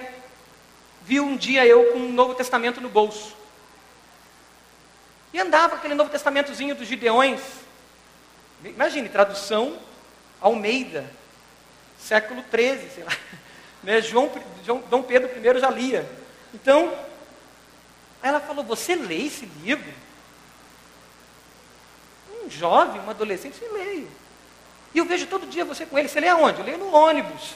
viu 1.03 1.23
um 1.23 1.37
dia 1.37 1.65
eu 1.65 1.93
com 1.93 1.99
um 1.99 2.11
Novo 2.11 2.35
Testamento 2.35 2.81
no 2.81 2.89
bolso. 2.89 3.33
E 5.31 5.39
andava 5.39 5.75
aquele 5.75 5.95
Novo 5.95 6.09
Testamentozinho 6.09 6.75
dos 6.75 6.85
Gideões. 6.85 7.39
Imagine, 8.65 9.07
tradução 9.07 9.79
Almeida, 10.41 11.09
século 11.97 12.43
XIII, 12.51 12.89
sei 12.93 13.03
lá. 13.05 13.11
Né? 13.83 14.01
João, 14.01 14.31
João, 14.65 14.83
Dom 14.89 15.03
Pedro 15.03 15.29
I 15.29 15.59
já 15.59 15.69
lia. 15.69 16.09
Então, 16.53 16.93
ela 18.21 18.39
falou: 18.39 18.63
Você 18.65 18.95
lê 18.95 19.25
esse 19.25 19.45
livro? 19.61 19.91
Um 22.43 22.49
jovem, 22.49 23.01
um 23.01 23.09
adolescente, 23.09 23.61
eu 23.61 23.73
leio. 23.73 24.09
E 24.93 24.97
eu 24.97 25.05
vejo 25.05 25.27
todo 25.27 25.47
dia 25.47 25.63
você 25.63 25.85
com 25.85 25.97
ele. 25.97 26.07
Você 26.07 26.19
lê 26.19 26.27
aonde? 26.27 26.59
Eu 26.59 26.65
leio 26.65 26.77
no 26.77 26.93
ônibus. 26.93 27.55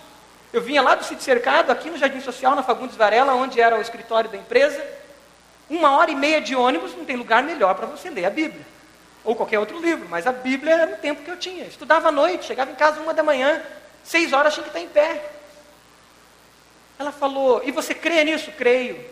Eu 0.51 0.61
vinha 0.61 0.81
lá 0.81 0.93
do 0.93 1.03
sítio 1.03 1.23
cercado, 1.23 1.71
aqui 1.71 1.89
no 1.89 1.97
Jardim 1.97 2.21
Social, 2.21 2.55
na 2.55 2.61
Fagundes 2.61 2.95
Varela, 2.95 3.33
onde 3.33 3.59
era 3.59 3.75
o 3.75 3.81
escritório 3.81 4.29
da 4.29 4.37
empresa. 4.37 4.85
Uma 5.67 5.97
hora 5.97 6.11
e 6.11 6.15
meia 6.15 6.39
de 6.39 6.55
ônibus, 6.55 6.95
não 6.95 7.05
tem 7.05 7.15
lugar 7.15 7.41
melhor 7.41 7.73
para 7.73 7.87
você 7.87 8.09
ler 8.09 8.25
a 8.25 8.29
Bíblia. 8.29 8.63
Ou 9.23 9.35
qualquer 9.35 9.57
outro 9.57 9.79
livro, 9.79 10.07
mas 10.09 10.27
a 10.27 10.31
Bíblia 10.31 10.73
era 10.73 10.93
o 10.93 10.97
tempo 10.97 11.23
que 11.23 11.31
eu 11.31 11.37
tinha. 11.37 11.65
Estudava 11.65 12.09
à 12.09 12.11
noite, 12.11 12.45
chegava 12.45 12.69
em 12.69 12.75
casa 12.75 12.99
uma 12.99 13.13
da 13.13 13.23
manhã, 13.23 13.63
seis 14.03 14.31
horas 14.31 14.53
tinha 14.53 14.63
que 14.63 14.69
estar 14.69 14.81
em 14.81 14.87
pé. 14.87 15.31
Ela 16.97 17.11
falou, 17.11 17.61
e 17.65 17.71
você 17.71 17.93
crê 17.93 18.23
nisso? 18.23 18.51
Creio. 18.51 19.03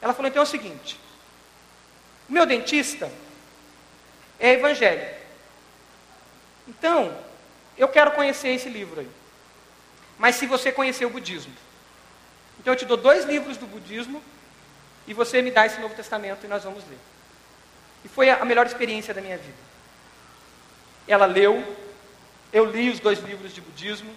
Ela 0.00 0.12
falou, 0.12 0.28
então 0.28 0.42
é 0.42 0.44
o 0.44 0.48
seguinte: 0.48 0.98
meu 2.28 2.46
dentista 2.46 3.10
é 4.38 4.52
evangélico. 4.52 5.20
Então, 6.68 7.16
eu 7.76 7.88
quero 7.88 8.12
conhecer 8.12 8.48
esse 8.48 8.68
livro 8.68 9.00
aí. 9.00 9.10
Mas 10.18 10.36
se 10.36 10.46
você 10.46 10.70
conhecer 10.70 11.04
o 11.04 11.10
budismo. 11.10 11.52
Então 12.60 12.74
eu 12.74 12.76
te 12.76 12.84
dou 12.84 12.96
dois 12.96 13.24
livros 13.24 13.56
do 13.56 13.66
budismo 13.66 14.22
e 15.06 15.14
você 15.14 15.40
me 15.40 15.50
dá 15.50 15.64
esse 15.64 15.80
Novo 15.80 15.94
Testamento 15.94 16.44
e 16.44 16.48
nós 16.48 16.62
vamos 16.62 16.86
ler. 16.86 16.98
E 18.04 18.08
foi 18.08 18.28
a 18.28 18.44
melhor 18.44 18.66
experiência 18.66 19.14
da 19.14 19.20
minha 19.20 19.38
vida. 19.38 19.56
Ela 21.08 21.24
leu, 21.24 21.64
eu 22.52 22.66
li 22.66 22.90
os 22.90 23.00
dois 23.00 23.18
livros 23.20 23.54
de 23.54 23.62
budismo, 23.62 24.14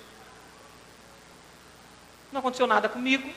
não 2.34 2.40
aconteceu 2.40 2.66
nada 2.66 2.90
comigo. 2.90 3.32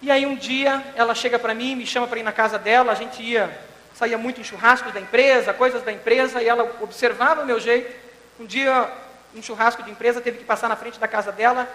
E 0.00 0.10
aí 0.10 0.24
um 0.24 0.34
dia 0.34 0.82
ela 0.96 1.14
chega 1.14 1.38
para 1.38 1.54
mim, 1.54 1.76
me 1.76 1.86
chama 1.86 2.08
para 2.08 2.18
ir 2.18 2.22
na 2.22 2.32
casa 2.32 2.58
dela, 2.58 2.92
a 2.92 2.94
gente 2.94 3.22
ia, 3.22 3.56
saía 3.94 4.16
muito 4.16 4.40
em 4.40 4.44
churrascos 4.44 4.92
da 4.92 4.98
empresa, 4.98 5.52
coisas 5.52 5.82
da 5.82 5.92
empresa, 5.92 6.42
e 6.42 6.48
ela 6.48 6.78
observava 6.80 7.42
o 7.42 7.46
meu 7.46 7.60
jeito. 7.60 7.94
Um 8.40 8.46
dia, 8.46 8.90
um 9.34 9.42
churrasco 9.42 9.82
de 9.82 9.90
empresa, 9.90 10.20
teve 10.20 10.38
que 10.38 10.44
passar 10.44 10.66
na 10.68 10.76
frente 10.76 10.98
da 10.98 11.06
casa 11.06 11.30
dela, 11.30 11.68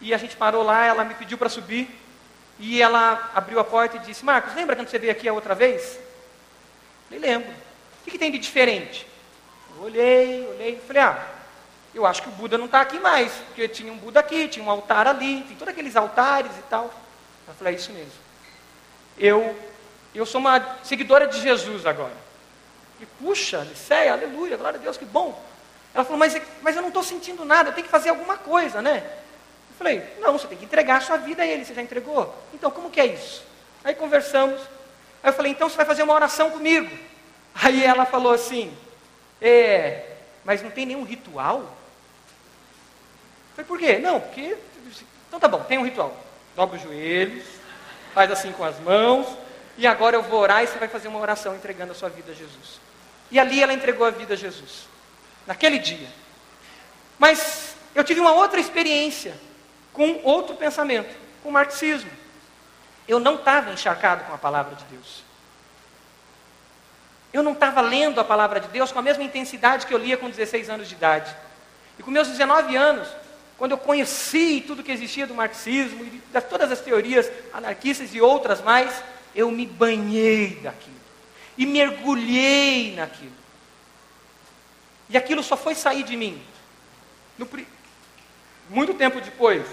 e 0.00 0.14
a 0.14 0.18
gente 0.18 0.34
parou 0.34 0.62
lá, 0.62 0.86
ela 0.86 1.04
me 1.04 1.14
pediu 1.14 1.36
para 1.36 1.50
subir, 1.50 1.88
e 2.58 2.80
ela 2.80 3.30
abriu 3.34 3.60
a 3.60 3.64
porta 3.64 3.98
e 3.98 4.00
disse, 4.00 4.24
Marcos, 4.24 4.54
lembra 4.54 4.74
quando 4.74 4.88
você 4.88 4.98
veio 4.98 5.12
aqui 5.12 5.28
a 5.28 5.32
outra 5.32 5.54
vez? 5.54 5.96
Eu 7.10 7.18
falei, 7.18 7.20
lembro. 7.20 7.50
O 7.50 8.04
que, 8.04 8.12
que 8.12 8.18
tem 8.18 8.32
de 8.32 8.38
diferente? 8.38 9.06
Eu 9.76 9.84
olhei, 9.84 10.48
olhei, 10.48 10.80
falei, 10.86 11.02
ah, 11.02 11.37
eu 11.98 12.06
acho 12.06 12.22
que 12.22 12.28
o 12.28 12.32
Buda 12.32 12.56
não 12.56 12.66
está 12.66 12.80
aqui 12.80 13.00
mais, 13.00 13.32
porque 13.46 13.66
tinha 13.66 13.92
um 13.92 13.98
Buda 13.98 14.20
aqui, 14.20 14.46
tinha 14.46 14.64
um 14.64 14.70
altar 14.70 15.08
ali, 15.08 15.42
tem 15.42 15.56
todos 15.56 15.72
aqueles 15.72 15.96
altares 15.96 16.52
e 16.56 16.62
tal. 16.70 16.92
Eu 17.46 17.54
falei, 17.54 17.74
é 17.74 17.76
isso 17.76 17.92
mesmo. 17.92 18.12
Eu, 19.18 19.58
eu 20.14 20.24
sou 20.24 20.40
uma 20.40 20.78
seguidora 20.84 21.26
de 21.26 21.40
Jesus 21.40 21.84
agora. 21.84 22.14
E 23.00 23.06
puxa, 23.06 23.58
Liceia, 23.58 24.12
aleluia, 24.12 24.56
glória 24.56 24.78
a 24.78 24.82
Deus, 24.82 24.96
que 24.96 25.04
bom. 25.04 25.42
Ela 25.92 26.04
falou, 26.04 26.18
mas, 26.18 26.40
mas 26.62 26.76
eu 26.76 26.82
não 26.82 26.88
estou 26.88 27.02
sentindo 27.02 27.44
nada, 27.44 27.70
eu 27.70 27.74
tenho 27.74 27.84
que 27.84 27.90
fazer 27.90 28.10
alguma 28.10 28.36
coisa, 28.36 28.80
né? 28.80 29.02
Eu 29.70 29.76
falei, 29.76 30.02
não, 30.20 30.38
você 30.38 30.46
tem 30.46 30.58
que 30.58 30.64
entregar 30.64 30.98
a 30.98 31.00
sua 31.00 31.16
vida 31.16 31.42
a 31.42 31.46
Ele, 31.46 31.64
você 31.64 31.74
já 31.74 31.82
entregou? 31.82 32.32
Então, 32.54 32.70
como 32.70 32.90
que 32.90 33.00
é 33.00 33.06
isso? 33.06 33.42
Aí 33.82 33.94
conversamos. 33.94 34.60
Aí 35.22 35.30
eu 35.30 35.32
falei, 35.32 35.50
então 35.50 35.68
você 35.68 35.76
vai 35.76 35.86
fazer 35.86 36.04
uma 36.04 36.14
oração 36.14 36.50
comigo. 36.50 36.96
Aí 37.54 37.84
ela 37.84 38.04
falou 38.04 38.32
assim, 38.32 38.72
é, 39.42 40.12
mas 40.44 40.62
não 40.62 40.70
tem 40.70 40.86
nenhum 40.86 41.02
ritual? 41.02 41.77
Falei, 43.58 43.66
por 43.66 43.78
quê? 43.78 43.98
Não, 43.98 44.20
porque. 44.20 44.56
Então 45.26 45.40
tá 45.40 45.48
bom, 45.48 45.60
tem 45.64 45.78
um 45.78 45.84
ritual. 45.84 46.16
Dobra 46.54 46.76
os 46.76 46.82
joelhos, 46.82 47.44
faz 48.14 48.30
assim 48.30 48.52
com 48.52 48.62
as 48.62 48.78
mãos, 48.78 49.26
e 49.76 49.84
agora 49.84 50.14
eu 50.14 50.22
vou 50.22 50.38
orar 50.40 50.62
e 50.62 50.68
você 50.68 50.78
vai 50.78 50.86
fazer 50.86 51.08
uma 51.08 51.18
oração 51.18 51.56
entregando 51.56 51.90
a 51.90 51.94
sua 51.94 52.08
vida 52.08 52.30
a 52.30 52.34
Jesus. 52.34 52.80
E 53.32 53.38
ali 53.38 53.60
ela 53.60 53.72
entregou 53.72 54.06
a 54.06 54.10
vida 54.10 54.34
a 54.34 54.36
Jesus, 54.36 54.88
naquele 55.44 55.80
dia. 55.80 56.06
Mas 57.18 57.74
eu 57.96 58.04
tive 58.04 58.20
uma 58.20 58.32
outra 58.32 58.60
experiência 58.60 59.34
com 59.92 60.20
outro 60.22 60.54
pensamento, 60.54 61.12
com 61.42 61.48
o 61.48 61.52
marxismo. 61.52 62.10
Eu 63.08 63.18
não 63.18 63.34
estava 63.34 63.72
encharcado 63.72 64.22
com 64.22 64.34
a 64.34 64.38
palavra 64.38 64.76
de 64.76 64.84
Deus. 64.84 65.24
Eu 67.32 67.42
não 67.42 67.52
estava 67.52 67.80
lendo 67.80 68.20
a 68.20 68.24
palavra 68.24 68.60
de 68.60 68.68
Deus 68.68 68.92
com 68.92 69.00
a 69.00 69.02
mesma 69.02 69.24
intensidade 69.24 69.84
que 69.84 69.92
eu 69.92 69.98
lia 69.98 70.16
com 70.16 70.30
16 70.30 70.70
anos 70.70 70.88
de 70.88 70.94
idade. 70.94 71.34
E 71.98 72.04
com 72.04 72.10
meus 72.12 72.28
19 72.28 72.76
anos, 72.76 73.08
quando 73.58 73.72
eu 73.72 73.78
conheci 73.78 74.62
tudo 74.64 74.84
que 74.84 74.92
existia 74.92 75.26
do 75.26 75.34
marxismo 75.34 76.04
e 76.04 76.10
de 76.10 76.40
todas 76.42 76.70
as 76.70 76.80
teorias 76.80 77.28
anarquistas 77.52 78.14
e 78.14 78.20
outras 78.20 78.62
mais, 78.62 79.02
eu 79.34 79.50
me 79.50 79.66
banhei 79.66 80.60
daquilo 80.62 80.96
e 81.58 81.66
mergulhei 81.66 82.94
naquilo. 82.94 83.32
E 85.10 85.16
aquilo 85.16 85.42
só 85.42 85.56
foi 85.56 85.74
sair 85.74 86.04
de 86.04 86.16
mim 86.16 86.40
no, 87.36 87.48
muito 88.70 88.94
tempo 88.94 89.20
depois. 89.20 89.66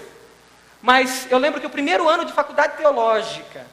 Mas 0.82 1.30
eu 1.30 1.38
lembro 1.38 1.60
que 1.60 1.66
o 1.66 1.70
primeiro 1.70 2.08
ano 2.08 2.24
de 2.24 2.32
faculdade 2.32 2.76
teológica, 2.76 3.66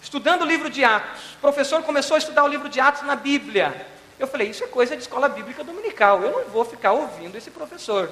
estudando 0.00 0.42
o 0.42 0.46
livro 0.46 0.70
de 0.70 0.84
Atos, 0.84 1.34
o 1.34 1.40
professor 1.40 1.82
começou 1.82 2.14
a 2.14 2.18
estudar 2.18 2.44
o 2.44 2.48
livro 2.48 2.68
de 2.68 2.78
Atos 2.78 3.02
na 3.02 3.16
Bíblia. 3.16 3.86
Eu 4.20 4.28
falei, 4.28 4.50
isso 4.50 4.62
é 4.62 4.68
coisa 4.68 4.96
de 4.96 5.02
escola 5.02 5.28
bíblica 5.28 5.64
dominical, 5.64 6.22
eu 6.22 6.30
não 6.30 6.50
vou 6.50 6.64
ficar 6.64 6.92
ouvindo 6.92 7.36
esse 7.36 7.50
professor. 7.50 8.10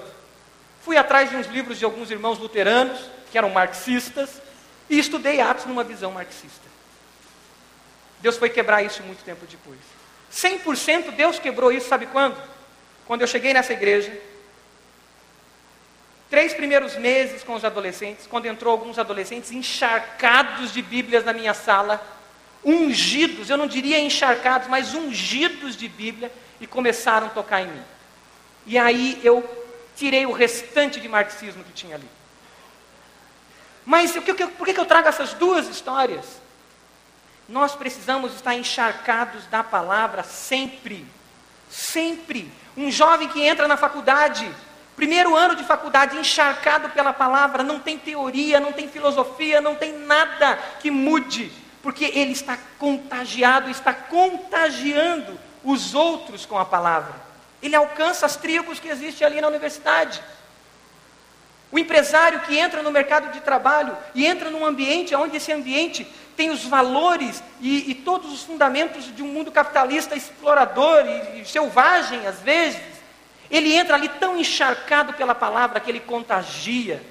Fui 0.87 0.97
atrás 0.97 1.29
de 1.29 1.35
uns 1.35 1.49
livros 1.49 1.81
de 1.81 1.85
alguns 1.85 2.13
irmãos 2.13 2.39
luteranos, 2.39 3.11
que 3.33 3.37
eram 3.37 3.51
marxistas, 3.51 4.41
e 4.89 4.97
estudei 5.01 5.41
Atos 5.41 5.65
numa 5.65 5.83
visão 5.83 6.13
marxista. 6.13 6.63
Deus 8.21 8.37
foi 8.37 8.49
quebrar 8.49 8.85
isso 8.85 9.03
muito 9.03 9.25
tempo 9.25 9.45
depois. 9.51 9.81
100% 10.33 11.11
Deus 11.11 11.41
quebrou 11.41 11.73
isso, 11.73 11.89
sabe 11.89 12.07
quando? 12.07 12.41
Quando 13.05 13.23
eu 13.23 13.27
cheguei 13.27 13.53
nessa 13.53 13.73
igreja, 13.73 14.17
Três 16.31 16.55
primeiros 16.55 16.97
meses 16.97 17.43
com 17.43 17.55
os 17.55 17.65
adolescentes, 17.65 18.27
quando 18.29 18.47
entrou 18.47 18.71
alguns 18.71 18.99
adolescentes 18.99 19.51
encharcados 19.51 20.73
de 20.73 20.83
Bíblias 20.83 21.25
na 21.25 21.33
minha 21.33 21.55
sala, 21.55 22.05
ungidos, 22.65 23.51
eu 23.51 23.57
não 23.57 23.67
diria 23.67 23.99
encharcados, 23.99 24.69
mas 24.69 24.95
ungidos 24.95 25.77
de 25.77 25.89
Bíblia, 25.89 26.31
e 26.61 26.67
começaram 26.67 27.27
a 27.27 27.31
tocar 27.31 27.63
em 27.63 27.69
mim. 27.69 27.83
E 28.67 28.77
aí 28.77 29.21
eu 29.23 29.66
tirei 29.97 30.27
o 30.27 30.33
restante 30.33 31.01
de 31.01 31.09
marxismo 31.09 31.65
que 31.65 31.73
tinha 31.73 31.97
ali. 31.97 32.09
Mas 33.85 34.13
por 34.13 34.67
que 34.67 34.79
eu 34.79 34.85
trago 34.85 35.09
essas 35.09 35.33
duas 35.33 35.69
histórias? 35.69 36.25
Nós 37.49 37.75
precisamos 37.75 38.35
estar 38.35 38.55
encharcados 38.55 39.47
da 39.47 39.65
palavra 39.65 40.23
sempre. 40.23 41.07
Sempre. 41.71 42.51
Um 42.77 42.91
jovem 42.91 43.29
que 43.29 43.43
entra 43.43 43.67
na 43.67 43.77
faculdade, 43.77 44.51
primeiro 44.97 45.35
ano 45.35 45.55
de 45.55 45.65
faculdade, 45.65 46.19
encharcado 46.19 46.91
pela 46.91 47.13
palavra, 47.13 47.63
não 47.63 47.79
tem 47.79 47.97
teoria, 47.97 48.61
não 48.61 48.73
tem 48.73 48.89
filosofia, 48.89 49.61
não 49.61 49.75
tem 49.77 49.97
nada 49.97 50.57
que 50.81 50.91
mude, 50.91 51.51
porque 51.83 52.05
ele 52.05 52.33
está 52.33 52.59
contagiado, 52.79 53.71
está 53.71 53.95
contagiando 53.95 55.39
os 55.65 55.95
outros 55.95 56.45
com 56.45 56.59
a 56.59 56.65
palavra. 56.65 57.26
Ele 57.63 57.75
alcança 57.75 58.27
as 58.27 58.37
tribos 58.37 58.79
que 58.79 58.89
existem 58.89 59.27
ali 59.27 59.41
na 59.41 59.49
universidade. 59.49 60.23
O 61.71 61.79
empresário 61.79 62.41
que 62.41 62.57
entra 62.57 62.83
no 62.83 62.91
mercado 62.91 63.33
de 63.33 63.41
trabalho 63.41 63.97
e 64.15 64.25
entra 64.25 64.51
num 64.51 64.65
ambiente 64.65 65.15
onde 65.15 65.37
esse 65.37 65.53
ambiente 65.53 66.07
tem 66.37 66.51
os 66.51 66.65
valores 66.65 67.43
e, 67.61 67.91
e 67.91 67.95
todos 67.95 68.33
os 68.33 68.45
fundamentos 68.45 69.15
de 69.15 69.23
um 69.23 69.27
mundo 69.27 69.51
capitalista 69.51 70.15
explorador 70.15 71.05
e, 71.07 71.41
e 71.41 71.45
selvagem, 71.47 72.27
às 72.27 72.41
vezes, 72.41 72.81
ele 73.51 73.73
entra 73.73 73.95
ali 73.95 74.09
tão 74.09 74.39
encharcado 74.39 75.15
pela 75.15 75.35
palavra 75.35 75.81
que 75.81 75.91
ele 75.91 76.01
contagia 76.01 77.03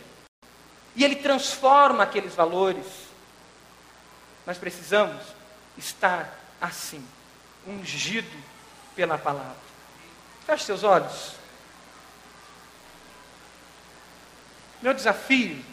e 0.95 1.03
ele 1.03 1.15
transforma 1.15 2.03
aqueles 2.03 2.33
valores. 2.33 2.85
Nós 4.45 4.57
precisamos 4.57 5.21
estar 5.77 6.39
assim, 6.61 7.03
ungido 7.67 8.37
pela 8.95 9.17
palavra. 9.17 9.65
Feche 10.45 10.65
seus 10.65 10.83
olhos. 10.83 11.33
Meu 14.81 14.93
desafio 14.93 15.63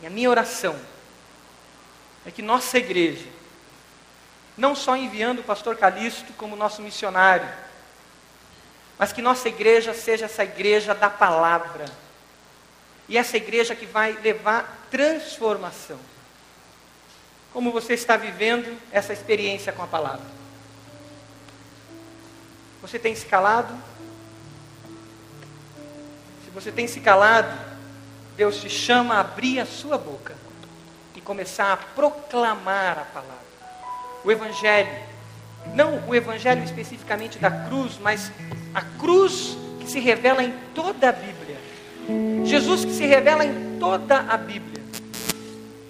e 0.00 0.06
a 0.06 0.10
minha 0.10 0.30
oração 0.30 0.78
é 2.24 2.30
que 2.30 2.40
nossa 2.42 2.78
igreja, 2.78 3.26
não 4.56 4.74
só 4.74 4.96
enviando 4.96 5.40
o 5.40 5.44
pastor 5.44 5.76
Calixto 5.76 6.32
como 6.34 6.56
nosso 6.56 6.80
missionário, 6.80 7.48
mas 8.98 9.12
que 9.12 9.20
nossa 9.20 9.48
igreja 9.48 9.92
seja 9.92 10.24
essa 10.24 10.42
igreja 10.42 10.94
da 10.94 11.10
palavra. 11.10 11.84
E 13.08 13.16
essa 13.16 13.36
igreja 13.36 13.76
que 13.76 13.86
vai 13.86 14.12
levar 14.14 14.86
transformação. 14.90 15.98
Como 17.52 17.70
você 17.70 17.94
está 17.94 18.16
vivendo 18.16 18.76
essa 18.90 19.12
experiência 19.12 19.72
com 19.72 19.82
a 19.82 19.86
palavra? 19.86 20.35
Você 22.82 22.98
tem 22.98 23.14
se 23.14 23.26
calado? 23.26 23.74
Se 26.44 26.50
você 26.52 26.70
tem 26.70 26.86
se 26.86 27.00
calado, 27.00 27.56
Deus 28.36 28.60
te 28.60 28.68
chama 28.68 29.14
a 29.14 29.20
abrir 29.20 29.60
a 29.60 29.66
sua 29.66 29.96
boca 29.96 30.34
e 31.14 31.20
começar 31.20 31.72
a 31.72 31.76
proclamar 31.76 32.98
a 32.98 33.04
palavra. 33.04 33.46
O 34.24 34.30
Evangelho, 34.30 34.92
não 35.74 36.06
o 36.06 36.14
Evangelho 36.14 36.62
especificamente 36.62 37.38
da 37.38 37.50
cruz, 37.50 37.98
mas 38.00 38.30
a 38.74 38.82
cruz 38.98 39.56
que 39.80 39.90
se 39.90 39.98
revela 39.98 40.42
em 40.42 40.52
toda 40.74 41.08
a 41.08 41.12
Bíblia. 41.12 41.56
Jesus 42.44 42.84
que 42.84 42.92
se 42.92 43.06
revela 43.06 43.44
em 43.44 43.78
toda 43.78 44.18
a 44.18 44.36
Bíblia. 44.36 44.84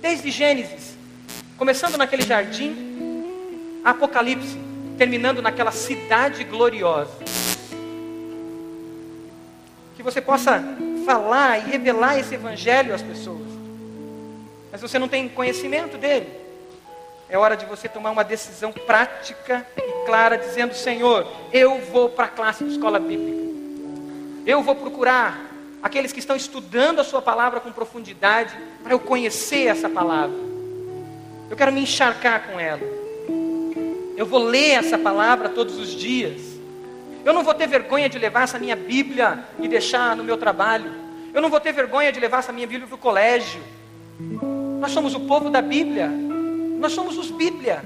Desde 0.00 0.30
Gênesis, 0.30 0.96
começando 1.58 1.96
naquele 1.96 2.22
jardim, 2.22 2.86
Apocalipse, 3.84 4.65
terminando 4.96 5.42
naquela 5.42 5.70
cidade 5.70 6.44
gloriosa. 6.44 7.12
Que 9.96 10.02
você 10.02 10.20
possa 10.20 10.62
falar 11.04 11.58
e 11.58 11.70
revelar 11.70 12.18
esse 12.18 12.34
evangelho 12.34 12.94
às 12.94 13.02
pessoas. 13.02 13.46
Mas 14.72 14.80
você 14.80 14.98
não 14.98 15.08
tem 15.08 15.28
conhecimento 15.28 15.96
dele. 15.96 16.28
É 17.28 17.36
hora 17.36 17.56
de 17.56 17.66
você 17.66 17.88
tomar 17.88 18.10
uma 18.10 18.22
decisão 18.22 18.72
prática 18.72 19.66
e 19.76 20.06
clara, 20.06 20.36
dizendo: 20.36 20.74
Senhor, 20.74 21.26
eu 21.52 21.80
vou 21.80 22.08
para 22.08 22.26
a 22.26 22.28
classe 22.28 22.64
de 22.64 22.72
escola 22.72 23.00
bíblica. 23.00 23.46
Eu 24.46 24.62
vou 24.62 24.76
procurar 24.76 25.46
aqueles 25.82 26.12
que 26.12 26.20
estão 26.20 26.36
estudando 26.36 27.00
a 27.00 27.04
Sua 27.04 27.20
palavra 27.20 27.60
com 27.60 27.72
profundidade, 27.72 28.56
para 28.82 28.92
eu 28.92 29.00
conhecer 29.00 29.66
essa 29.66 29.88
palavra. 29.88 30.36
Eu 31.50 31.56
quero 31.56 31.72
me 31.72 31.80
encharcar 31.80 32.46
com 32.46 32.60
ela. 32.60 32.95
Eu 34.16 34.24
vou 34.24 34.42
ler 34.42 34.70
essa 34.70 34.96
palavra 34.96 35.50
todos 35.50 35.78
os 35.78 35.90
dias. 35.90 36.40
Eu 37.22 37.34
não 37.34 37.44
vou 37.44 37.52
ter 37.52 37.66
vergonha 37.66 38.08
de 38.08 38.18
levar 38.18 38.44
essa 38.44 38.58
minha 38.58 38.74
Bíblia 38.74 39.44
e 39.58 39.68
deixar 39.68 40.16
no 40.16 40.24
meu 40.24 40.38
trabalho. 40.38 40.90
Eu 41.34 41.42
não 41.42 41.50
vou 41.50 41.60
ter 41.60 41.72
vergonha 41.72 42.10
de 42.10 42.18
levar 42.18 42.38
essa 42.38 42.52
minha 42.52 42.66
Bíblia 42.66 42.86
para 42.86 42.94
o 42.94 42.98
colégio. 42.98 43.60
Nós 44.80 44.92
somos 44.92 45.14
o 45.14 45.20
povo 45.20 45.50
da 45.50 45.60
Bíblia. 45.60 46.08
Nós 46.08 46.92
somos 46.92 47.18
os 47.18 47.30
Bíblia. 47.30 47.82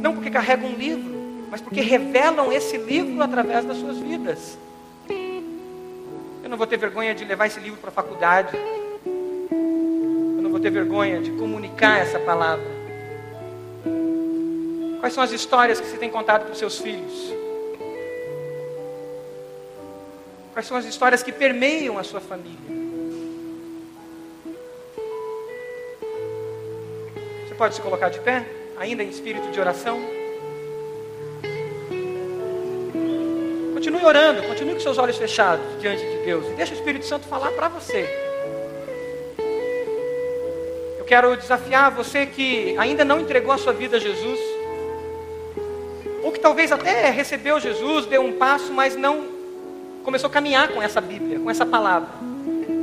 Não 0.00 0.14
porque 0.14 0.30
carregam 0.30 0.70
um 0.70 0.74
livro, 0.74 1.46
mas 1.48 1.60
porque 1.60 1.80
revelam 1.80 2.52
esse 2.52 2.76
livro 2.76 3.22
através 3.22 3.64
das 3.64 3.76
suas 3.76 3.98
vidas. 3.98 4.58
Eu 6.42 6.50
não 6.50 6.56
vou 6.56 6.66
ter 6.66 6.76
vergonha 6.76 7.14
de 7.14 7.24
levar 7.24 7.46
esse 7.46 7.60
livro 7.60 7.78
para 7.78 7.90
a 7.90 7.92
faculdade. 7.92 8.56
Eu 9.06 10.42
não 10.42 10.50
vou 10.50 10.58
ter 10.58 10.70
vergonha 10.70 11.20
de 11.20 11.30
comunicar 11.30 12.00
essa 12.00 12.18
palavra. 12.18 12.81
Quais 15.02 15.14
são 15.14 15.24
as 15.24 15.32
histórias 15.32 15.80
que 15.80 15.88
você 15.88 15.96
tem 15.96 16.08
contado 16.08 16.44
para 16.44 16.52
os 16.52 16.58
seus 16.58 16.78
filhos? 16.78 17.34
Quais 20.52 20.64
são 20.64 20.76
as 20.76 20.84
histórias 20.84 21.24
que 21.24 21.32
permeiam 21.32 21.98
a 21.98 22.04
sua 22.04 22.20
família? 22.20 22.56
Você 27.48 27.54
pode 27.56 27.74
se 27.74 27.80
colocar 27.80 28.10
de 28.10 28.20
pé, 28.20 28.46
ainda 28.78 29.02
em 29.02 29.08
espírito 29.08 29.50
de 29.50 29.58
oração? 29.58 30.00
Continue 33.74 34.04
orando, 34.04 34.44
continue 34.44 34.74
com 34.74 34.80
seus 34.80 34.98
olhos 34.98 35.16
fechados 35.16 35.66
diante 35.80 36.00
de 36.00 36.18
Deus 36.18 36.46
e 36.46 36.54
deixe 36.54 36.74
o 36.74 36.76
Espírito 36.76 37.04
Santo 37.04 37.26
falar 37.26 37.50
para 37.50 37.66
você. 37.66 38.08
Eu 40.96 41.04
quero 41.04 41.36
desafiar 41.36 41.90
você 41.90 42.24
que 42.24 42.78
ainda 42.78 43.04
não 43.04 43.18
entregou 43.18 43.52
a 43.52 43.58
sua 43.58 43.72
vida 43.72 43.96
a 43.96 44.00
Jesus, 44.00 44.51
ou 46.22 46.30
que 46.30 46.38
talvez 46.38 46.70
até 46.70 47.10
recebeu 47.10 47.58
Jesus, 47.58 48.06
deu 48.06 48.22
um 48.22 48.32
passo, 48.32 48.72
mas 48.72 48.96
não 48.96 49.24
começou 50.04 50.28
a 50.28 50.32
caminhar 50.32 50.68
com 50.68 50.82
essa 50.82 51.00
Bíblia, 51.00 51.40
com 51.40 51.50
essa 51.50 51.66
palavra. 51.66 52.08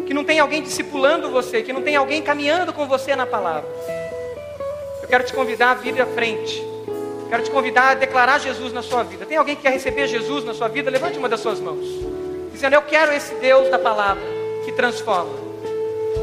Que 0.05 0.13
não 0.13 0.23
tem 0.23 0.39
alguém 0.39 0.61
discipulando 0.61 1.29
você, 1.29 1.61
que 1.61 1.71
não 1.71 1.81
tem 1.81 1.95
alguém 1.95 2.21
caminhando 2.21 2.73
com 2.73 2.87
você 2.87 3.15
na 3.15 3.25
palavra. 3.25 3.69
Eu 5.01 5.07
quero 5.07 5.23
te 5.23 5.33
convidar 5.33 5.71
a 5.71 5.73
vir 5.75 6.01
à 6.01 6.05
frente. 6.05 6.63
Quero 7.29 7.43
te 7.43 7.51
convidar 7.51 7.91
a 7.91 7.93
declarar 7.93 8.39
Jesus 8.39 8.73
na 8.73 8.81
sua 8.81 9.03
vida. 9.03 9.25
Tem 9.25 9.37
alguém 9.37 9.55
que 9.55 9.61
quer 9.61 9.71
receber 9.71 10.07
Jesus 10.07 10.43
na 10.43 10.53
sua 10.53 10.67
vida? 10.67 10.89
Levante 10.89 11.17
uma 11.17 11.29
das 11.29 11.39
suas 11.39 11.59
mãos. 11.59 11.85
Dizendo: 12.51 12.73
Eu 12.73 12.81
quero 12.81 13.13
esse 13.13 13.35
Deus 13.35 13.69
da 13.69 13.77
palavra 13.77 14.23
que 14.65 14.71
transforma. 14.71 15.31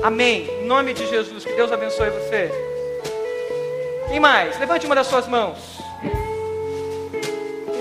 Amém. 0.03 0.49
Em 0.62 0.67
nome 0.67 0.93
de 0.93 1.07
Jesus, 1.07 1.45
que 1.45 1.53
Deus 1.53 1.71
abençoe 1.71 2.11
você. 2.11 2.51
Quem 4.09 4.19
mais? 4.19 4.59
Levante 4.59 4.85
uma 4.85 4.95
das 4.95 5.07
suas 5.07 5.29
mãos. 5.29 5.76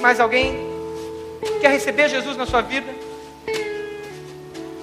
Mais 0.06 0.20
alguém? 0.20 0.56
Quer 1.60 1.72
receber 1.72 2.08
Jesus 2.10 2.38
na 2.38 2.46
sua 2.46 2.62
vida? 2.62 2.86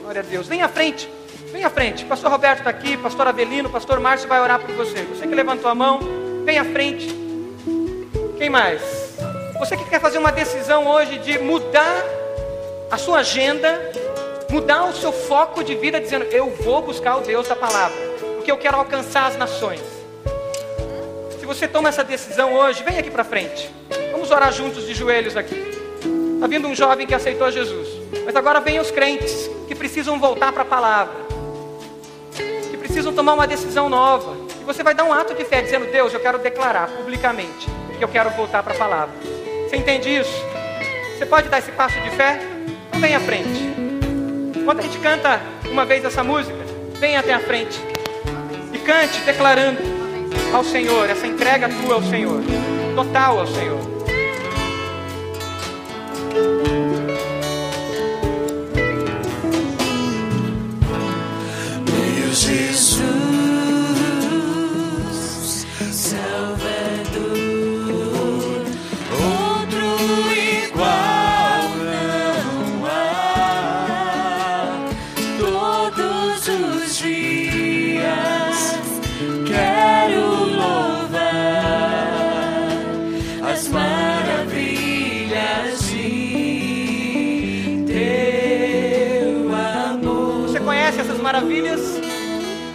Glória 0.01 0.21
a 0.21 0.25
Deus. 0.25 0.49
Vem 0.49 0.63
à 0.63 0.69
frente. 0.69 1.09
Vem 1.53 1.63
à 1.63 1.71
frente. 1.71 2.05
Pastor 2.05 2.29
Roberto 2.29 2.59
está 2.59 2.71
aqui, 2.71 2.97
Pastor 2.97 3.29
Avelino, 3.29 3.71
Pastor 3.71 4.01
Márcio 4.01 4.29
vai 4.29 4.41
orar 4.41 4.59
por 4.59 4.75
você. 4.75 5.05
Você 5.05 5.25
que 5.25 5.33
levantou 5.33 5.71
a 5.71 5.77
mão, 5.77 6.01
vem 6.45 6.59
à 6.59 6.65
frente. 6.65 7.07
Quem 8.37 8.51
mais? 8.51 8.83
Você 9.61 9.77
que 9.77 9.85
quer 9.85 10.01
fazer 10.01 10.19
uma 10.19 10.33
decisão 10.33 10.89
hoje 10.89 11.17
de 11.19 11.39
mudar 11.39 12.03
a 12.91 12.99
sua 12.99 13.19
agenda, 13.19 13.81
mudar 14.51 14.87
o 14.87 14.93
seu 14.93 15.13
foco 15.13 15.63
de 15.63 15.77
vida, 15.77 16.01
dizendo: 16.01 16.25
Eu 16.33 16.51
vou 16.51 16.83
buscar 16.83 17.19
o 17.19 17.21
Deus 17.21 17.47
da 17.47 17.55
palavra, 17.55 17.97
porque 18.35 18.51
eu 18.51 18.59
quero 18.59 18.77
alcançar 18.77 19.29
as 19.29 19.37
nações. 19.37 19.83
Se 21.39 21.47
você 21.47 21.69
toma 21.69 21.91
essa 21.91 22.03
decisão 22.03 22.55
hoje, 22.55 22.83
vem 22.83 22.99
aqui 22.99 23.09
para 23.09 23.23
frente. 23.23 23.82
Vamos 24.23 24.37
orar 24.37 24.53
juntos 24.53 24.87
de 24.87 24.95
joelhos 24.95 25.37
aqui. 25.37 25.57
Está 26.35 26.47
vindo 26.47 26.69
um 26.69 26.77
jovem 26.77 27.09
que 27.09 27.13
aceitou 27.13 27.51
Jesus. 27.51 27.89
Mas 28.25 28.37
agora 28.37 28.61
vem 28.61 28.79
os 28.79 28.89
crentes 28.89 29.51
que 29.67 29.75
precisam 29.75 30.21
voltar 30.21 30.53
para 30.53 30.63
a 30.63 30.65
palavra. 30.65 31.13
Que 32.71 32.77
precisam 32.77 33.13
tomar 33.13 33.35
uma 33.35 33.49
decisão 33.49 33.89
nova. 33.89 34.37
E 34.61 34.65
você 34.65 34.85
vai 34.85 34.95
dar 34.95 35.03
um 35.03 35.13
ato 35.13 35.35
de 35.35 35.45
fé 35.45 35.61
dizendo: 35.61 35.91
Deus, 35.91 36.15
eu 36.15 36.21
quero 36.21 36.39
declarar 36.39 36.89
publicamente 36.91 37.69
que 37.99 38.05
eu 38.05 38.07
quero 38.07 38.31
voltar 38.31 38.63
para 38.63 38.73
a 38.75 38.79
palavra. 38.79 39.13
Você 39.69 39.75
entende 39.75 40.09
isso? 40.09 40.41
Você 41.19 41.27
pode 41.27 41.49
dar 41.49 41.59
esse 41.59 41.73
passo 41.73 42.01
de 42.01 42.11
fé? 42.11 42.41
Então 42.91 43.01
vem 43.01 43.17
à 43.17 43.21
frente. 43.21 43.75
Quando 44.65 44.79
a 44.79 44.83
gente 44.83 44.99
canta 45.01 45.41
uma 45.69 45.85
vez 45.85 46.05
essa 46.05 46.23
música, 46.23 46.55
venha 46.95 47.19
até 47.19 47.35
a 47.35 47.41
frente 47.41 47.77
e 48.73 48.79
cante 48.79 49.21
declarando 49.23 49.81
ao 50.55 50.63
Senhor, 50.63 51.11
essa 51.11 51.27
entrega 51.27 51.69
tua 51.69 51.97
ao 51.97 52.03
Senhor, 52.05 52.41
total 52.95 53.41
ao 53.41 53.49
Senhor. 53.49 53.92
Meu 56.33 56.41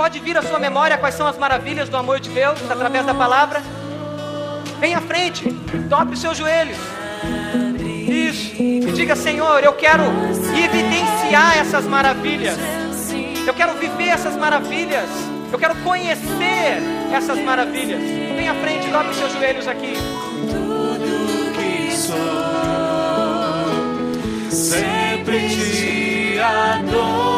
Pode 0.08 0.20
vir 0.20 0.38
à 0.38 0.42
sua 0.42 0.58
memória 0.58 0.98
quais 0.98 1.16
são 1.16 1.28
as 1.28 1.38
maravilhas 1.38 1.90
do 1.90 1.98
amor 1.98 2.22
de 2.22 2.30
Deus 2.30 2.58
através 2.72 3.06
da 3.06 3.14
palavra? 3.14 3.62
Vem 4.80 4.96
à 4.96 5.02
frente, 5.02 5.50
dobre 5.90 6.14
os 6.14 6.22
seus 6.22 6.38
joelhos. 6.38 6.78
Isso. 8.08 8.56
E 8.58 8.90
diga, 8.94 9.18
Senhor, 9.18 9.62
eu 9.62 9.74
quero 9.74 10.04
evidenciar 10.56 11.58
essas 11.58 11.84
maravilhas. 11.84 12.58
Eu 13.46 13.54
quero 13.54 13.74
viver 13.74 14.08
essas 14.08 14.38
maravilhas. 14.38 15.10
Eu 15.52 15.60
quero 15.60 15.76
conhecer 15.84 16.82
essas 17.14 17.40
maravilhas. 17.40 18.00
Vem 18.00 18.48
à 18.48 18.54
frente, 18.54 18.88
dobre 18.88 19.10
os 19.10 19.18
seus 19.18 19.34
joelhos 19.34 19.68
aqui. 19.68 19.94
sempre 24.50 25.50
te 25.50 26.40
adorarei. 26.40 27.37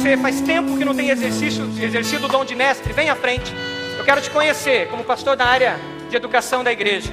Você 0.00 0.16
faz 0.16 0.40
tempo 0.40 0.78
que 0.78 0.84
não 0.84 0.94
tem 0.94 1.10
exercício, 1.10 1.70
exercido 1.78 2.24
o 2.24 2.28
dom 2.28 2.42
de 2.42 2.54
mestre. 2.54 2.90
Vem 2.94 3.10
à 3.10 3.14
frente. 3.14 3.54
Eu 3.98 4.04
quero 4.04 4.22
te 4.22 4.30
conhecer 4.30 4.88
como 4.88 5.04
pastor 5.04 5.36
da 5.36 5.44
área 5.44 5.78
de 6.08 6.16
educação 6.16 6.64
da 6.64 6.72
igreja. 6.72 7.12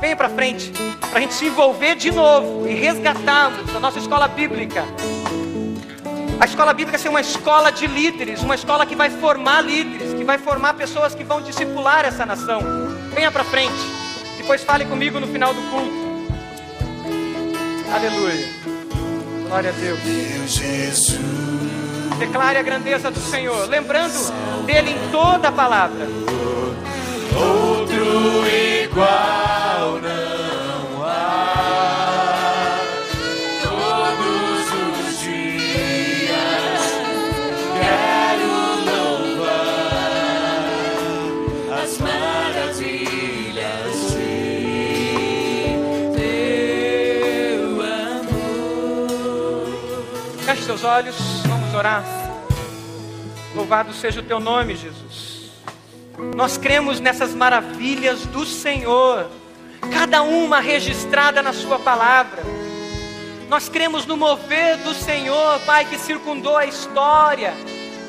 Venha 0.00 0.14
para 0.14 0.28
frente, 0.28 0.72
para 1.00 1.18
a 1.18 1.20
gente 1.20 1.34
se 1.34 1.46
envolver 1.46 1.96
de 1.96 2.12
novo 2.12 2.68
e 2.68 2.74
resgatarmos 2.74 3.74
a 3.74 3.80
nossa 3.80 3.98
escola 3.98 4.28
bíblica. 4.28 4.84
A 6.38 6.44
escola 6.44 6.72
bíblica 6.72 6.96
ser 6.96 7.08
uma 7.08 7.20
escola 7.20 7.72
de 7.72 7.88
líderes, 7.88 8.40
uma 8.40 8.54
escola 8.54 8.86
que 8.86 8.94
vai 8.94 9.10
formar 9.10 9.60
líderes, 9.60 10.14
que 10.14 10.22
vai 10.22 10.38
formar 10.38 10.74
pessoas 10.74 11.16
que 11.16 11.24
vão 11.24 11.42
discipular 11.42 12.04
essa 12.04 12.24
nação. 12.24 12.60
Venha 13.12 13.32
para 13.32 13.42
frente. 13.42 13.74
Depois 14.36 14.62
fale 14.62 14.84
comigo 14.84 15.18
no 15.18 15.26
final 15.26 15.52
do 15.52 15.60
culto. 15.62 16.08
Aleluia. 17.92 18.48
Glória 19.48 19.70
a 19.70 19.72
Deus. 19.72 19.98
Meu 20.04 20.46
Jesus, 20.46 21.77
Declare 22.18 22.58
a 22.58 22.62
grandeza 22.62 23.10
do 23.10 23.20
Senhor, 23.20 23.68
lembrando 23.68 24.32
dele 24.66 24.90
em 24.90 25.10
toda 25.10 25.48
a 25.48 25.52
palavra. 25.52 26.06
outro 27.36 28.44
igual 28.82 30.00
não 30.02 31.04
há. 31.04 32.80
Todos 33.62 34.66
os 35.08 35.20
dias 35.20 36.82
quero 37.78 38.50
louvar 38.90 40.12
as 41.82 41.98
maravilhas 41.98 43.48
de 44.12 45.78
teu 46.16 47.80
amor. 48.10 49.62
Feche 50.44 50.62
seus 50.62 50.82
olhos, 50.82 51.16
orar. 51.78 52.04
Louvado 53.54 53.92
seja 53.94 54.20
o 54.20 54.22
teu 54.22 54.40
nome, 54.40 54.74
Jesus. 54.74 55.50
Nós 56.34 56.58
cremos 56.58 56.98
nessas 56.98 57.32
maravilhas 57.34 58.26
do 58.26 58.44
Senhor, 58.44 59.30
cada 59.92 60.22
uma 60.22 60.60
registrada 60.60 61.40
na 61.40 61.52
Sua 61.52 61.78
palavra. 61.78 62.42
Nós 63.48 63.68
cremos 63.68 64.04
no 64.04 64.16
mover 64.16 64.76
do 64.78 64.92
Senhor, 64.92 65.60
Pai, 65.60 65.84
que 65.84 65.96
circundou 65.96 66.56
a 66.56 66.66
história, 66.66 67.54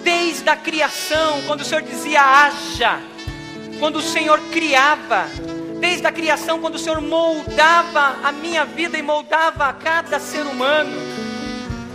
desde 0.04 0.50
a 0.50 0.56
criação, 0.56 1.44
quando 1.46 1.62
o 1.62 1.66
Senhor 1.66 1.84
dizia 1.84 2.22
haja, 2.22 3.00
quando 3.80 3.98
o 3.98 4.02
Senhor 4.02 4.40
criava, 4.52 5.28
desde 5.80 6.08
a 6.08 6.12
criação, 6.12 6.60
quando 6.60 6.76
o 6.76 6.80
Senhor 6.80 7.00
moldava 7.00 8.18
a 8.24 8.32
minha 8.32 8.66
vida 8.66 8.98
e 8.98 9.02
moldava 9.02 9.66
a 9.66 9.74
cada 9.74 10.20
ser 10.20 10.46
humano, 10.46 10.92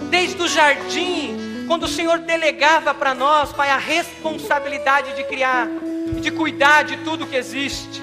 desde 0.09 0.41
o 0.41 0.49
jardim, 0.49 1.43
quando 1.67 1.85
o 1.85 1.89
Senhor 1.89 2.19
delegava 2.19 2.93
para 2.95 3.15
nós, 3.15 3.53
Pai, 3.53 3.71
a 3.71 3.77
responsabilidade 3.77 5.15
de 5.15 5.25
criar, 5.25 5.67
de 6.21 6.31
cuidar 6.31 6.85
de 6.85 6.97
tudo 6.99 7.27
que 7.27 7.37
existe. 7.37 8.03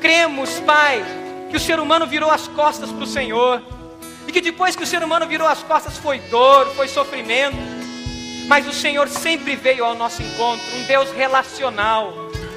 Cremos, 0.00 0.60
Pai, 0.60 1.02
que 1.50 1.56
o 1.56 1.60
ser 1.60 1.80
humano 1.80 2.06
virou 2.06 2.30
as 2.30 2.46
costas 2.48 2.90
para 2.90 3.04
o 3.04 3.06
Senhor, 3.06 3.62
e 4.26 4.32
que 4.32 4.40
depois 4.40 4.76
que 4.76 4.82
o 4.82 4.86
ser 4.86 5.02
humano 5.02 5.26
virou 5.26 5.46
as 5.46 5.62
costas 5.62 5.96
foi 5.96 6.18
dor, 6.18 6.66
foi 6.74 6.88
sofrimento, 6.88 7.56
mas 8.46 8.66
o 8.66 8.72
Senhor 8.72 9.08
sempre 9.08 9.56
veio 9.56 9.84
ao 9.84 9.94
nosso 9.94 10.22
encontro, 10.22 10.64
um 10.76 10.84
Deus 10.84 11.10
relacional, 11.12 12.12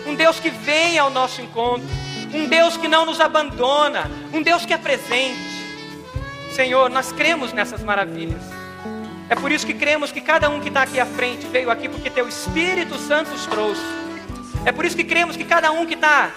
um 0.05 0.15
Deus 0.15 0.39
que 0.39 0.49
vem 0.49 0.97
ao 0.97 1.09
nosso 1.09 1.41
encontro, 1.41 1.88
um 2.34 2.47
Deus 2.47 2.78
que 2.78 2.88
não 2.88 3.05
nos 3.05 3.20
abandona, 3.20 4.09
um 4.34 4.41
Deus 4.41 4.65
que 4.65 4.74
é 4.74 4.78
presente. 4.78 5.49
Senhor, 6.53 6.89
nós 6.89 7.11
cremos 7.11 7.53
nessas 7.53 7.84
maravilhas. 7.84 8.59
É 9.30 9.36
por 9.36 9.51
isso 9.51 9.65
que 9.65 9.73
cremos 9.73 10.11
que 10.11 10.21
cada 10.21 10.49
um 10.49 10.59
que 10.59 10.69
está 10.69 10.82
aqui 10.82 10.99
à 10.99 11.05
frente 11.05 11.45
veio 11.45 11.69
aqui 11.69 11.88
porque 11.88 12.09
Teu 12.09 12.27
Espírito 12.27 12.97
Santo 12.97 13.32
os 13.32 13.45
trouxe. 13.45 13.82
É 14.65 14.71
por 14.71 14.86
isso 14.86 14.95
que 14.95 15.03
cremos 15.03 15.38
que 15.38 15.43
cada 15.43 15.71
um 15.71 15.86
que 15.86 15.93
está 15.93 16.32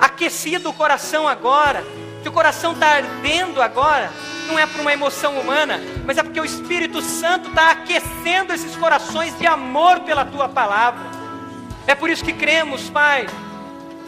aquecido 0.00 0.68
o 0.68 0.72
coração 0.72 1.28
agora, 1.28 1.84
que 2.22 2.28
o 2.28 2.32
coração 2.32 2.72
está 2.72 2.96
ardendo 2.96 3.62
agora, 3.62 4.10
não 4.48 4.58
é 4.58 4.66
por 4.66 4.80
uma 4.80 4.92
emoção 4.92 5.38
humana, 5.38 5.80
mas 6.04 6.18
é 6.18 6.22
porque 6.24 6.40
o 6.40 6.44
Espírito 6.44 7.00
Santo 7.00 7.50
está 7.50 7.70
aquecendo 7.70 8.52
esses 8.52 8.74
corações 8.74 9.38
de 9.38 9.46
amor 9.46 10.00
pela 10.00 10.24
Tua 10.24 10.48
palavra. 10.48 11.04
É 11.86 11.94
por 11.94 12.10
isso 12.10 12.24
que 12.24 12.32
cremos, 12.32 12.90
Pai, 12.90 13.26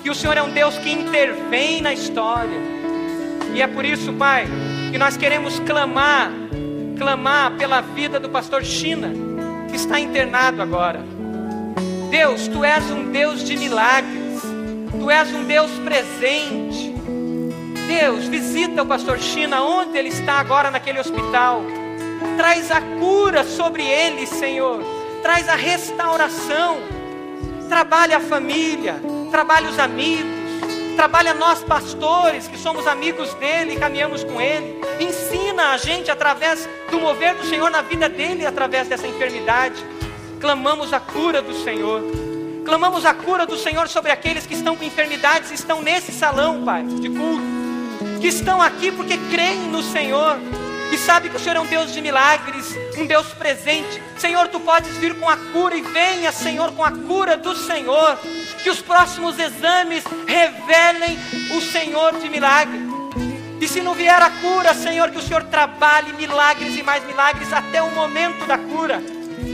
que 0.03 0.11
o 0.11 0.15
Senhor 0.15 0.37
é 0.37 0.43
um 0.43 0.51
Deus 0.51 0.77
que 0.79 0.91
intervém 0.91 1.81
na 1.81 1.93
história. 1.93 2.59
E 3.55 3.63
é 3.63 3.67
por 3.69 3.85
isso, 3.85 4.13
Pai, 4.13 4.47
que 4.91 4.99
nós 4.99 5.17
queremos 5.17 5.61
clamar, 5.61 6.31
clamar 6.97 7.53
pela 7.57 7.81
vida 7.81 8.19
do 8.19 8.29
pastor 8.29 8.65
China, 8.65 9.13
que 9.69 9.77
está 9.77 9.99
internado 10.01 10.63
agora. 10.63 11.01
Deus, 12.11 12.47
tu 12.49 12.65
és 12.65 12.85
um 12.91 13.11
Deus 13.11 13.45
de 13.45 13.57
milagres, 13.57 14.43
tu 14.91 15.11
és 15.11 15.33
um 15.33 15.45
Deus 15.45 15.71
presente. 15.85 16.95
Deus, 17.87 18.25
visita 18.27 18.83
o 18.83 18.87
pastor 18.87 19.19
China 19.19 19.63
onde 19.63 19.99
ele 19.99 20.09
está 20.09 20.35
agora 20.35 20.71
naquele 20.71 21.01
hospital. 21.01 21.63
Traz 22.37 22.71
a 22.71 22.81
cura 22.81 23.45
sobre 23.45 23.85
ele, 23.85 24.27
Senhor. 24.27 24.83
Traz 25.23 25.49
a 25.49 25.55
restauração. 25.55 26.79
Trabalha 27.69 28.19
a 28.19 28.21
família, 28.21 29.01
trabalha 29.31 29.69
os 29.69 29.79
amigos, 29.79 30.44
trabalha 30.95 31.35
nós 31.35 31.63
pastores 31.63 32.49
que 32.49 32.57
somos 32.57 32.87
amigos 32.87 33.35
dele, 33.35 33.77
caminhamos 33.77 34.25
com 34.25 34.41
ele. 34.41 34.81
Ensina 35.01 35.71
a 35.71 35.77
gente 35.77 36.11
através 36.11 36.69
do 36.91 36.99
mover 36.99 37.35
do 37.35 37.45
Senhor 37.45 37.71
na 37.71 37.83
vida 37.83 38.09
dele, 38.09 38.47
através 38.47 38.89
dessa 38.89 39.07
enfermidade. 39.07 39.85
Clamamos 40.41 40.93
a 40.93 41.01
cura 41.01 41.43
do 41.43 41.55
Senhor. 41.63 42.03
Clamamos 42.65 43.05
a 43.05 43.13
cura 43.13 43.45
do 43.45 43.57
Senhor 43.57 43.89
sobre 43.89 44.11
aqueles 44.11 44.47
que 44.47 44.55
estão 44.55 44.77
com 44.77 44.85
enfermidades, 44.85 45.51
estão 45.51 45.83
nesse 45.83 46.13
salão, 46.13 46.65
Pai, 46.65 46.83
de 46.85 47.11
culto 47.11 47.65
que 48.25 48.29
estão 48.29 48.63
aqui 48.63 48.91
porque 48.91 49.19
creem 49.31 49.69
no 49.69 49.83
Senhor 49.83 50.39
e 50.93 50.99
sabem 50.99 51.31
que 51.31 51.37
o 51.37 51.41
Senhor 51.41 51.57
é 51.57 51.61
um 51.61 51.67
Deus 51.67 51.93
de 51.93 52.01
milagres, 52.01 52.75
um 52.97 53.07
Deus 53.07 53.27
presente. 53.29 54.03
Senhor, 54.19 54.49
tu 54.49 54.61
podes 54.61 54.97
vir 54.97 55.15
com 55.19 55.29
a 55.29 55.37
cura 55.37 55.77
e 55.77 55.83
venha, 55.83 56.31
Senhor, 56.31 56.73
com 56.73 56.85
a 56.85 56.93
cura 56.93 57.37
do 57.37 57.55
Senhor. 57.57 58.19
Que 58.63 58.71
os 58.71 58.81
próximos 58.81 59.39
exames 59.39 60.05
revelem 60.27 61.19
o 61.57 61.61
Senhor 61.61 62.19
de 62.19 62.29
milagre. 62.29 62.81
E 63.61 63.69
se 63.69 63.81
não 63.81 63.95
vier 63.95 64.21
a 64.21 64.31
cura, 64.31 64.75
Senhor, 64.75 65.11
que 65.11 65.19
o 65.19 65.23
Senhor 65.23 65.43
trabalhe 65.45 66.13
milagres 66.13 66.77
e 66.77 66.83
mais 66.83 67.05
milagres 67.05 67.53
até 67.53 67.83
o 67.83 67.91
momento 67.91 68.47
da 68.47 68.59
cura. 68.59 69.03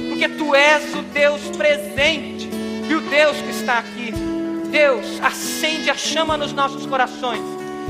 Porque 0.09 0.29
tu 0.29 0.55
és 0.55 0.95
o 0.95 1.03
Deus 1.03 1.41
presente 1.57 2.49
e 2.89 2.95
o 2.95 3.01
Deus 3.01 3.37
que 3.37 3.51
está 3.51 3.79
aqui. 3.79 4.13
Deus, 4.71 5.21
acende 5.23 5.91
a 5.91 5.95
chama 5.95 6.37
nos 6.37 6.53
nossos 6.53 6.87
corações 6.87 7.43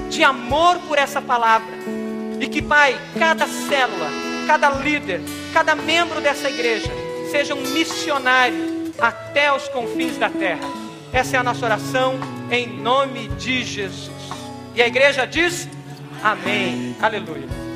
de 0.08 0.24
amor 0.24 0.78
por 0.88 0.98
essa 0.98 1.20
palavra. 1.20 1.99
E 2.40 2.48
que, 2.48 2.62
Pai, 2.62 2.98
cada 3.18 3.46
célula, 3.46 4.08
cada 4.46 4.70
líder, 4.70 5.20
cada 5.52 5.74
membro 5.74 6.20
dessa 6.20 6.48
igreja 6.48 6.90
seja 7.30 7.54
um 7.54 7.60
missionário 7.60 8.92
até 8.98 9.52
os 9.52 9.68
confins 9.68 10.16
da 10.16 10.30
terra. 10.30 10.66
Essa 11.12 11.36
é 11.36 11.40
a 11.40 11.42
nossa 11.42 11.64
oração 11.64 12.18
em 12.50 12.66
nome 12.66 13.28
de 13.28 13.62
Jesus. 13.62 14.10
E 14.74 14.82
a 14.82 14.86
igreja 14.86 15.26
diz: 15.26 15.68
Amém. 16.22 16.96
Aleluia. 17.00 17.69